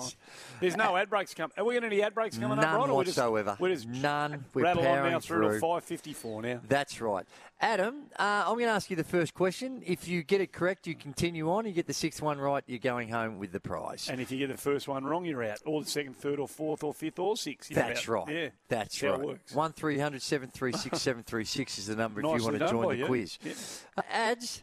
[0.60, 1.52] There's no ad breaks coming.
[1.56, 2.88] Are we going to any ad breaks coming None up, right?
[2.96, 3.56] We're just- whatsoever.
[3.60, 4.44] We're just None.
[4.52, 6.60] We're rattle on now powering through to 5.54 now.
[6.68, 7.24] That's right.
[7.60, 9.80] Adam, uh, I'm going to ask you the first question.
[9.86, 11.66] If you get it correct, you continue on.
[11.66, 14.08] You get the sixth one right, you're going home with the prize.
[14.10, 15.60] And if you get the first one wrong, you're out.
[15.64, 17.70] Or the second, third, or fourth, or fifth, or sixth.
[17.70, 18.26] You're That's out.
[18.26, 18.28] right.
[18.28, 18.48] Yeah.
[18.68, 19.20] That's how right.
[19.20, 19.54] it works.
[19.54, 23.06] One 736 736 is the number if you want to join the you.
[23.06, 23.38] quiz.
[23.44, 23.52] Yeah.
[23.96, 24.62] Uh, ads,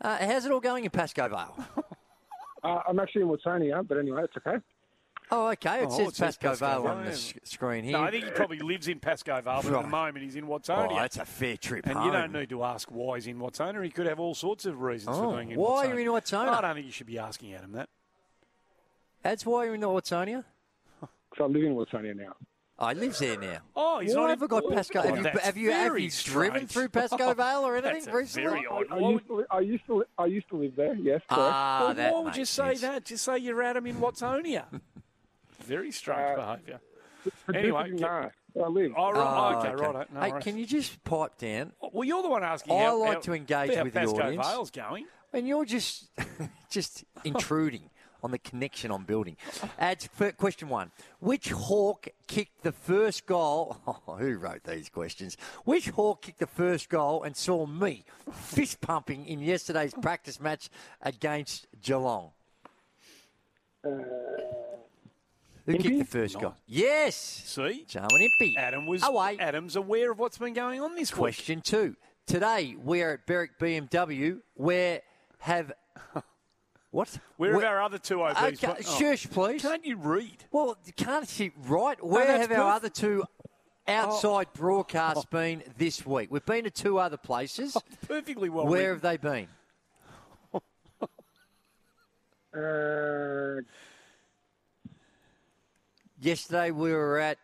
[0.00, 1.56] uh, how's it all going in Pascoe Vale?
[2.64, 4.56] Uh, I'm actually in Watsonia, but anyway, it's okay.
[5.30, 5.82] Oh, okay.
[5.82, 7.92] It Oh, says it Pascoe, Pascoe Vale Vale, on the s- screen here.
[7.92, 10.44] No, I think he probably lives in Pascoe Vale, but at the moment he's in
[10.46, 10.88] Watsonia.
[10.90, 12.06] Oh, that's a fair trip And home.
[12.06, 13.84] you don't need to ask why he's in Watsonia.
[13.84, 15.90] He could have all sorts of reasons Oh, for being in why Watsonia.
[15.94, 16.48] are you in Watsonia?
[16.48, 17.88] I don't think you should be asking Adam that.
[19.22, 20.44] That's why you're in the Watsonia?
[21.38, 22.34] So I'm living in Watsonia now.
[22.80, 23.58] Oh, he lives there now.
[23.74, 25.00] Oh, he's why not have I got in- Pascoe?
[25.00, 26.70] Oh, Have you, that's have you, have very you driven strange.
[26.70, 28.50] through Pascoe Vale or anything That's a recently?
[28.50, 28.86] very odd.
[28.90, 30.94] I, I Why used to, li- I used to, li- I used to live there.
[30.94, 31.30] Yes, correct.
[31.30, 32.80] Ah, Well, that why would you makes say sense.
[32.82, 33.04] that?
[33.04, 34.64] Just say you're Adam in Watsonia.
[35.64, 36.80] very strange Uh, behaviour.
[37.52, 38.30] Anyway, didn't get- know
[38.64, 38.92] I live.
[38.96, 39.54] Oh, right.
[39.54, 40.12] Oh, okay, right.
[40.14, 40.44] No hey, worries.
[40.44, 41.72] can you just pipe down?
[41.92, 42.74] Well, you're the one asking.
[42.76, 44.46] I how, like how- to engage how with the Pascoe audience.
[44.46, 45.06] Vale's going.
[45.32, 46.08] And you're just
[46.70, 47.90] just intruding
[48.22, 49.36] on the connection I'm building.
[49.78, 50.90] Ads, question one.
[51.20, 53.76] Which Hawk kicked the first goal?
[54.06, 55.36] Oh, who wrote these questions?
[55.64, 60.70] Which Hawk kicked the first goal and saw me fist pumping in yesterday's practice match
[61.02, 62.30] against Geelong?
[63.84, 63.90] Uh,
[65.66, 66.54] Who kicked the first goal?
[66.66, 67.16] Yes!
[67.16, 68.56] See, Jarman Impey.
[68.56, 69.02] Adam was.
[69.02, 69.36] Away.
[69.38, 71.18] Adam's aware of what's been going on this week.
[71.18, 71.96] Question two.
[72.26, 74.40] Today we're at Berwick BMW.
[74.54, 75.02] Where
[75.38, 75.72] have
[76.90, 77.18] what?
[77.36, 78.62] Where Where- have our other two OBs?
[78.64, 79.62] Okay, oh, shush, please.
[79.62, 80.44] Can't you read?
[80.50, 82.02] Well, can't you right?
[82.04, 83.24] Where that's have our other two
[83.86, 86.28] outside broadcasts been this week?
[86.30, 87.76] We've been to two other places.
[88.08, 88.66] Perfectly well.
[88.66, 89.08] Where written.
[89.10, 89.48] have they been?
[92.56, 93.60] Uh,
[96.20, 97.38] Yesterday we were at.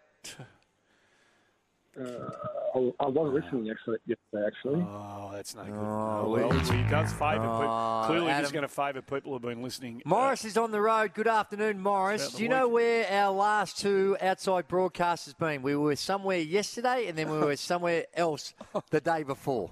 [2.00, 2.30] uh,
[2.74, 4.46] I, I wasn't listening actually yesterday.
[4.48, 5.74] Actually, Oh, that's no good.
[5.74, 8.02] Oh, Oh, well, he does favour Oh, people.
[8.06, 8.44] Clearly, Adam.
[8.44, 10.02] he's going to favour people who've been listening.
[10.04, 11.14] uh, Morris is on the road.
[11.14, 12.32] Good afternoon, Morris.
[12.32, 12.74] Do you know week.
[12.74, 15.62] where our last two outside broadcasts has been?
[15.62, 18.54] We were somewhere yesterday, and then we were somewhere else
[18.90, 19.70] the day before.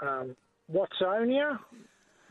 [0.00, 0.34] um,
[0.72, 1.58] Watsonia.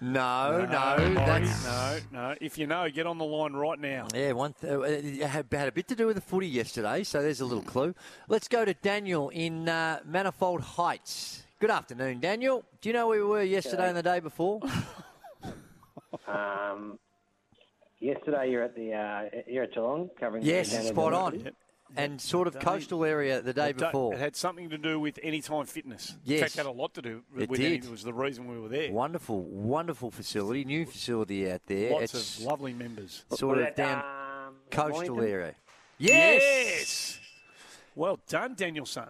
[0.05, 2.35] No, no, Morris, that's no, no.
[2.39, 4.07] If you know, get on the line right now.
[4.13, 7.03] Yeah, one th- uh, it had, had a bit to do with the footy yesterday,
[7.03, 7.95] so there's a little clue.
[8.27, 11.41] Let's go to Daniel in uh, Manifold Heights.
[11.59, 12.63] Good afternoon, Daniel.
[12.81, 14.61] Do you know where we were yesterday and the day before?
[16.27, 16.97] Um,
[17.99, 20.43] yesterday you're at the uh, you're at Geelong covering.
[20.43, 21.49] the yes, Daniel spot University.
[21.49, 21.55] on.
[21.97, 24.13] And sort of Day- coastal area the day It before.
[24.15, 26.15] It had something to do with anytime fitness.
[26.23, 26.39] Yes.
[26.39, 27.65] In fact, it had a lot to do It with did.
[27.67, 28.91] Any, it was the reason we were there.
[28.91, 31.91] Wonderful, wonderful facility, new facility out there.
[31.91, 33.23] Lots it's of lovely members.
[33.31, 33.99] sort of it, down
[34.47, 35.53] um, coastal area.
[35.97, 36.41] Yes.
[36.43, 37.19] Yes.
[37.95, 39.09] Well done, Danielson.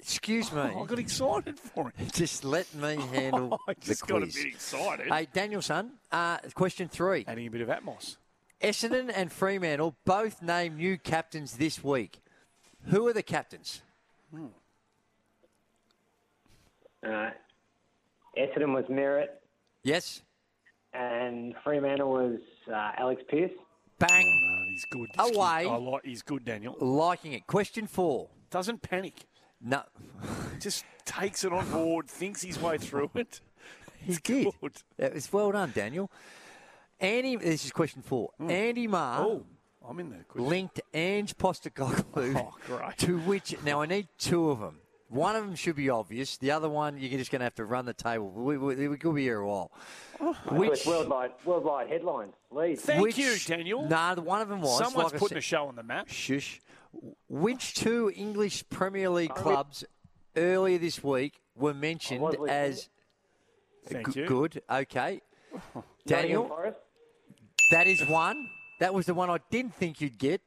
[0.00, 0.60] Excuse me.
[0.74, 2.12] Oh, I got excited for it.
[2.12, 5.06] Just let me handle I the just got a bit excited.
[5.08, 7.24] Hey, Danielson, uh, question three.
[7.28, 8.16] Adding a bit of Atmos.
[8.62, 12.20] Essendon and Fremantle both named new captains this week.
[12.86, 13.82] Who are the captains?
[17.04, 17.30] Uh,
[18.38, 19.26] Essendon was Merrett
[19.82, 20.22] Yes.
[20.92, 22.38] and Fremantle was
[22.72, 23.50] uh, Alex Pearce.
[23.98, 24.08] Bang.
[24.26, 25.08] Oh, he's good.
[25.16, 25.46] This kid- Away.
[25.46, 26.04] I like.
[26.04, 26.76] He's good, Daniel.
[26.80, 27.46] Liking it.
[27.46, 28.28] Question four.
[28.50, 29.14] Doesn't panic.
[29.60, 29.82] No.
[30.60, 32.08] Just takes it on board.
[32.08, 33.40] Thinks his way through it.
[34.04, 34.48] He did.
[34.60, 34.72] Good.
[34.98, 36.10] That was well done, Daniel.
[37.02, 38.30] Andy, this is question four.
[38.38, 38.50] Hmm.
[38.50, 39.46] Andy Maher Oh.
[39.86, 40.44] I'm in the quiz.
[40.44, 42.96] linked Ange Postecoglou Oh, great.
[42.98, 44.78] to which now I need two of them.
[45.08, 46.38] One of them should be obvious.
[46.38, 48.30] The other one you're just going to have to run the table.
[48.30, 49.70] We, we, we could be here a while.
[50.50, 52.32] Which Which worldwide worldwide headlines?
[52.50, 52.82] Leeds.
[52.82, 53.86] Thank which- you, Daniel.
[53.88, 54.78] Nah, the one of them was.
[54.78, 56.08] Someone's like I putting said- a show on the map.
[56.08, 56.60] Shush.
[57.28, 59.84] Which two English Premier League I re- clubs
[60.36, 62.88] earlier this week were mentioned as
[63.86, 64.26] Thank G- you.
[64.26, 64.62] good?
[64.70, 65.20] Okay.
[65.52, 66.78] Nottingham Daniel, Forest
[67.72, 68.48] that is one.
[68.78, 70.40] That was the one I didn't think you'd get.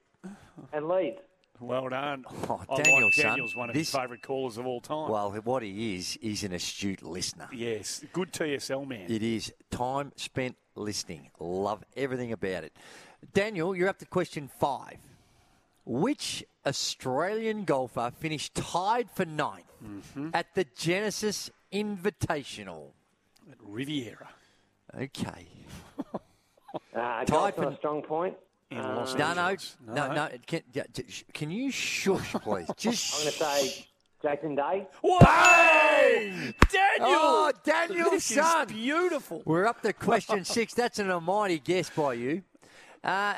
[0.73, 1.19] and Leeds.
[1.60, 2.26] Well done.
[2.49, 5.10] Oh, Daniel, like son, Daniel's one of his favourite callers of all time.
[5.10, 7.47] Well, what he is, he's an astute listener.
[7.53, 9.06] yes, good TSL man.
[9.10, 11.30] It is time spent listening.
[11.39, 12.73] Love everything about it.
[13.34, 14.97] Daniel, you're up to question five.
[15.85, 20.30] Which Australian golfer finished tied for ninth Mm-hmm.
[20.34, 22.88] at the Genesis Invitational?
[23.52, 24.30] At Riviera.
[24.99, 25.47] Okay.
[26.95, 28.35] Uh, Type Type a strong point.
[28.72, 29.56] Um, No, no,
[29.88, 30.30] no, no.
[30.47, 32.68] Can, yeah, j- sh- can you shush, please?
[32.77, 33.85] Just I'm going to say
[34.22, 34.88] Jason Day.
[35.02, 35.19] Whoa!
[36.19, 36.56] Daniel!
[36.99, 38.68] Oh, Daniel, this son.
[38.68, 39.43] is beautiful.
[39.45, 40.73] We're up to question six.
[40.73, 42.41] That's an almighty guess by you.
[43.03, 43.35] Uh,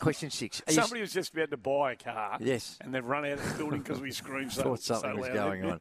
[0.00, 0.62] question six.
[0.66, 2.38] Are you- Somebody was just about to buy a car.
[2.40, 2.78] Yes.
[2.80, 5.28] And they've run out of the building because we screamed so, thought so something was
[5.28, 5.58] loudly.
[5.60, 5.80] going on.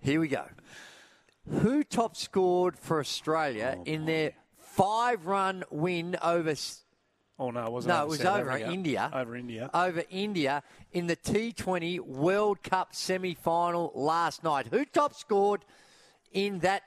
[0.00, 0.44] Here we go.
[1.48, 4.32] Who top scored for Australia in their
[4.76, 6.54] five-run win over?
[7.38, 8.70] Oh, no, it wasn't No, it was South over Africa.
[8.72, 9.10] India.
[9.12, 9.70] Over India.
[9.74, 14.66] Over India in the T20 World Cup semi-final last night.
[14.70, 15.64] Who top scored
[16.32, 16.82] in that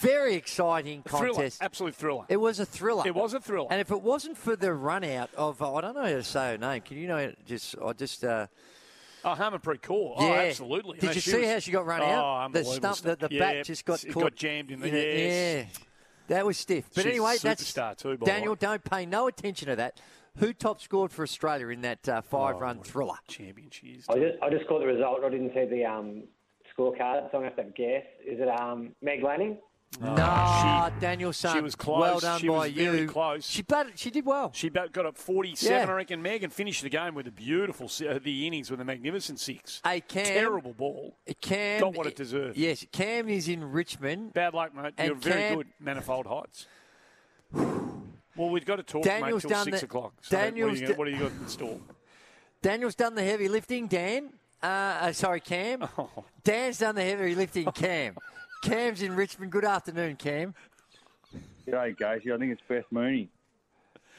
[0.00, 1.28] very exciting Thriller.
[1.34, 1.62] contest?
[1.62, 2.24] Absolute thriller.
[2.28, 3.02] It was a thriller.
[3.06, 3.68] It was a thriller.
[3.70, 6.22] And if it wasn't for the run out of, uh, I don't know how to
[6.22, 6.80] say her name.
[6.80, 7.32] Can you know?
[7.46, 8.24] Just, I just.
[8.24, 8.46] Uh,
[9.26, 10.16] Oh, Harmanpreet Kaur.
[10.20, 10.98] yeah, Oh, absolutely.
[10.98, 12.08] Did No, you see was- how she got run out?
[12.10, 12.52] oh, out?
[12.52, 13.30] The stump, the, the stuff.
[13.38, 14.22] bat just got it caught.
[14.24, 15.66] got jammed in the yes.
[15.72, 15.78] Yeah,
[16.28, 16.88] that was stiff.
[16.94, 18.52] But She's a anyway, that's too, Daniel.
[18.52, 18.58] way.
[18.60, 20.00] Don't pay no attention to that.
[20.38, 23.14] Who top scored for Australia in that uh, Oh, five-run thriller?
[23.28, 24.04] Champion she is.
[24.08, 25.20] I just, I just caught the result.
[25.24, 26.24] I didn't see the um,
[26.76, 28.04] scorecard, so I'm going to have to guess.
[28.26, 29.58] Is it um, Meg Lanning?
[30.00, 31.56] No, Daniel son.
[31.56, 32.00] She was close.
[32.00, 32.90] Well done she by was you.
[32.92, 33.46] very close.
[33.46, 34.50] She batted, She did well.
[34.54, 35.92] She bat- got up 47, Yeah.
[35.92, 38.84] I reckon, Meg, and finished the game with a beautiful, uh, the innings with a
[38.84, 39.80] magnificent six.
[39.84, 40.24] Hey, Cam.
[40.24, 41.16] Terrible ball.
[41.40, 42.56] Cam Got what it deserved.
[42.56, 44.32] Yes, Cam is in Richmond.
[44.32, 44.94] Bad luck, mate.
[44.98, 46.66] And You're very good, Manifold Heights.
[48.36, 50.14] Well, we've got to talk, Daniel's mate, till 6 the- o'clock.
[50.22, 51.78] So Daniel's what, are you, what do you got in store?
[52.62, 53.86] Daniel's done the heavy lifting.
[53.86, 54.30] Dan,
[54.62, 55.86] uh, uh, sorry, Cam.
[55.98, 56.24] Oh.
[56.42, 57.70] Dan's done the heavy lifting.
[57.72, 58.16] Cam.
[58.64, 59.52] Cam's in Richmond.
[59.52, 60.54] Good afternoon, Cam.
[61.66, 62.32] G'day, Casey.
[62.32, 63.28] I think it's Beth Mooney.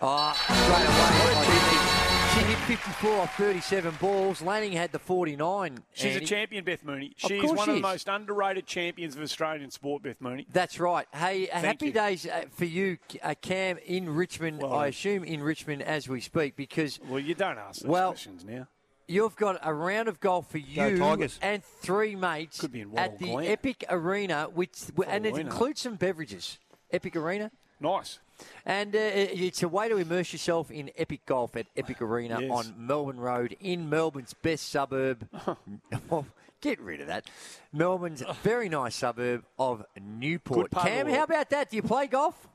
[0.02, 1.92] Oh, straight away.
[2.34, 4.42] She hit 54 off 37 balls.
[4.42, 5.78] Lanning had the 49.
[5.94, 6.26] She's Andy.
[6.26, 7.14] a champion, Beth Mooney.
[7.24, 10.46] Of She's course one she of the most underrated champions of Australian sport, Beth Mooney.
[10.52, 11.08] That's right.
[11.14, 11.92] Hey, uh, happy you.
[11.94, 14.62] days uh, for you, uh, Cam, in Richmond.
[14.62, 18.10] Well I assume in Richmond as we speak, because Well, you don't ask those Well,
[18.12, 18.68] questions now.
[19.08, 21.40] You've got a round of golf for you Tigers.
[21.42, 23.46] and three mates Could be in at the Glen.
[23.48, 24.72] Epic Arena, which
[25.08, 25.50] and it Arena.
[25.50, 26.58] includes some beverages.
[26.92, 27.52] Epic Arena.
[27.80, 28.20] Nice.
[28.66, 32.52] And uh, it's a way to immerse yourself in epic golf at Epic Arena Yes.
[32.52, 35.28] on Melbourne Road in Melbourne's best suburb.
[36.10, 36.26] well,
[36.60, 37.26] get rid of that.
[37.72, 40.66] Melbourne's very nice suburb of Newport.
[40.66, 41.70] Good part of Cam, how about that?
[41.70, 42.48] Do you play golf?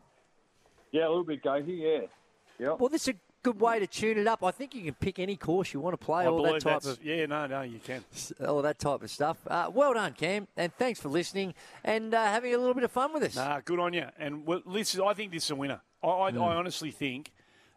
[0.93, 1.73] Yeah, a little bit, Casey.
[1.75, 2.01] Yeah.
[2.59, 2.79] Yep.
[2.81, 4.43] Well, this is a good way to tune it up.
[4.45, 6.85] I think you can pick any course you want to play, I all that type
[6.85, 8.05] of yeah, no, no, you can.
[8.47, 9.39] all that type of stuff.
[9.47, 11.55] Uh, well done, Cam, and thanks for listening
[11.85, 13.37] and uh, having a little bit of fun with us.
[13.37, 14.07] Nah, good on you.
[14.19, 15.81] And well, listen, I think this is a winner.
[16.03, 16.43] I, I, Mm.
[16.43, 17.33] I honestly think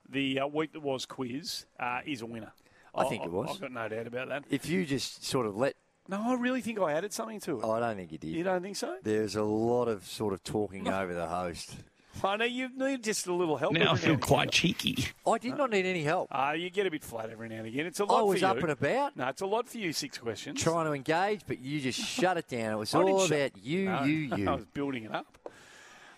[0.10, 2.52] the uh, week that was quiz uh, is a winner.
[2.96, 3.50] I think it was.
[3.52, 4.44] I've got no doubt about that.
[4.50, 5.74] If you just sort of let,
[6.08, 7.62] No, I really think I added something to it.
[7.64, 8.28] oh, I don't think you did.
[8.30, 8.98] You don't think so?
[9.02, 11.76] There's a lot of sort of talking over the host.
[12.24, 13.74] I know you need just a little help.
[13.74, 14.52] Now I feel and quite again.
[14.52, 15.08] cheeky.
[15.26, 16.28] I did not need any help.
[16.32, 17.86] Uh, you get a bit flat every now and again.
[17.86, 18.52] It's a lot I was for you.
[18.52, 19.18] up and about.
[19.18, 19.94] No, it's a lot for you.
[19.94, 20.62] Six questions.
[20.62, 22.74] trying to engage, but you just shut it down.
[22.74, 24.50] It was I didn't all shut- about you, No, you, you.
[24.50, 25.26] I was building it up.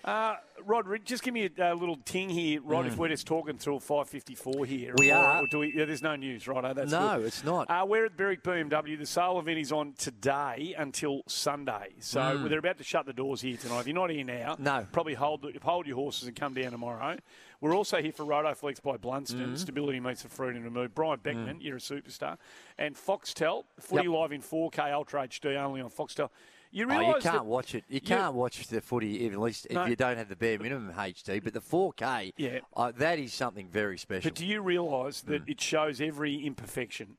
[0.06, 2.86] Uh, Rod, just give me a, little ting here, Rod.
[2.86, 2.98] If Mm.
[2.98, 5.42] we're just talking through 5:54 here, We or, are.
[5.42, 6.76] Or do we, yeah, there's no news, right?
[6.76, 7.26] That's No, good.
[7.26, 7.68] it's not.
[7.72, 8.98] Uh, we're at Berwick BMW.
[8.98, 12.50] The sale event is on today until Sunday, so Mm.
[12.50, 13.80] they're about to shut the doors here tonight.
[13.82, 14.86] If you're not here now, No.
[14.92, 17.18] probably hold hold your horses and come down tomorrow.
[17.60, 19.54] We're also here for Rotoflex by Blundstone.
[19.54, 19.58] Mm.
[19.58, 20.94] Stability meets the fruit and remove.
[20.94, 22.38] Brian Beckman, you're a superstar,
[22.78, 23.66] and Foxtel.
[23.80, 26.30] Footy live in 4K Ultra HD only on Foxtel.
[26.76, 27.86] You Oh, realise you can't watch it.
[27.88, 29.86] You you- can't watch the footy, at least if No.
[29.86, 31.40] you don't have the bare minimum HD.
[31.40, 32.60] But the 4K, Yeah.
[32.76, 34.30] uh, that is something very special.
[34.30, 35.50] But do you realise that Mm.
[35.52, 37.16] it shows every imperfection,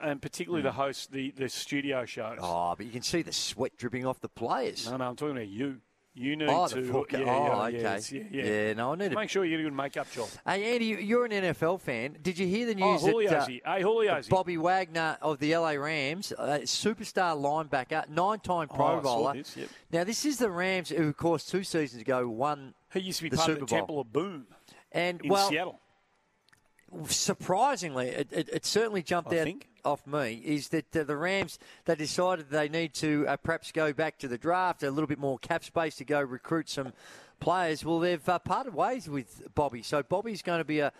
[0.00, 2.38] and particularly the host, the, the studio shows?
[2.42, 4.90] Oh, but you can see the sweat dripping off the players.
[4.90, 5.80] No, no, I'm talking about you.
[6.16, 6.80] You need oh, to.
[6.80, 8.00] yeah, oh, yeah, okay.
[8.12, 8.44] yeah, yeah.
[8.44, 10.28] yeah, no, I need to Make sure you get a good makeup job.
[10.46, 12.16] Hey, Andy, you're an NFL fan.
[12.22, 15.56] Did you hear the Oh, news that Julio's uh, Hey, Julio's Bobby Wagner of the
[15.56, 19.32] LA Rams, uh, superstar linebacker, nine-time Pro Oh, I saw Bowler.
[19.34, 19.68] this, yep.
[19.90, 23.24] Now, this is the Rams who, of course, two seasons ago won He used to
[23.24, 23.78] be the part Super of the Bowl.
[23.80, 24.46] Temple of Boom
[24.92, 25.80] and in well, Seattle.
[27.08, 29.68] surprisingly, it, it, it certainly jumped I out think.
[29.84, 33.92] Off me is that uh, the Rams they decided they need to uh, perhaps go
[33.92, 36.92] back to the draft, a little bit more cap space to go recruit some
[37.40, 37.84] players.
[37.84, 40.92] Well, they've uh, parted ways with Bobby, so Bobby's going to be a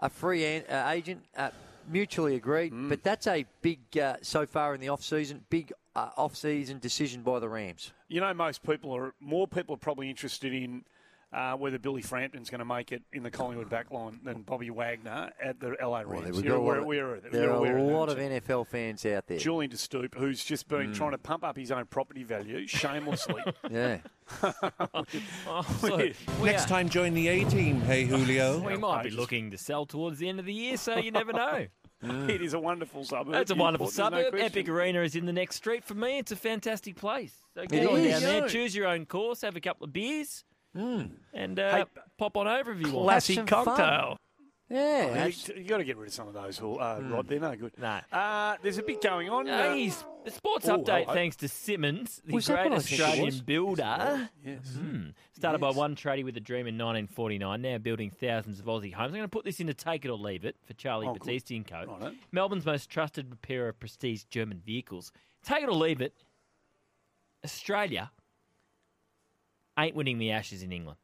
[0.00, 1.24] a free an, uh, agent.
[1.36, 1.50] Uh,
[1.90, 2.90] Mutually agreed, Mm.
[2.90, 6.78] but that's a big uh, so far in the off season, big uh, off season
[6.78, 7.92] decision by the Rams.
[8.08, 10.84] You know, most people are more people are probably interested in
[11.32, 15.30] uh, whether Billy Frampton's going to make it in the Collingwood backline than Bobby Wagner
[15.42, 16.36] at the LA Well, Rams.
[16.36, 18.08] we've You're got a lot aware- of- aware of there You're are aware a lot
[18.08, 18.22] of too.
[18.22, 19.38] NFL fans out there.
[19.38, 20.94] Julian De Stoop, who's just been Mm.
[20.94, 23.42] trying to pump up his own property value shamelessly.
[23.70, 23.98] Yeah.
[25.82, 26.16] Weird.
[26.42, 27.80] Next time, join the A team.
[27.82, 28.58] Hey, Julio.
[28.60, 31.32] We might be looking to sell towards the end of the year, so you never
[31.32, 31.66] know.
[32.02, 33.32] It is a wonderful suburb.
[33.32, 34.40] That's a wonderful Newport, there's no suburb.
[34.40, 36.18] Epic Arena is in the next street for me.
[36.18, 37.34] It's a fantastic place.
[37.54, 38.12] So It get on is.
[38.12, 40.44] down there, choose your own course, have a couple of beers,
[40.76, 41.10] Mm.
[41.34, 41.84] and uh, Hey,
[42.18, 43.06] pop on over if you want.
[43.06, 44.16] classic cocktail.
[44.70, 47.26] Yeah, Oh, you, got to get rid of some of those, uh, Rod.
[47.26, 47.72] They're no good.
[47.78, 48.00] No.
[48.12, 49.48] Uh, there's a bit going on.
[49.48, 49.90] uh, Hey,
[50.26, 51.14] the sports oh, update hello.
[51.14, 54.28] thanks to Simonds, the Was great what I think it Australian builder.
[54.44, 54.76] Yes.
[54.78, 55.14] Mm.
[55.32, 59.06] Started by one tradie with a dream in 1949, now building thousands of Aussie homes.
[59.06, 61.14] I'm going to put this into Take It or Leave It for Charlie Oh.
[61.14, 61.84] Battisti and Co.
[61.86, 62.12] Righto.
[62.30, 65.12] Melbourne's most trusted repairer of prestige German vehicles.
[65.42, 66.12] Take It or Leave It,
[67.42, 68.10] Australia
[69.86, 70.98] ain't winning the Ashes in England.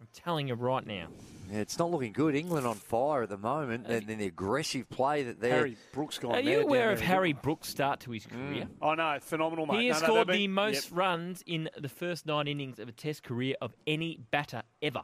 [0.00, 1.08] I'm telling you right now.
[1.52, 2.34] Yeah, it's not looking good.
[2.34, 5.56] England on fire at the moment, and then the aggressive play that they're.
[5.56, 7.42] Harry Brooks gone Are you aware there of in Harry England.
[7.42, 8.66] Brooks' start to his career?
[8.80, 9.80] Oh no, phenomenal, mate.
[9.80, 10.98] He has no, no, scored they've the been- most yep.
[10.98, 15.02] runs in the first nine innings of a Test career of any batter ever.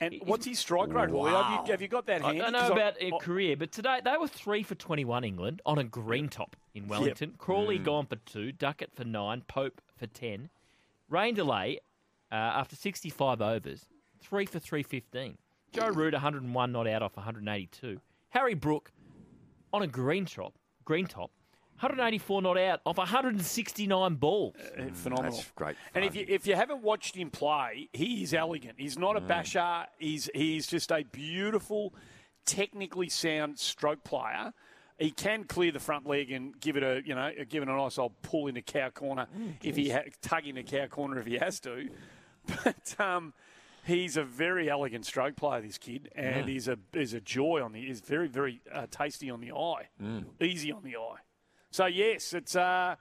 [0.00, 1.40] And what's his strike rate, Julio?
[1.42, 2.40] Have you, have you got that I handy?
[2.40, 5.78] don't know 'Cause about a career, but today they were three for 21 England on
[5.78, 7.36] a green top in Wellington.
[7.38, 7.84] Crawley Mm.
[7.84, 10.50] gone for two, Duckett for nine, Pope for 10.
[11.08, 11.78] Rain delay
[12.32, 13.86] uh, after 65 overs,
[14.20, 15.36] three for 315.
[15.72, 18.00] Joe Root 101 not out off 182.
[18.30, 18.92] Harry Brook
[19.72, 20.54] on a green top,
[20.84, 21.30] green top,
[21.80, 24.54] 184 not out off 169 balls.
[24.56, 25.32] Uh, phenomenal.
[25.32, 25.76] That's great.
[25.94, 28.74] And if you if you haven't watched him play, he is elegant.
[28.78, 29.26] He's not a Mm.
[29.28, 29.86] basher.
[29.98, 31.92] He's he's just a beautiful,
[32.46, 34.52] technically sound stroke player.
[34.98, 37.72] He can clear the front leg and give it a you know give it a
[37.76, 39.26] nice old pull into cow corner
[39.62, 41.88] if he ha- tug into cow corner if he has to.
[42.62, 43.32] But um,
[43.86, 45.62] he's a very elegant stroke player.
[45.62, 46.52] This kid, and Yeah.
[46.52, 47.80] he's a he's a joy on the.
[47.80, 50.24] He's very very uh, tasty on the eye, Mm.
[50.42, 51.20] easy on the eye.
[51.70, 52.54] So yes, it's.
[52.54, 52.96] Uh,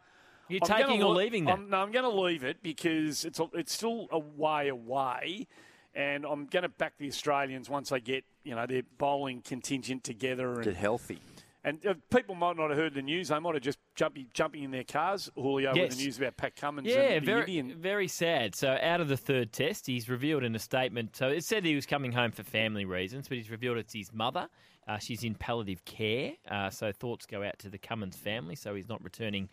[0.48, 1.52] You're I'm taking or leaving that?
[1.56, 5.48] I'm, no, I'm going to leave it because it's a, it's still a way away,
[5.94, 10.04] and I'm going to back the Australians once they get you know their bowling contingent
[10.06, 11.20] together and Get healthy.
[11.66, 14.64] And uh, people might not have heard the news; they might have just jumping jumping
[14.64, 15.96] in their cars, Julio, with Yes.
[15.96, 16.88] the news about Pat Cummins.
[16.90, 17.80] Yeah, very, Indian.
[17.80, 18.54] very sad.
[18.54, 21.16] So, out of the third test, he's revealed in a statement.
[21.16, 24.12] So, it said he was coming home for family reasons, but he's revealed it's his
[24.12, 24.50] mother.
[24.88, 26.34] Uh, she's in palliative care.
[26.52, 28.56] Uh, so, thoughts go out to the Cummins family.
[28.56, 29.48] So, he's not returning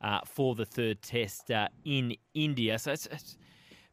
[0.00, 2.78] uh, for the third test uh, in India.
[2.78, 3.36] So, it's, it's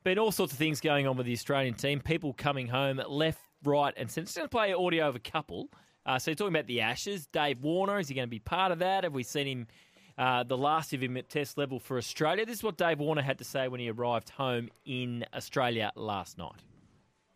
[0.03, 2.01] been all sorts of things going on with the Australian team.
[2.01, 4.25] People coming home left, right, and centre.
[4.27, 5.69] Just going to play audio of a couple.
[6.05, 7.27] Uh, so, you're talking about the Ashes.
[7.27, 9.03] Dave Warner, is he going to be part of that?
[9.03, 9.67] Have we seen him?
[10.17, 12.45] uh, the last of him at Test level for Australia.
[12.45, 16.37] This is what Dave Warner had to say when he arrived home in Australia last
[16.37, 16.61] night.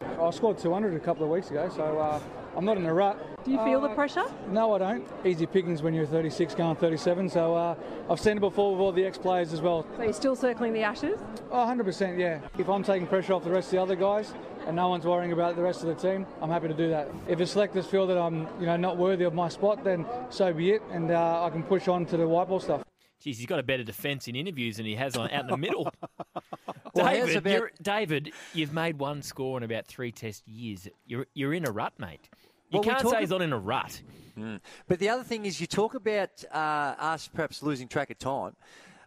[0.01, 2.19] I scored 200 a couple of weeks ago, so uh,
[2.55, 3.43] I'm not in a rut.
[3.45, 4.25] Do you feel the Uh, pressure?
[4.49, 5.07] No, I don't.
[5.23, 7.75] Easy pickings when you're 36 going 37, so uh,
[8.09, 9.85] I've seen it before with all the ex-players as well.
[9.95, 11.19] So you're still circling the ashes?
[11.51, 12.39] Oh, 100%, yeah.
[12.57, 14.33] If I'm taking pressure off the rest of the other guys
[14.65, 17.09] and no one's worrying about the rest of the team, I'm happy to do that.
[17.27, 20.51] If the selectors feel that I'm, you know, not worthy of my spot, then so
[20.51, 22.86] be it, and uh, I can push on to the white ball stuff.
[23.19, 25.57] Geez, he's got a better defence in interviews than he has on out in the
[25.67, 25.91] middle.
[26.93, 30.87] Well, David, about- you're, David, you've made one score in about three Test years.
[31.05, 32.29] You're you're in a rut, mate.
[32.69, 34.01] You Well, can't talk say ab- he's not in a rut.
[34.37, 34.59] Mm.
[34.87, 36.57] But the other thing is, you talk about uh,
[36.99, 38.55] us perhaps losing track of time.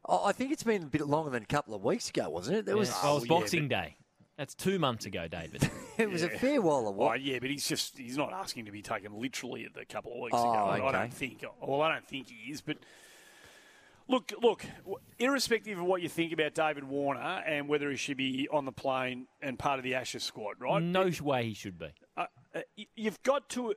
[0.08, 2.56] I I think it's been a bit longer than a couple of weeks ago, wasn't
[2.58, 2.66] it?
[2.66, 3.02] There was, Yeah.
[3.04, 3.96] Well, it was Boxing Day.
[4.38, 5.70] That's two months ago, David.
[5.98, 7.18] it was a fair while Oh, away.
[7.22, 10.20] yeah, but he's just he's not asking to be taken literally at the couple of
[10.20, 10.64] weeks Oh, ago.
[10.64, 11.44] I- I don't think.
[11.60, 12.78] Well, I don't think he is, but.
[14.10, 14.66] Look, look.
[15.20, 18.72] Irrespective of what you think about David Warner and whether he should be on the
[18.72, 20.82] plane and part of the Ashes squad, right?
[20.82, 21.90] No way he should be.
[22.16, 22.60] Uh, uh,
[22.96, 23.74] you've got to.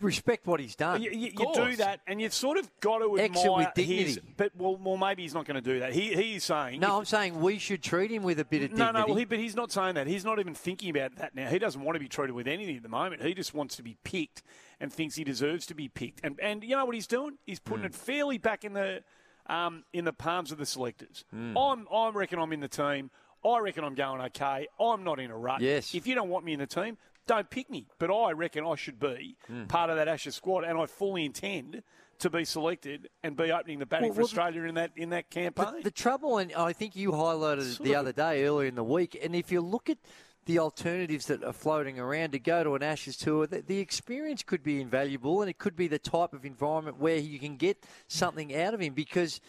[0.00, 1.02] Respect what he's done.
[1.02, 4.04] You, you- you do that, and you've sort of got to Exit admire with dignity.
[4.04, 4.20] his.
[4.36, 5.92] But well, well, maybe he's not going to do that.
[5.92, 8.86] He he's saying No, I'm saying we should treat him with a bit of No,
[8.86, 8.98] dignity.
[9.00, 10.06] no, well, he, but he's not saying that.
[10.06, 11.48] He's not even thinking about that now.
[11.48, 13.22] He doesn't want to be treated with anything at the moment.
[13.22, 14.42] He just wants to be picked
[14.80, 16.20] and thinks he deserves to be picked.
[16.24, 17.38] And and you know what he's doing?
[17.46, 19.02] He's putting it fairly back in the
[19.46, 21.24] um, in the palms of the selectors.
[21.30, 21.56] Hmm.
[21.56, 23.10] I'm I reckon I'm in the team.
[23.44, 24.68] I reckon I'm going okay.
[24.78, 25.60] I'm not in a rut.
[25.62, 25.94] Yes.
[25.94, 27.86] If you don't want me in the team, don't pick me.
[27.98, 29.64] But I reckon I should be Hmm.
[29.64, 31.82] part of that Ashes squad, and I fully intend
[32.18, 35.10] to be selected and be opening the batting Well, for well, Australia in that in
[35.10, 35.76] that campaign.
[35.78, 38.74] The, the trouble, and I think you highlighted it the of- other day, earlier in
[38.74, 39.98] the week, and if you look at
[40.46, 44.42] the alternatives that are floating around to go to an Ashes tour, the, the experience
[44.42, 47.84] could be invaluable, and it could be the type of environment where you can get
[48.08, 49.40] something out of him because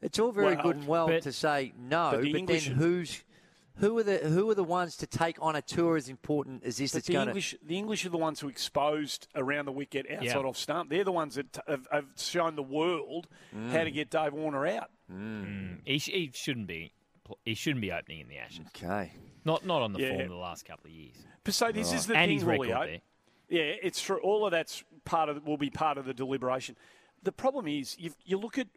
[0.00, 2.40] it's all very Well, good and well but- to say no, but but, the then
[2.40, 3.24] English- who's
[3.78, 6.76] who are the who are the ones to take on a tour as important as
[6.78, 6.92] this?
[6.92, 10.06] But that's the going English, the English are the ones who exposed around the wicket
[10.10, 10.36] outside Yeah.
[10.38, 10.90] off stump.
[10.90, 13.26] They're the ones that have, have shown the world
[13.70, 14.90] how to get Dave Warner out.
[15.12, 15.78] Mm.
[15.84, 16.92] He, sh- he shouldn't be.
[17.44, 18.66] He shouldn't be opening in the Ashes.
[18.76, 19.12] Okay.
[19.44, 20.10] Not not on the Yeah.
[20.10, 21.16] form of the last couple of years.
[21.42, 22.86] But so this is the and thing, his record Julio.
[22.86, 23.00] there.
[23.48, 24.18] Yeah, it's true.
[24.22, 26.76] All of that's part of will be part of the deliberation.
[27.22, 28.68] The problem is, you you look at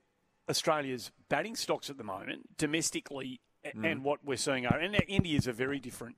[0.50, 3.92] Australia's batting stocks at the moment domestically, a- Mm.
[3.92, 6.16] and what we're seeing are, and India's are very different.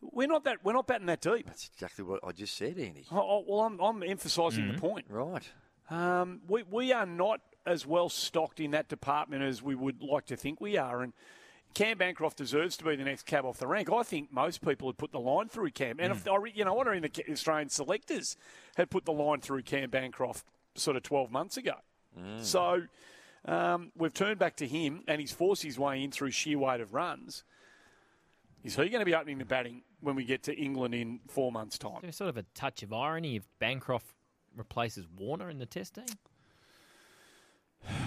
[0.00, 1.46] We're not that we're not batting that deep.
[1.46, 3.06] That's exactly what I just said, Andy.
[3.10, 5.06] Oh, oh, well, I'm, I'm emphasising the point.
[5.08, 5.48] Right.
[5.90, 10.26] Um, we, we are not as well stocked in that department as we would like
[10.26, 11.02] to think we are.
[11.02, 11.12] And
[11.72, 13.90] Cam Bancroft deserves to be the next cab off the rank.
[13.90, 15.96] I think most people had put the line through Cam.
[15.98, 18.36] And if I, you know I mean, the Australian selectors
[18.76, 20.44] had put the line through Cam Bancroft
[20.74, 21.74] sort of 12 months ago.
[22.40, 22.82] So
[23.46, 26.80] um, we've turned back to him, and he's forced his way in through sheer weight
[26.80, 27.44] of runs.
[28.62, 31.52] Is he going to be opening the batting when we get to England in four
[31.52, 31.98] months' time?
[32.00, 34.06] There's sort of a touch of irony if Bancroft
[34.56, 36.04] replaces Warner in the test team.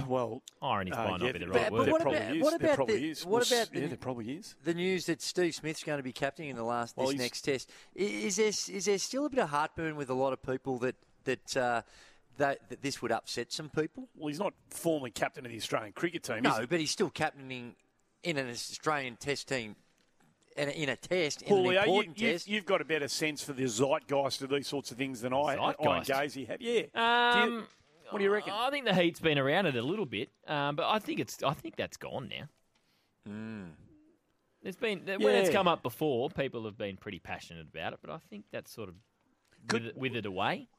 [0.08, 1.86] Well, irony uh, might yeah, not be the but- right but word.
[1.86, 2.42] there what about, is.
[2.44, 3.26] what There about probably the, is.
[3.26, 4.56] what Well, s- the, there probably is.
[4.64, 7.42] the news that Steve Smith's going to be captaining in the last Well, this next
[7.42, 7.70] test?
[7.96, 10.80] I- Is there is there still a bit of heartburn with a lot of people
[10.80, 10.96] that
[11.26, 11.82] that uh,
[12.38, 14.08] that, that this would upset some people?
[14.16, 16.38] Well, he's not formally captain of the Australian cricket team.
[16.38, 16.66] is No, he?
[16.66, 17.76] but he's still captaining
[18.24, 19.76] in an Australian Test team.
[20.56, 22.48] In a, in a test, in Julio, an you, important you, test.
[22.48, 25.38] you've got a better sense for the zeitgeist of these sorts of things than I,
[25.56, 26.10] Iron Zeitgeist?
[26.10, 26.60] Gazy have.
[26.60, 26.82] Yeah.
[26.82, 26.88] Do
[27.52, 27.68] you- Um,
[28.10, 28.54] what do you reckon?
[28.56, 31.44] I think the heat's been around it a little bit, um, but I think it's
[31.44, 32.48] I think that's gone now.
[34.64, 38.10] There's been when it's come up before, people have been pretty passionate about it, but
[38.12, 38.96] I think that's sort of
[39.72, 40.70] withered, withered away.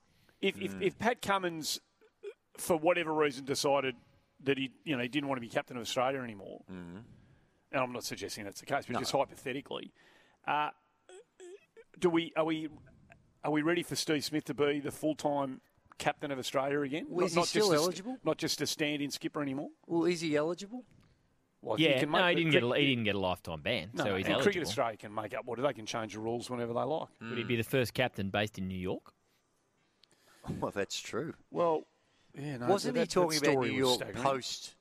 [0.40, 0.62] If, Mm.
[0.65, 1.81] if, if Pat Cummins,
[2.56, 3.97] for whatever reason, decided
[4.44, 7.05] that he you know he didn't want to be captain of Australia anymore, and
[7.73, 8.94] I'm not suggesting that's the case, but Mm.
[8.94, 8.98] No.
[9.01, 9.93] just hypothetically,
[10.47, 10.70] uh,
[11.98, 12.69] do we are we
[13.44, 15.60] are we ready for Steve Smith to be the full time
[15.98, 17.06] captain of Australia again?
[17.09, 18.16] Well, is he still just a, eligible?
[18.24, 19.70] Not just a stand-in skipper anymore.
[19.86, 20.85] well, is he eligible?
[21.60, 23.90] Well, yeah, you can no, he didn't get a, he didn't get a lifetime ban,
[23.93, 24.43] No, so he's and eligible.
[24.44, 27.09] Cricket Australia can make up what they can change the rules whenever they like.
[27.20, 29.12] Would he be the first captain based in New York?
[30.61, 31.35] Well, that's true.
[31.51, 31.85] Well,
[32.39, 34.23] yeah, no, Wasn't that- he talking about story New York staggering.
[34.25, 34.75] post?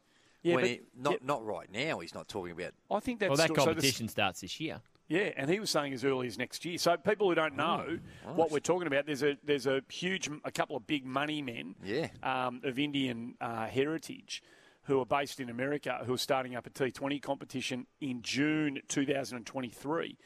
[0.44, 1.18] Yeah, when but- he, not yeah.
[1.24, 2.00] not right now.
[2.00, 2.74] He's not talking about.
[2.92, 4.82] I think that's well, that still- so this- competition starts this year.
[5.10, 6.78] Yeah, and he was saying as early as next year.
[6.78, 7.98] So people who don't know
[8.36, 11.76] what we're talking about, there's a there's a huge, a couple of big money men,
[11.82, 12.10] Yeah.
[12.24, 14.44] um, of Indian uh, heritage,
[14.84, 20.18] who are based in America, who are starting up a T20 competition in June 2023,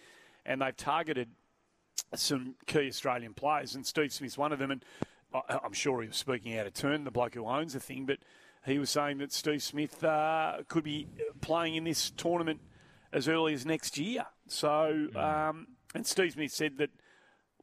[0.47, 1.29] and they've targeted
[2.15, 4.71] some key Australian players, and Steve Smith's one of them.
[4.71, 7.79] And I- I'm sure he was speaking out of turn, the bloke who owns the
[7.79, 8.17] thing, but
[8.65, 11.07] he was saying that Steve Smith uh, could be
[11.41, 12.59] playing in this tournament
[13.13, 14.25] as early as next year.
[14.47, 16.89] So, um, and Steve Smith said that.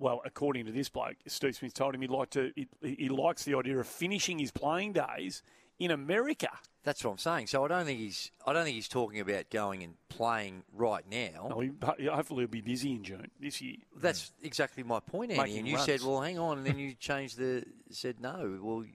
[0.01, 2.53] Well, according to this bloke, Steve Smith told him he'd like to.
[2.55, 5.43] He, he likes the idea of finishing his playing days
[5.81, 6.51] in America.
[6.89, 7.49] That's what I'm saying.
[7.49, 8.31] So I don't think he's.
[8.47, 11.49] I don't think he's talking about going and playing right now.
[11.51, 11.71] No, he,
[12.07, 13.77] hopefully, he'll be busy in June this year.
[13.95, 15.43] That's exactly my point, Andy.
[15.43, 15.85] Making and you runs.
[15.85, 18.59] said, "Well, hang on," and then you changed the said no.
[18.63, 18.87] Well,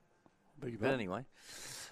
[0.59, 0.99] Beg but pardon?
[1.01, 1.25] anyway.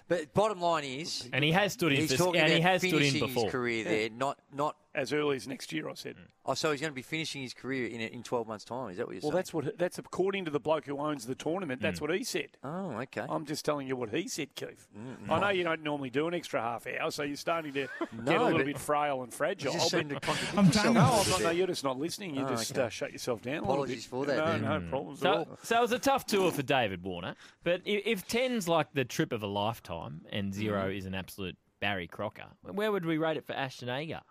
[0.08, 2.70] But bottom line is, And he has stood in he's for- talking and he about
[2.72, 3.44] has stood in before.
[3.44, 5.88] his career there, not not as early as next year.
[5.88, 6.16] I said.
[6.44, 8.90] Oh, so he's going to be finishing his career in in 12 months' time.
[8.90, 9.36] Is that what you're Well, saying?
[9.36, 11.80] that's what that's according to the bloke who owns the tournament.
[11.80, 12.48] That's what he said.
[12.64, 13.24] Oh, okay.
[13.28, 14.88] I'm just telling you what he said, Keith.
[14.98, 17.80] Mm, I know you don't normally do an extra half hour, so you're starting to
[18.24, 19.72] get a little bit frail and fragile.
[19.72, 21.84] you just seem but- to contradict I'm yourself No, a I'm not, no, you're just
[21.84, 22.34] not listening.
[22.34, 22.82] You Oh, just okay.
[22.82, 23.54] uh, shut yourself down.
[23.54, 24.10] a little Apologies bit.
[24.10, 24.62] for that, No, then.
[24.62, 24.90] no Mm.
[24.90, 25.58] problems at all.
[25.62, 27.36] so it was a tough tour for David Warner.
[27.62, 30.96] But i- if 10's like the trip of a lifetime and 0 Mm.
[30.98, 34.22] is an absolute Barry Crocker, where would we rate it for Ashton Agar?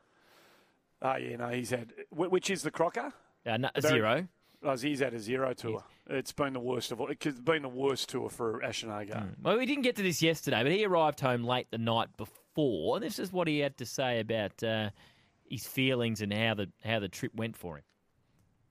[1.02, 3.14] Oh yeah, no, he's had which is the Crocker.
[3.46, 4.28] Uh, no, The zero.
[4.64, 5.84] Oh, he's had a zero tour.
[6.08, 7.08] It's been the worst of all.
[7.08, 9.30] It's been the worst tour for Ashton Agar.
[9.42, 12.98] Well, we didn't get to this yesterday, but he arrived home late the night before.
[12.98, 14.92] And this is what he had to say about uh,
[15.50, 17.84] his feelings and how the how the trip went for him.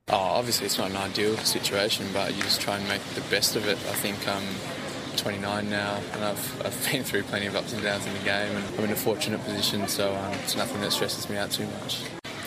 [0.09, 3.57] Oh, obviously it's not an ideal situation, but you just try and make the best
[3.57, 3.77] of it.
[3.78, 4.43] I think I'm
[5.16, 8.57] 29 now, and I've, I've been through plenty of ups and downs in the game,
[8.57, 11.66] and I'm in a fortunate position, so um, it's nothing that stresses me out too
[11.81, 12.02] much.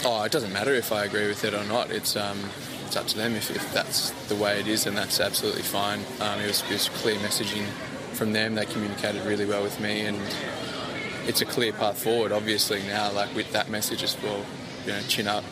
[0.06, 1.90] Oh, it doesn't matter if I agree with it or not.
[1.90, 2.38] It's um,
[2.86, 3.36] it's up to them.
[3.36, 6.00] If, if that's the way it is, then that's absolutely fine.
[6.20, 7.66] Um, it, was, it was clear messaging
[8.12, 8.54] from them.
[8.56, 10.20] They communicated really well with me, and
[11.26, 12.34] it's a clear path forward.
[12.34, 14.46] Obviously now, like with that message as well,
[14.86, 15.46] you know, chin up,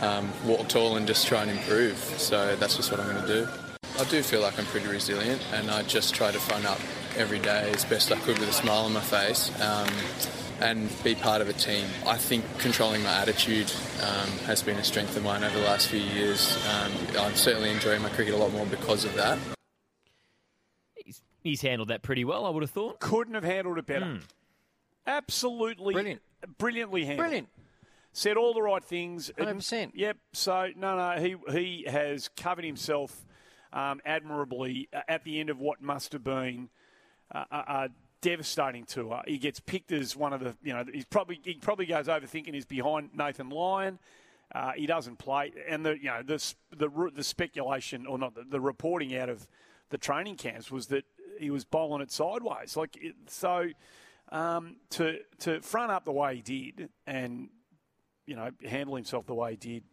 [0.00, 1.98] um, walk tall, and just try and improve.
[1.98, 3.48] So that's just what I'm going to do.
[3.98, 6.80] I do feel like I'm pretty resilient, and I just try to phone up
[7.18, 9.50] every day as best I could with a smile on my face.
[9.60, 9.88] Um,
[10.60, 11.86] and be part of a team.
[12.06, 13.72] I think controlling my attitude
[14.02, 16.58] um, has been a strength of mine over the last few years.
[16.68, 19.38] Um, I'm certainly enjoying my cricket a lot more because of that.
[20.94, 23.00] He's, he's handled that pretty well, I would have thought.
[23.00, 24.06] Couldn't have handled it better.
[24.06, 24.16] Hmm.
[25.06, 26.22] Absolutely Brilliant.
[26.58, 27.18] brilliantly handled.
[27.26, 27.48] Brilliant.
[28.12, 29.30] Said all the right things.
[29.38, 29.92] 100%.
[29.94, 30.16] Yep.
[30.32, 33.24] So no, no, he he has covered himself
[33.72, 36.68] um, admirably at the end of what must have been
[37.30, 37.88] a, a, a
[38.20, 39.22] devastating tour.
[39.26, 42.26] He gets picked as one of the, you know, he's probably he probably goes over
[42.26, 43.98] thinking he's behind Nathan Lyon.
[44.52, 48.42] Uh, he doesn't play, and the you know the the, the speculation or not the,
[48.42, 49.46] the reporting out of
[49.90, 51.04] the training camps was that
[51.38, 52.76] he was bowling it sideways.
[52.76, 53.68] Like it, so,
[54.30, 57.48] um, to to front up the way he did, and
[58.26, 59.84] you know handle himself the way he did,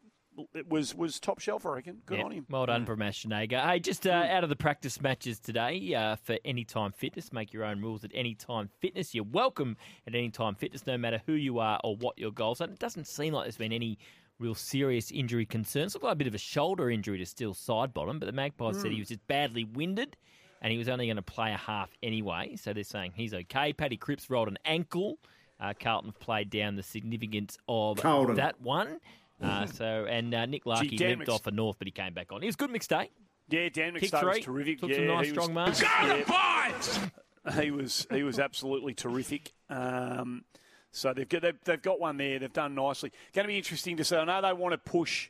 [0.69, 1.65] was was top shelf.
[1.65, 2.01] I reckon.
[2.05, 2.45] Good Yeah, on him.
[2.49, 3.61] Well done, Pramesh Naga.
[3.61, 7.63] Hey, just uh, out of the practice matches today uh, for Anytime Fitness, make your
[7.63, 9.13] own rules at Anytime Fitness.
[9.15, 12.65] You're welcome at Anytime Fitness, no matter who you are or what your goals are.
[12.65, 13.97] It doesn't seem like there's been any
[14.39, 15.95] real serious injury concerns.
[15.95, 18.91] Looked like a bit of a shoulder injury to Steele Sidebottom, but the Magpies said
[18.91, 19.01] he Mm.
[19.01, 20.15] was just badly winded
[20.61, 22.55] and he was only going to play a half anyway.
[22.55, 23.73] So they're saying he's okay.
[23.73, 25.17] Paddy Cripps rolled an ankle.
[25.59, 28.35] Uh, Carlton have played down the significance of Carlton.
[28.35, 28.99] that one.
[29.41, 32.13] Uh, so and uh, Nick Larkey Dan limped Mc- off for North, but he came
[32.13, 32.41] back on.
[32.41, 33.09] He was good mixed day.
[33.49, 34.79] Yeah, Dan Kick McStay was three, terrific.
[34.81, 35.81] took yeah, some nice he strong was, marks.
[35.81, 37.61] yeah.
[37.61, 39.53] He was he was absolutely terrific.
[39.69, 40.43] Um,
[40.91, 42.39] so they've got they've, they've got one there.
[42.39, 43.11] They've done nicely.
[43.33, 44.15] Going to be interesting to see.
[44.17, 45.29] I know they want to push.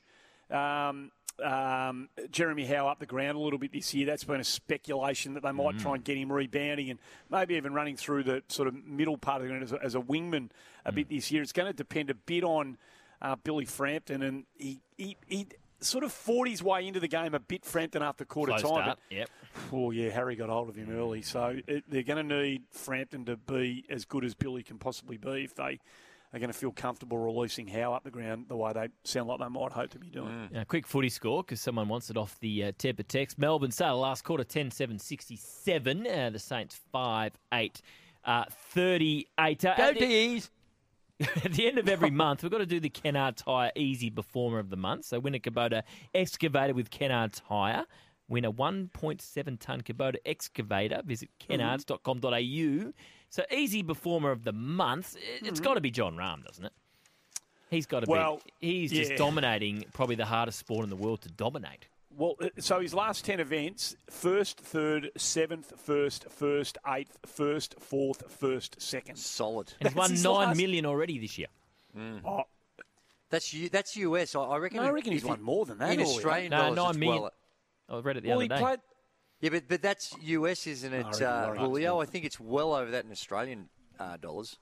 [0.50, 1.12] Um,
[1.44, 4.08] um, Jeremy Howe up the ground a little bit this year.
[4.08, 5.82] That's been a speculation that they might Mm.
[5.82, 9.42] try and get him rebounding and maybe even running through the sort of middle part
[9.42, 10.50] of the ground as a, as a wingman
[10.86, 10.96] a Mm.
[10.96, 11.44] bit this year.
[11.44, 12.78] It's going to depend a bit on
[13.22, 15.48] uh, Billy Frampton, and he, he, he
[15.80, 18.84] sort of fought his way into the game a bit, Frampton, after quarter Slow time.
[18.84, 19.30] start, but- yep.
[19.74, 21.24] Oh, yeah, Harry got hold of him early.
[21.24, 25.18] So it, they're going to need Frampton to be as good as Billy can possibly
[25.18, 25.80] be if they
[26.34, 29.40] are going to feel comfortable releasing Howe up the ground the way they sound like
[29.40, 30.50] they might hope to be doing.
[30.54, 33.40] A quick footy score because someone wants it off the uh, Tepper text.
[33.40, 36.06] Melbourne Sale last quarter 10 7 67.
[36.08, 37.82] Uh, the Saints 5 8
[38.26, 39.66] uh, 38.
[39.66, 40.52] Uh, Go at D's.
[41.44, 44.60] At the end of every month, we've got to do the Kennards Hire Easy Performer
[44.60, 45.06] of the Month.
[45.06, 45.82] So win a Kubota
[46.14, 47.86] excavator with Kennards Hire.
[48.30, 51.02] Win a 1.7 tonne Kubota excavator.
[51.06, 52.94] Visit kennards.com.au.
[53.30, 55.16] So easy performer of the month.
[55.16, 55.64] It- It's mm-hmm.
[55.64, 56.74] got to be Jon Rahm, doesn't it?
[57.70, 58.68] He's got to Well, be.
[58.82, 61.88] He's just dominating probably the hardest sport in the world to dominate.
[62.18, 68.24] Well, uh, so his last 10 events first, third, seventh, first, first, eighth, first, fourth,
[68.32, 69.18] first, second.
[69.18, 69.72] Solid.
[69.80, 71.48] And he's won nine last- million already this year.
[72.26, 72.44] Oh,
[73.30, 74.36] That's U, that's US.
[74.36, 74.78] I, I reckon.
[74.78, 76.98] No, I reckon he's if won more than that, In Australian No, dollars, nine it's
[76.98, 77.22] million.
[77.24, 77.32] well.
[77.90, 78.58] I read it the Well, other he day.
[78.60, 78.80] played.
[79.42, 82.00] Yeah, but but that's US, isn't it, reckon uh, Laurie Julio?
[82.02, 83.70] I think it's well over that in Australian
[84.00, 84.58] uh, dollars.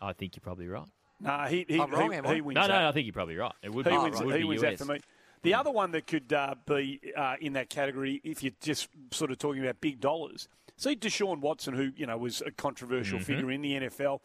[0.00, 0.86] I think you're probably right.
[1.20, 2.34] No, he, he, I'm wrong, he, am I?
[2.34, 2.82] he wins No, no, that.
[2.88, 3.52] I think you're probably right.
[3.62, 4.78] It would he be, wins, it would he be wins US.
[4.78, 5.00] that for me.
[5.42, 9.30] The other one that could uh, be uh, in that category, if you're just sort
[9.30, 13.24] of talking about big dollars, see Deshaun Watson, who you know was a controversial Mhm.
[13.24, 14.20] figure in the NFL.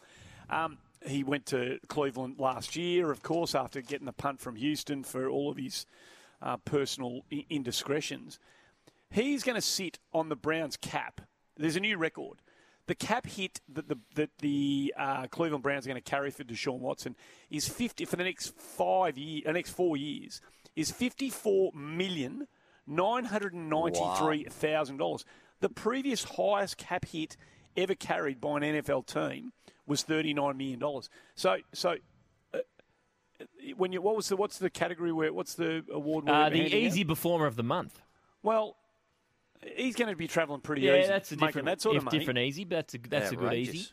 [0.50, 5.02] Um, he went to Cleveland last year, of course, after getting the punt from Houston
[5.04, 5.86] for all of his
[6.40, 8.38] uh, personal I- indiscretions.
[9.10, 11.20] He's going to sit on the Browns' cap.
[11.56, 12.38] There's a new record.
[12.86, 16.42] The cap hit that the that the uh, Cleveland Browns are going to carry for
[16.42, 17.14] Deshaun Watson
[17.48, 20.40] is fifty for the next five year, uh, next four years
[20.76, 22.46] is fifty four million
[22.86, 25.24] nine hundred and ninety three thousand dollars.
[25.60, 27.36] The previous highest cap hit
[27.76, 29.52] ever carried by an NFL team
[29.86, 31.08] was thirty nine million dollars.
[31.34, 31.96] So so.
[32.54, 32.58] uh,
[33.76, 36.28] When you what was the what's the category where what's the award?
[36.28, 36.72] Uh, the handing out?
[36.72, 38.00] easy performer of the month.
[38.42, 38.76] Well,
[39.76, 41.08] he's going to be travelling pretty yeah, easy.
[41.08, 42.18] that's a different, that sort of money.
[42.18, 43.86] different easy, but that's a that's a good easy.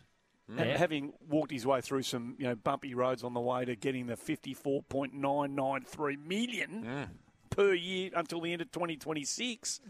[0.57, 0.77] Yeah.
[0.77, 4.07] Having walked his way through some, you know, bumpy roads on the way to getting
[4.07, 7.09] the fifty-four point nine nine three million
[7.49, 9.81] per year until the end of 2026.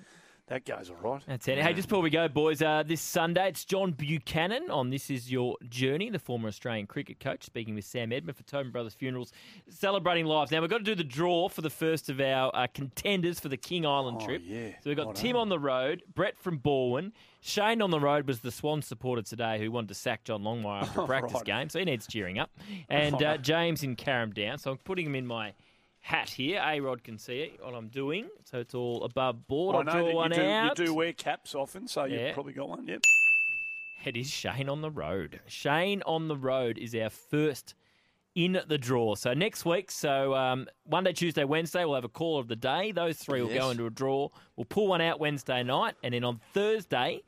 [0.48, 1.22] That goes all right.
[1.28, 1.60] That's it.
[1.60, 5.32] Hey, just before we go, boys, uh, this Sunday it's John Buchanan on This Is
[5.32, 9.32] Your Journey, the former Australian cricket coach, speaking with Sam Edmund for Tobin Brothers Funerals,
[9.70, 10.50] celebrating lives.
[10.50, 13.48] Now, we've got to do the draw for the first of our uh, contenders for
[13.48, 14.42] the King Island Oh, trip.
[14.44, 14.70] yeah.
[14.82, 15.44] So we've got Right Tim on.
[15.44, 17.12] on the road, Brett from Borwin.
[17.42, 20.82] Shane on the road was the Swan supporter today who wanted to sack John Longmire
[20.82, 21.46] after a practice right.
[21.46, 22.50] game, so he needs cheering up.
[22.90, 24.58] And uh, James in Carrum Down.
[24.58, 25.54] So I'm putting him in my
[26.02, 26.62] hat here.
[26.66, 28.28] A Rod can see it, what I'm doing.
[28.44, 29.76] So it's all above board.
[29.76, 30.80] I I'll know draw that one you do, out.
[30.80, 32.26] you do wear caps often, so Yeah.
[32.28, 32.88] you've probably got one.
[32.88, 33.02] Yep.
[34.06, 35.40] It is Shane on the road.
[35.48, 37.74] Shane on the road is our first
[38.36, 39.16] in the draw.
[39.16, 42.92] So next week, so um, Monday, Tuesday, Wednesday, we'll have a call of the day.
[42.92, 44.30] Those three will go into a draw.
[44.56, 47.22] We'll pull one out Wednesday night, and then on Thursday,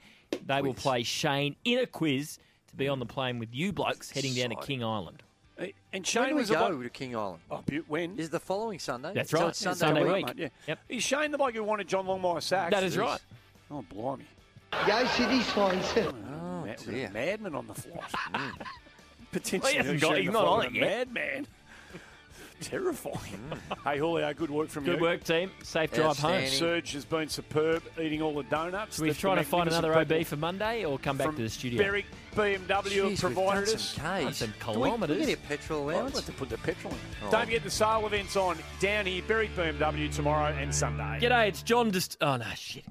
[0.46, 2.38] they will play Shane in a quiz
[2.68, 5.24] to be on the plane with you blokes heading down to King Island.
[5.58, 7.40] And when Shane do we was go about, to King Island?
[7.52, 8.18] oh, bu- when?
[8.18, 9.12] Is the following Sunday?
[9.14, 9.50] That's So right.
[9.50, 10.26] it's Sunday, Sunday week.
[10.28, 10.36] week.
[10.38, 10.48] Yeah.
[10.68, 10.80] Yep.
[10.90, 12.72] Is Shane the bloke who wanted John Longmire sacked?
[12.72, 13.20] That is right.
[13.70, 14.24] Oh, blimey.
[14.88, 15.86] Go City Swans.
[15.98, 17.10] Oh, Ma- dear.
[17.12, 18.02] madman on the flight.
[19.34, 21.08] Well, Potentially, he hasn't got- he's not on it yet.
[21.12, 21.48] Madman.
[22.62, 23.16] Terrifying.
[23.50, 23.58] Mm.
[23.84, 24.92] hey, Julio, uh, good work from you.
[24.92, 25.50] Good work, team.
[25.64, 26.32] Safe drive home.
[26.34, 26.50] Outstanding.
[26.52, 29.00] Serge has been superb, eating all the donuts.
[29.00, 31.18] Are we that the trying to find magnificent another people OB for Monday or come
[31.18, 31.82] back from to the studio?
[31.84, 32.06] Berwick
[32.36, 33.82] BMW Jeez, have we've provided us.
[33.96, 34.38] some Ks.
[34.38, 35.20] some Do we- kilometres.
[35.22, 36.14] We, get a petrol Oh, allowance.
[36.16, 37.00] let's put the petrol in.
[37.26, 37.32] Oh.
[37.32, 41.18] Don't forget the sale events on down here, Berwick BMW tomorrow and Sunday.
[41.20, 41.92] G'day, it's John.
[41.92, 42.86] Just oh no, shit.